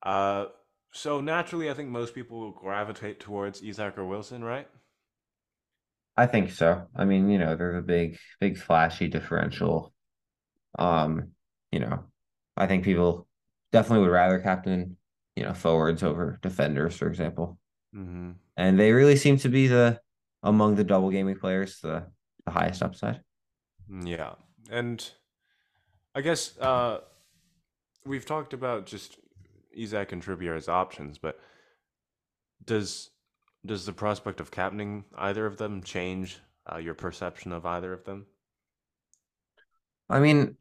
Uh, 0.03 0.47
so 0.93 1.21
naturally, 1.21 1.71
I 1.71 1.75
think 1.75 1.89
most 1.89 2.15
people 2.15 2.41
will 2.41 2.53
gravitate 2.53 3.21
towards 3.21 3.63
Isak 3.63 3.99
or 3.99 4.05
Wilson, 4.05 4.45
right? 4.45 4.69
I 6.17 6.27
think 6.27 6.51
so. 6.51 6.87
I 6.95 7.05
mean, 7.05 7.29
you 7.29 7.39
know, 7.39 7.57
they're 7.57 7.75
the 7.75 7.83
big, 7.83 8.19
big 8.41 8.57
flashy 8.57 9.09
differential. 9.09 9.93
Um, 10.79 11.33
you 11.73 11.81
know, 11.81 12.05
I 12.57 12.67
think 12.67 12.85
people 12.85 13.27
definitely 13.73 14.07
would 14.07 14.13
rather 14.13 14.39
captain, 14.39 14.97
you 15.37 15.43
know, 15.43 15.55
forwards 15.55 16.03
over 16.03 16.39
defenders, 16.43 16.97
for 16.97 17.09
example. 17.09 17.59
Mm-hmm. 17.95 18.33
And 18.57 18.79
they 18.79 18.93
really 18.93 19.17
seem 19.17 19.37
to 19.39 19.49
be 19.49 19.67
the 19.67 20.01
among 20.43 20.75
the 20.75 20.85
double 20.85 21.11
gaming 21.11 21.37
players, 21.37 21.81
the 21.81 22.07
the 22.45 22.53
highest 22.53 22.83
upside. 22.83 23.21
Yeah, 23.89 24.35
and 24.71 25.09
I 26.15 26.21
guess 26.21 26.59
uh, 26.59 27.01
we've 28.05 28.27
talked 28.27 28.53
about 28.53 28.87
just 28.87 29.19
Isak 29.73 30.13
and 30.13 30.23
Trippier 30.23 30.57
as 30.57 30.69
options, 30.69 31.19
but 31.19 31.39
does 32.65 33.11
does 33.67 33.87
the 33.87 33.93
prospect 33.93 34.41
of 34.41 34.51
captaining 34.51 35.05
either 35.17 35.47
of 35.47 35.57
them 35.57 35.83
change 35.83 36.39
uh, 36.71 36.77
your 36.77 36.95
perception 36.95 37.53
of 37.53 37.65
either 37.67 37.93
of 37.93 38.05
them? 38.05 38.27
I 40.09 40.21
mean, 40.21 40.57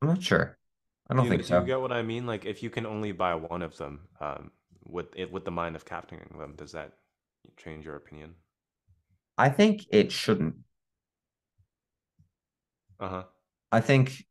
I'm 0.00 0.08
not 0.08 0.22
sure. 0.22 0.56
I 1.08 1.14
Do 1.14 1.22
don't 1.22 1.28
you 1.28 1.28
think 1.28 1.46
do 1.46 1.54
you 1.54 1.62
get 1.62 1.80
what 1.80 1.92
I 1.92 2.02
mean? 2.02 2.26
Like, 2.26 2.44
if 2.44 2.62
you 2.62 2.68
can 2.70 2.84
only 2.86 3.12
buy 3.12 3.34
one 3.34 3.62
of 3.62 3.76
them, 3.78 4.08
um, 4.20 4.50
with 4.84 5.06
it 5.16 5.32
with 5.32 5.44
the 5.46 5.50
mind 5.50 5.76
of 5.76 5.84
captaining 5.86 6.36
them, 6.38 6.54
does 6.56 6.72
that 6.72 6.92
change 7.56 7.84
your 7.86 7.96
opinion? 7.96 8.34
I 9.38 9.48
think 9.48 9.86
it 9.90 10.10
shouldn't. 10.10 10.56
Uh 13.00 13.08
huh. 13.08 13.24
I 13.72 13.80
think 13.80 14.24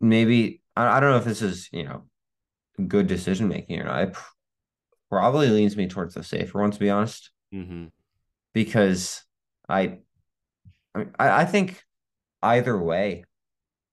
maybe 0.00 0.62
I, 0.76 0.96
I 0.96 1.00
don't 1.00 1.10
know 1.10 1.16
if 1.18 1.24
this 1.24 1.42
is, 1.42 1.68
you 1.72 1.84
know, 1.84 2.04
good 2.88 3.06
decision 3.06 3.48
making 3.48 3.80
or 3.80 3.84
not. 3.84 4.02
It 4.04 4.12
pr- 4.14 4.30
probably 5.10 5.50
leans 5.50 5.76
me 5.76 5.88
towards 5.88 6.14
the 6.14 6.24
safer 6.24 6.60
one, 6.60 6.72
to 6.72 6.80
be 6.80 6.90
honest, 6.90 7.30
Mm-hmm. 7.52 7.86
because 8.54 9.22
I 9.68 9.98
I 10.94 11.06
I, 11.18 11.42
I 11.42 11.44
think 11.44 11.82
either 12.42 12.78
way, 12.78 13.24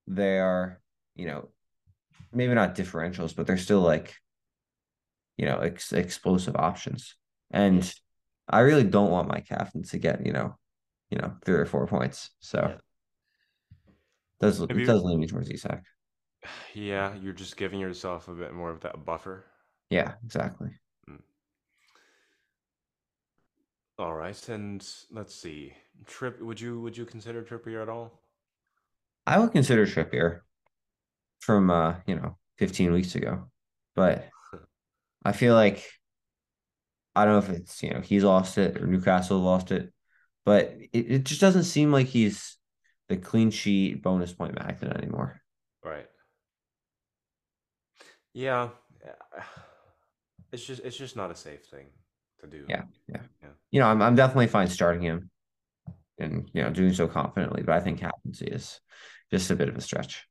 they 0.08 0.38
are, 0.40 0.80
you 1.14 1.26
know, 1.26 1.48
maybe 2.32 2.54
not 2.54 2.74
differentials, 2.74 3.34
but 3.34 3.46
they're 3.46 3.56
still 3.56 3.80
like, 3.80 4.14
you 5.36 5.46
know, 5.46 5.58
ex 5.58 5.92
explosive 5.92 6.56
options. 6.56 7.16
And 7.50 7.92
I 8.48 8.60
really 8.60 8.84
don't 8.84 9.10
want 9.10 9.28
my 9.28 9.40
captain 9.40 9.82
to 9.84 9.98
get, 9.98 10.24
you 10.26 10.32
know, 10.32 10.56
you 11.10 11.18
know, 11.18 11.34
three 11.44 11.56
or 11.56 11.66
four 11.66 11.86
points. 11.86 12.30
So 12.40 12.60
Yeah. 12.60 12.76
does 14.40 14.60
Have 14.68 14.78
it 14.78 14.80
you? 14.80 14.86
does 14.86 15.02
lean 15.02 15.20
me 15.20 15.26
towards 15.26 15.50
Isak. 15.50 15.82
Yeah, 16.74 17.14
you're 17.14 17.32
just 17.32 17.56
giving 17.56 17.80
yourself 17.80 18.28
a 18.28 18.34
bit 18.34 18.52
more 18.52 18.70
of 18.70 18.80
that 18.80 19.04
buffer. 19.04 19.44
Yeah, 19.90 20.14
exactly. 20.24 20.70
Mm. 21.08 21.20
All 23.98 24.14
right, 24.14 24.48
and 24.48 24.86
let's 25.10 25.34
see. 25.34 25.74
Trip, 26.06 26.40
would 26.40 26.60
you 26.60 26.80
would 26.80 26.96
you 26.96 27.04
consider 27.04 27.42
Trippier 27.42 27.82
at 27.82 27.88
all? 27.88 28.20
I 29.26 29.38
would 29.38 29.52
consider 29.52 29.86
Trippier 29.86 30.40
from 31.44 31.70
uh, 31.70 31.96
you 32.06 32.16
know, 32.16 32.36
15 32.58 32.92
weeks 32.92 33.14
ago. 33.14 33.50
But 33.94 34.28
I 35.24 35.32
feel 35.32 35.54
like 35.54 35.84
I 37.14 37.24
don't 37.24 37.34
know 37.34 37.52
if 37.52 37.60
it's, 37.60 37.82
you 37.82 37.90
know, 37.90 38.00
he's 38.00 38.24
lost 38.24 38.58
it 38.58 38.76
or 38.76 38.86
Newcastle 38.86 39.38
lost 39.38 39.70
it, 39.70 39.92
but 40.44 40.74
it, 40.92 41.10
it 41.10 41.24
just 41.24 41.40
doesn't 41.40 41.64
seem 41.64 41.92
like 41.92 42.08
he's 42.08 42.56
the 43.08 43.16
clean 43.16 43.50
sheet 43.50 44.02
bonus 44.02 44.32
point 44.32 44.54
magnet 44.58 44.96
anymore. 44.96 45.40
Right. 45.84 46.06
Yeah. 48.32 48.70
It's 50.50 50.64
just 50.64 50.82
it's 50.84 50.96
just 50.96 51.16
not 51.16 51.30
a 51.30 51.34
safe 51.34 51.66
thing 51.66 51.86
to 52.40 52.46
do. 52.46 52.64
Yeah, 52.68 52.82
yeah. 53.08 53.22
Yeah. 53.42 53.48
You 53.70 53.80
know, 53.80 53.86
I'm 53.86 54.00
I'm 54.00 54.14
definitely 54.14 54.46
fine 54.46 54.68
starting 54.68 55.02
him 55.02 55.30
and 56.18 56.48
you 56.52 56.62
know 56.62 56.70
doing 56.70 56.92
so 56.92 57.08
confidently, 57.08 57.62
but 57.62 57.74
I 57.74 57.80
think 57.80 57.98
captaincy 57.98 58.46
is 58.46 58.80
just 59.30 59.50
a 59.50 59.56
bit 59.56 59.68
of 59.68 59.76
a 59.76 59.80
stretch. 59.80 60.26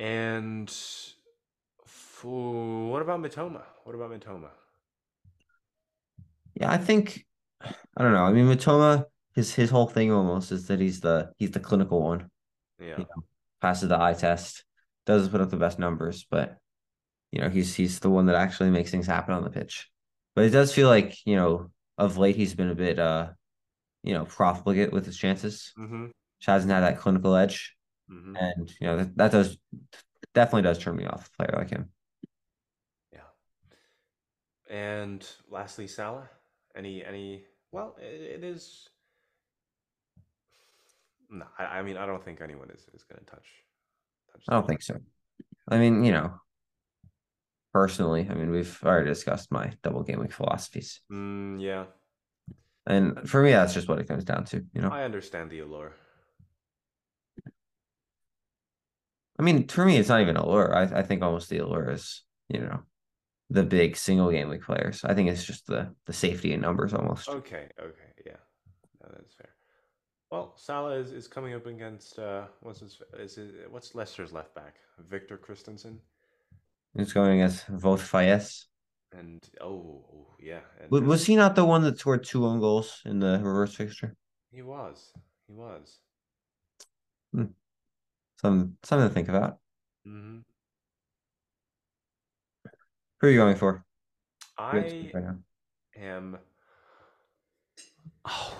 And 0.00 0.70
for, 1.84 2.90
what 2.90 3.02
about 3.02 3.20
Mitoma? 3.20 3.60
What 3.84 3.94
about 3.94 4.10
Mitoma? 4.10 4.48
Yeah, 6.54 6.70
I 6.70 6.78
think 6.78 7.26
I 7.62 8.02
don't 8.02 8.12
know. 8.12 8.24
I 8.24 8.32
mean, 8.32 8.46
Mitoma, 8.46 9.04
his 9.34 9.54
his 9.54 9.68
whole 9.68 9.86
thing 9.86 10.10
almost 10.10 10.52
is 10.52 10.66
that 10.68 10.80
he's 10.80 11.00
the 11.00 11.32
he's 11.36 11.50
the 11.50 11.60
clinical 11.60 12.02
one. 12.02 12.30
Yeah. 12.78 12.96
You 12.96 13.04
know, 13.04 13.24
passes 13.60 13.90
the 13.90 14.00
eye 14.00 14.14
test, 14.14 14.64
doesn't 15.04 15.30
put 15.30 15.42
up 15.42 15.50
the 15.50 15.58
best 15.58 15.78
numbers, 15.78 16.26
but 16.30 16.56
you 17.30 17.42
know, 17.42 17.50
he's 17.50 17.74
he's 17.74 18.00
the 18.00 18.08
one 18.08 18.26
that 18.26 18.36
actually 18.36 18.70
makes 18.70 18.90
things 18.90 19.06
happen 19.06 19.34
on 19.34 19.44
the 19.44 19.50
pitch. 19.50 19.90
But 20.34 20.46
it 20.46 20.50
does 20.50 20.72
feel 20.72 20.88
like, 20.88 21.14
you 21.26 21.36
know, 21.36 21.70
of 21.98 22.16
late 22.16 22.36
he's 22.36 22.54
been 22.54 22.70
a 22.70 22.74
bit 22.74 22.98
uh, 22.98 23.28
you 24.02 24.14
know, 24.14 24.24
profligate 24.24 24.92
with 24.92 25.04
his 25.04 25.18
chances. 25.18 25.72
Mm-hmm. 25.78 26.06
He 26.38 26.50
hasn't 26.50 26.72
had 26.72 26.80
that 26.80 26.98
clinical 26.98 27.36
edge. 27.36 27.76
Mm-hmm. 28.10 28.36
And 28.36 28.72
you 28.80 28.86
know, 28.86 28.96
that, 28.98 29.16
that 29.16 29.32
does 29.32 29.58
definitely 30.34 30.62
does 30.62 30.78
turn 30.78 30.96
me 30.96 31.06
off 31.06 31.28
a 31.28 31.36
player 31.36 31.58
like 31.58 31.70
him. 31.70 31.90
Yeah. 33.12 33.20
And 34.68 35.26
lastly, 35.48 35.86
Salah. 35.86 36.28
Any 36.76 37.04
any? 37.04 37.44
Well, 37.72 37.96
it, 38.00 38.42
it 38.42 38.44
is. 38.44 38.88
No, 41.30 41.46
I, 41.58 41.64
I 41.64 41.82
mean 41.82 41.96
I 41.96 42.06
don't 42.06 42.24
think 42.24 42.40
anyone 42.40 42.70
is 42.70 42.86
is 42.94 43.04
going 43.04 43.20
to 43.20 43.26
touch. 43.26 43.46
touch 44.32 44.42
I 44.48 44.54
don't 44.54 44.66
think 44.66 44.82
so. 44.82 44.98
I 45.68 45.78
mean, 45.78 46.02
you 46.04 46.12
know, 46.12 46.34
personally, 47.72 48.26
I 48.28 48.34
mean, 48.34 48.50
we've 48.50 48.80
already 48.84 49.08
discussed 49.08 49.52
my 49.52 49.72
double 49.82 50.02
game 50.02 50.18
week 50.18 50.32
philosophies. 50.32 51.00
Mm, 51.12 51.60
yeah. 51.60 51.84
And 52.86 53.28
for 53.28 53.42
me, 53.42 53.52
that's 53.52 53.74
just 53.74 53.88
what 53.88 54.00
it 54.00 54.08
comes 54.08 54.24
down 54.24 54.44
to. 54.46 54.64
You 54.74 54.82
know, 54.82 54.88
I 54.88 55.04
understand 55.04 55.50
the 55.50 55.60
allure. 55.60 55.94
I 59.40 59.42
mean, 59.42 59.66
for 59.68 59.86
me, 59.86 59.96
it's 59.96 60.10
not 60.10 60.20
even 60.20 60.36
allure. 60.36 60.76
I, 60.76 60.82
I 60.98 61.02
think 61.02 61.22
almost 61.22 61.48
the 61.48 61.58
allure 61.58 61.88
is, 61.92 62.24
you 62.50 62.60
know, 62.60 62.80
the 63.48 63.62
big 63.62 63.96
single 63.96 64.30
game 64.30 64.50
week 64.50 64.62
players. 64.62 65.02
I 65.02 65.14
think 65.14 65.30
it's 65.30 65.46
just 65.46 65.66
the 65.66 65.94
the 66.04 66.12
safety 66.12 66.52
in 66.52 66.60
numbers 66.60 66.92
almost. 66.92 67.26
Okay, 67.26 67.66
okay, 67.80 68.12
yeah, 68.26 68.36
no, 69.02 69.08
that's 69.16 69.32
fair. 69.32 69.48
Well, 70.30 70.52
Salah 70.56 70.96
is, 70.96 71.12
is 71.12 71.26
coming 71.26 71.54
up 71.54 71.64
against 71.64 72.18
uh, 72.18 72.48
what's 72.60 72.80
his, 72.80 73.00
is 73.18 73.38
it, 73.38 73.66
what's 73.70 73.94
Leicester's 73.94 74.30
left 74.30 74.54
back? 74.54 74.74
Victor 75.08 75.38
Kristiansen. 75.38 75.96
He's 76.94 77.14
going 77.14 77.40
against 77.40 77.66
Wout 77.72 77.98
Faes. 77.98 78.66
And 79.12 79.42
oh, 79.62 80.04
oh 80.12 80.34
yeah. 80.38 80.60
And 80.82 80.90
was, 80.90 81.00
was 81.00 81.24
he 81.24 81.34
not 81.34 81.54
the 81.54 81.64
one 81.64 81.82
that 81.84 81.98
scored 81.98 82.24
two 82.24 82.44
own 82.44 82.60
goals 82.60 83.00
in 83.06 83.20
the 83.20 83.40
reverse 83.42 83.74
fixture? 83.74 84.16
He 84.52 84.60
was. 84.60 85.14
He 85.48 85.54
was. 85.54 85.98
Hmm. 87.32 87.44
Some 88.40 88.76
something 88.82 89.08
to 89.08 89.14
think 89.14 89.28
about. 89.28 89.58
Mm-hmm. 90.06 90.38
Who 93.20 93.26
are 93.26 93.30
you 93.30 93.36
going 93.36 93.56
for? 93.56 93.84
I 94.56 94.76
right 94.76 95.14
am. 95.98 96.38
Oh, 98.24 98.56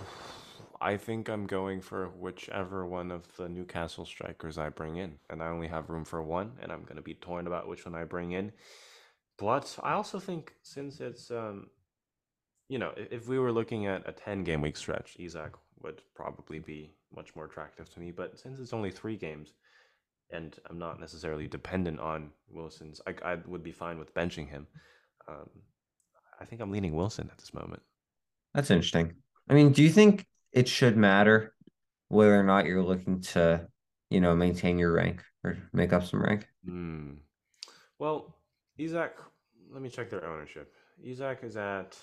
I 0.83 0.99
think 0.99 1.31
I'm 1.31 1.47
going 1.47 1.81
for 1.81 2.09
whichever 2.09 2.85
one 2.85 3.11
of 3.11 3.25
the 3.39 3.49
Newcastle 3.49 4.05
strikers 4.05 4.59
I 4.59 4.69
bring 4.69 4.97
in, 4.97 5.15
and 5.31 5.43
I 5.43 5.49
only 5.49 5.69
have 5.69 5.89
room 5.89 6.05
for 6.05 6.23
one, 6.23 6.53
and 6.61 6.71
I'm 6.71 6.83
going 6.83 6.97
to 6.97 7.03
be 7.03 7.15
torn 7.15 7.47
about 7.47 7.67
which 7.67 7.87
one 7.87 7.95
I 7.95 8.05
bring 8.05 8.33
in. 8.33 8.53
But 9.39 9.79
I 9.83 9.93
also 9.93 10.19
think 10.19 10.53
since 10.63 11.01
it's, 11.01 11.31
um, 11.31 11.69
you 12.69 12.79
know, 12.79 12.93
if 12.97 13.29
we 13.29 13.39
were 13.39 13.53
looking 13.53 13.87
at 13.87 14.07
a 14.07 14.13
10 14.13 14.45
game 14.45 14.61
week 14.61 14.77
stretch, 14.77 15.17
Isak 15.19 15.55
would 15.83 16.03
probably 16.15 16.59
be 16.59 16.91
much 17.15 17.35
more 17.35 17.47
attractive 17.47 17.89
to 17.95 18.01
me. 18.01 18.11
But 18.11 18.39
since 18.39 18.59
it's 18.61 18.75
only 18.75 18.91
three 18.91 19.17
games, 19.17 19.55
and 20.33 20.57
I'm 20.69 20.79
not 20.79 21.01
necessarily 21.01 21.47
dependent 21.47 22.01
on 22.01 22.31
Wilson's, 22.51 23.01
I, 23.07 23.15
I 23.25 23.39
would 23.47 23.63
be 23.63 23.73
fine 23.73 23.99
with 23.99 24.15
benching 24.15 24.49
him. 24.49 24.67
Um, 25.29 25.49
I 26.41 26.45
think 26.45 26.61
I'm 26.61 26.71
leaning 26.71 26.95
Wilson 26.95 27.29
at 27.31 27.39
this 27.39 27.53
moment. 27.53 27.83
That's 28.55 28.71
interesting. 28.71 29.15
I 29.49 29.55
mean, 29.55 29.73
do 29.73 29.83
you 29.83 29.91
think 29.91 30.27
it 30.53 30.69
should 30.69 30.97
matter 30.97 31.55
whether 32.09 32.39
or 32.39 32.43
not 32.43 32.67
you're 32.67 32.83
looking 32.83 33.21
to, 33.21 33.67
you 34.11 34.21
know, 34.21 34.35
maintain 34.35 34.79
your 34.79 34.93
rank 34.93 35.23
or 35.45 35.57
make 35.73 35.93
up 35.93 36.05
some 36.05 36.23
rank. 36.23 36.47
Mm. 36.69 37.19
Well, 37.99 38.37
Isak, 38.77 39.19
let 39.73 39.81
me 39.81 39.89
check 39.89 40.11
their 40.11 40.27
ownership. 40.27 40.75
Isak 41.03 41.45
is 41.45 41.57
at 41.57 41.97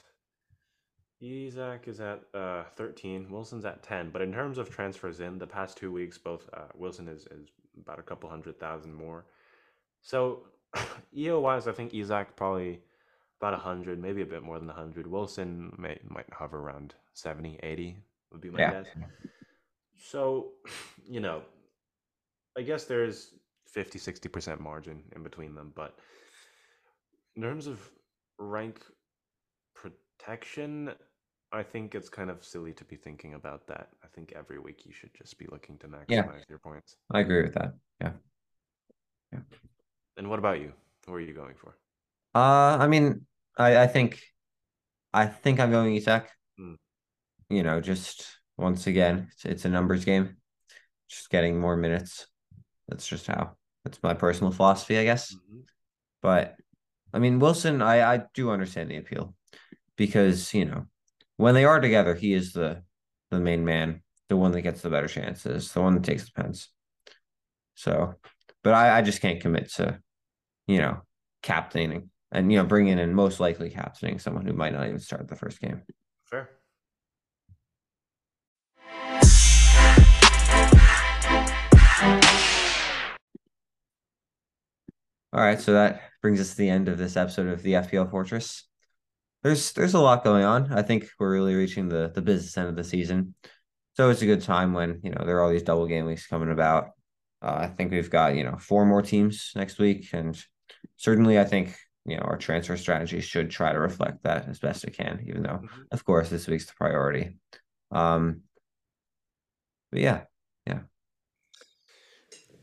Isak 1.19 1.87
is 1.87 1.99
at 1.99 2.21
uh, 2.33 2.63
13. 2.75 3.29
Wilson's 3.29 3.65
at 3.65 3.83
10. 3.83 4.11
But 4.11 4.21
in 4.21 4.31
terms 4.31 4.57
of 4.57 4.69
transfers 4.69 5.19
in 5.19 5.37
the 5.37 5.47
past 5.47 5.77
two 5.77 5.91
weeks, 5.91 6.17
both 6.17 6.47
uh, 6.53 6.67
Wilson 6.75 7.07
is, 7.07 7.25
is 7.31 7.49
about 7.81 7.99
a 7.99 8.03
couple 8.03 8.29
hundred 8.29 8.59
thousand 8.59 8.93
more. 8.93 9.25
So 10.01 10.43
EO 11.15 11.39
wise, 11.39 11.67
I 11.67 11.71
think 11.71 11.93
Isak 11.93 12.35
probably 12.35 12.81
about 13.39 13.53
100, 13.53 14.01
maybe 14.01 14.21
a 14.21 14.25
bit 14.25 14.43
more 14.43 14.57
than 14.57 14.67
100. 14.67 15.07
Wilson 15.07 15.73
may, 15.77 15.99
might 16.07 16.25
hover 16.31 16.59
around 16.59 16.95
70, 17.13 17.59
80 17.61 17.97
would 18.31 18.41
be 18.41 18.49
my 18.49 18.59
yeah. 18.59 18.71
guess. 18.71 18.87
So, 19.95 20.49
you 21.07 21.19
know, 21.19 21.41
I 22.57 22.61
guess 22.61 22.85
there's 22.85 23.33
50, 23.67 23.99
60% 23.99 24.59
margin 24.59 25.03
in 25.15 25.23
between 25.23 25.53
them. 25.53 25.71
But 25.75 25.97
in 27.35 27.41
terms 27.41 27.67
of 27.67 27.79
rank 28.39 28.81
protection, 29.75 30.91
I 31.51 31.63
think 31.63 31.95
it's 31.95 32.09
kind 32.09 32.29
of 32.29 32.43
silly 32.43 32.73
to 32.73 32.83
be 32.83 32.95
thinking 32.95 33.33
about 33.33 33.67
that. 33.67 33.89
I 34.03 34.07
think 34.13 34.33
every 34.35 34.59
week 34.59 34.85
you 34.85 34.91
should 34.91 35.13
just 35.13 35.37
be 35.37 35.47
looking 35.49 35.77
to 35.79 35.87
maximize 35.87 36.09
yeah. 36.09 36.49
your 36.49 36.59
points. 36.59 36.95
I 37.11 37.21
agree 37.21 37.43
with 37.43 37.53
that. 37.53 37.73
Yeah. 38.01 38.11
Yeah. 39.31 39.39
And 40.17 40.29
what 40.29 40.39
about 40.39 40.59
you? 40.59 40.73
Who 41.05 41.13
are 41.13 41.21
you 41.21 41.33
going 41.33 41.55
for? 41.55 41.77
Uh, 42.35 42.77
I 42.77 42.87
mean, 42.87 43.25
I, 43.57 43.83
I 43.83 43.87
think, 43.87 44.21
I 45.13 45.25
think 45.25 45.59
I'm 45.59 45.71
going 45.71 45.95
Isak. 45.95 46.29
Mm 46.59 46.75
you 47.49 47.63
know, 47.63 47.79
just 47.81 48.27
once 48.57 48.87
again, 48.87 49.29
it's, 49.31 49.45
it's 49.45 49.65
a 49.65 49.69
numbers 49.69 50.05
game. 50.05 50.37
Just 51.09 51.29
getting 51.29 51.59
more 51.59 51.77
minutes. 51.77 52.27
That's 52.87 53.07
just 53.07 53.27
how. 53.27 53.55
That's 53.83 54.01
my 54.03 54.13
personal 54.13 54.51
philosophy, 54.51 54.97
I 54.97 55.05
guess. 55.05 55.33
Mm-hmm. 55.33 55.59
But 56.21 56.55
I 57.13 57.19
mean, 57.19 57.39
Wilson, 57.39 57.81
I 57.81 58.15
I 58.15 58.23
do 58.33 58.49
understand 58.49 58.91
the 58.91 58.97
appeal 58.97 59.33
because 59.95 60.53
you 60.53 60.65
know 60.65 60.87
when 61.37 61.53
they 61.53 61.65
are 61.65 61.79
together, 61.79 62.15
he 62.15 62.33
is 62.33 62.53
the 62.53 62.83
the 63.31 63.39
main 63.39 63.63
man, 63.63 64.01
the 64.29 64.37
one 64.37 64.51
that 64.51 64.61
gets 64.61 64.81
the 64.81 64.89
better 64.89 65.07
chances, 65.07 65.71
the 65.71 65.81
one 65.81 65.95
that 65.95 66.03
takes 66.03 66.25
the 66.25 66.31
pens. 66.31 66.69
So, 67.75 68.15
but 68.63 68.73
I 68.73 68.97
I 68.97 69.01
just 69.01 69.21
can't 69.21 69.41
commit 69.41 69.71
to, 69.75 69.99
you 70.67 70.79
know, 70.79 71.01
captaining 71.43 72.09
and 72.31 72.51
you 72.51 72.57
know 72.57 72.65
bringing 72.65 72.99
in 72.99 73.13
most 73.13 73.39
likely 73.39 73.69
captaining 73.69 74.19
someone 74.19 74.45
who 74.45 74.53
might 74.53 74.73
not 74.73 74.87
even 74.87 74.99
start 74.99 75.27
the 75.27 75.35
first 75.35 75.61
game. 75.61 75.81
Fair. 76.25 76.49
All 85.33 85.43
right, 85.43 85.59
so 85.59 85.73
that 85.73 86.01
brings 86.21 86.39
us 86.39 86.51
to 86.51 86.57
the 86.57 86.69
end 86.69 86.87
of 86.87 86.97
this 86.97 87.15
episode 87.15 87.47
of 87.47 87.61
the 87.61 87.73
FPL 87.73 88.09
Fortress. 88.09 88.66
There's 89.43 89.71
there's 89.73 89.93
a 89.93 89.99
lot 89.99 90.23
going 90.23 90.43
on. 90.43 90.73
I 90.73 90.81
think 90.81 91.09
we're 91.19 91.31
really 91.31 91.55
reaching 91.55 91.89
the 91.89 92.11
the 92.13 92.21
business 92.21 92.57
end 92.57 92.69
of 92.69 92.75
the 92.75 92.83
season. 92.83 93.35
So 93.97 94.11
it's 94.11 94.21
a 94.21 94.27
good 94.27 94.43
time 94.43 94.73
when, 94.73 94.99
you 95.03 95.09
know, 95.09 95.25
there 95.25 95.37
are 95.37 95.41
all 95.41 95.49
these 95.49 95.63
double 95.63 95.87
game 95.87 96.05
weeks 96.05 96.27
coming 96.27 96.51
about. 96.51 96.89
Uh, 97.41 97.55
I 97.61 97.67
think 97.67 97.91
we've 97.91 98.11
got, 98.11 98.35
you 98.35 98.43
know, 98.43 98.55
four 98.57 98.85
more 98.85 99.01
teams 99.01 99.51
next 99.55 99.79
week. 99.79 100.09
And 100.13 100.39
certainly 100.97 101.39
I 101.39 101.45
think, 101.45 101.75
you 102.05 102.15
know, 102.15 102.21
our 102.21 102.37
transfer 102.37 102.77
strategy 102.77 103.21
should 103.21 103.49
try 103.49 103.73
to 103.73 103.79
reflect 103.79 104.21
that 104.21 104.47
as 104.47 104.59
best 104.59 104.83
it 104.83 104.95
can, 104.95 105.23
even 105.25 105.41
though, 105.41 105.61
mm-hmm. 105.63 105.81
of 105.91 106.05
course, 106.05 106.29
this 106.29 106.45
week's 106.45 106.67
the 106.67 106.73
priority. 106.75 107.39
Um, 107.89 108.41
but 109.91 110.01
yeah, 110.01 110.21
yeah. 110.67 110.79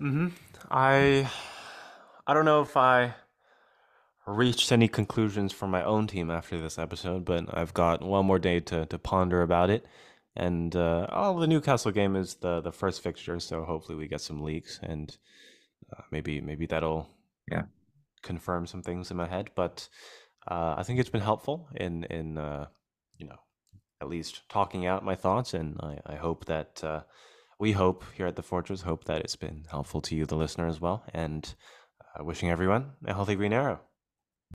Mm-hmm. 0.01 0.29
I 0.71 1.29
I 2.29 2.35
don't 2.35 2.45
know 2.45 2.63
if 2.63 2.77
I 2.77 3.15
reached 4.27 4.73
any 4.73 4.89
conclusions 4.89 5.53
for 5.53 5.67
my 5.67 5.83
own 5.83 6.07
team 6.07 6.31
after 6.31 6.59
this 6.59 6.79
episode, 6.79 7.25
but 7.25 7.45
I've 7.53 7.75
got 7.75 8.03
one 8.03 8.27
more 8.27 8.39
day 8.39 8.61
to, 8.61 8.87
to 8.87 8.99
ponder 8.99 9.43
about 9.43 9.71
it. 9.71 9.87
And 10.37 10.75
uh, 10.75 11.07
oh, 11.11 11.39
the 11.39 11.47
Newcastle 11.47 11.93
game 11.93 12.17
is 12.17 12.35
the 12.37 12.61
the 12.61 12.73
first 12.73 13.03
fixture, 13.03 13.39
so 13.39 13.65
hopefully 13.65 13.97
we 13.97 14.09
get 14.09 14.21
some 14.21 14.43
leaks, 14.43 14.81
and 14.83 15.17
uh, 15.97 16.03
maybe 16.11 16.41
maybe 16.41 16.67
that'll 16.67 17.09
yeah 17.49 17.63
confirm 18.23 18.67
some 18.67 18.83
things 18.83 19.13
in 19.13 19.17
my 19.17 19.29
head. 19.29 19.51
But 19.55 19.89
uh, 20.51 20.75
I 20.77 20.83
think 20.83 20.99
it's 20.99 21.11
been 21.11 21.21
helpful 21.21 21.69
in 21.77 22.03
in 22.05 22.39
uh, 22.39 22.67
you 23.17 23.29
know 23.29 23.37
at 24.01 24.09
least 24.09 24.43
talking 24.49 24.87
out 24.87 25.05
my 25.05 25.15
thoughts, 25.15 25.55
and 25.55 25.79
I, 25.81 26.01
I 26.05 26.17
hope 26.17 26.47
that 26.47 26.83
uh, 26.83 27.03
we 27.61 27.71
hope 27.71 28.05
here 28.17 28.27
at 28.27 28.35
the 28.35 28.43
Fortress 28.43 28.83
hope 28.83 29.05
that 29.05 29.21
it's 29.21 29.37
been 29.37 29.67
helpful 29.71 30.01
to 30.01 30.17
you, 30.17 30.27
the 30.27 30.35
listener, 30.35 30.67
as 30.67 30.81
well, 30.81 31.05
and 31.15 31.55
uh, 32.19 32.25
wishing 32.25 32.51
everyone 32.51 32.95
a 33.07 33.15
healthy 33.15 33.37
green 33.37 33.53
arrow. 33.53 33.81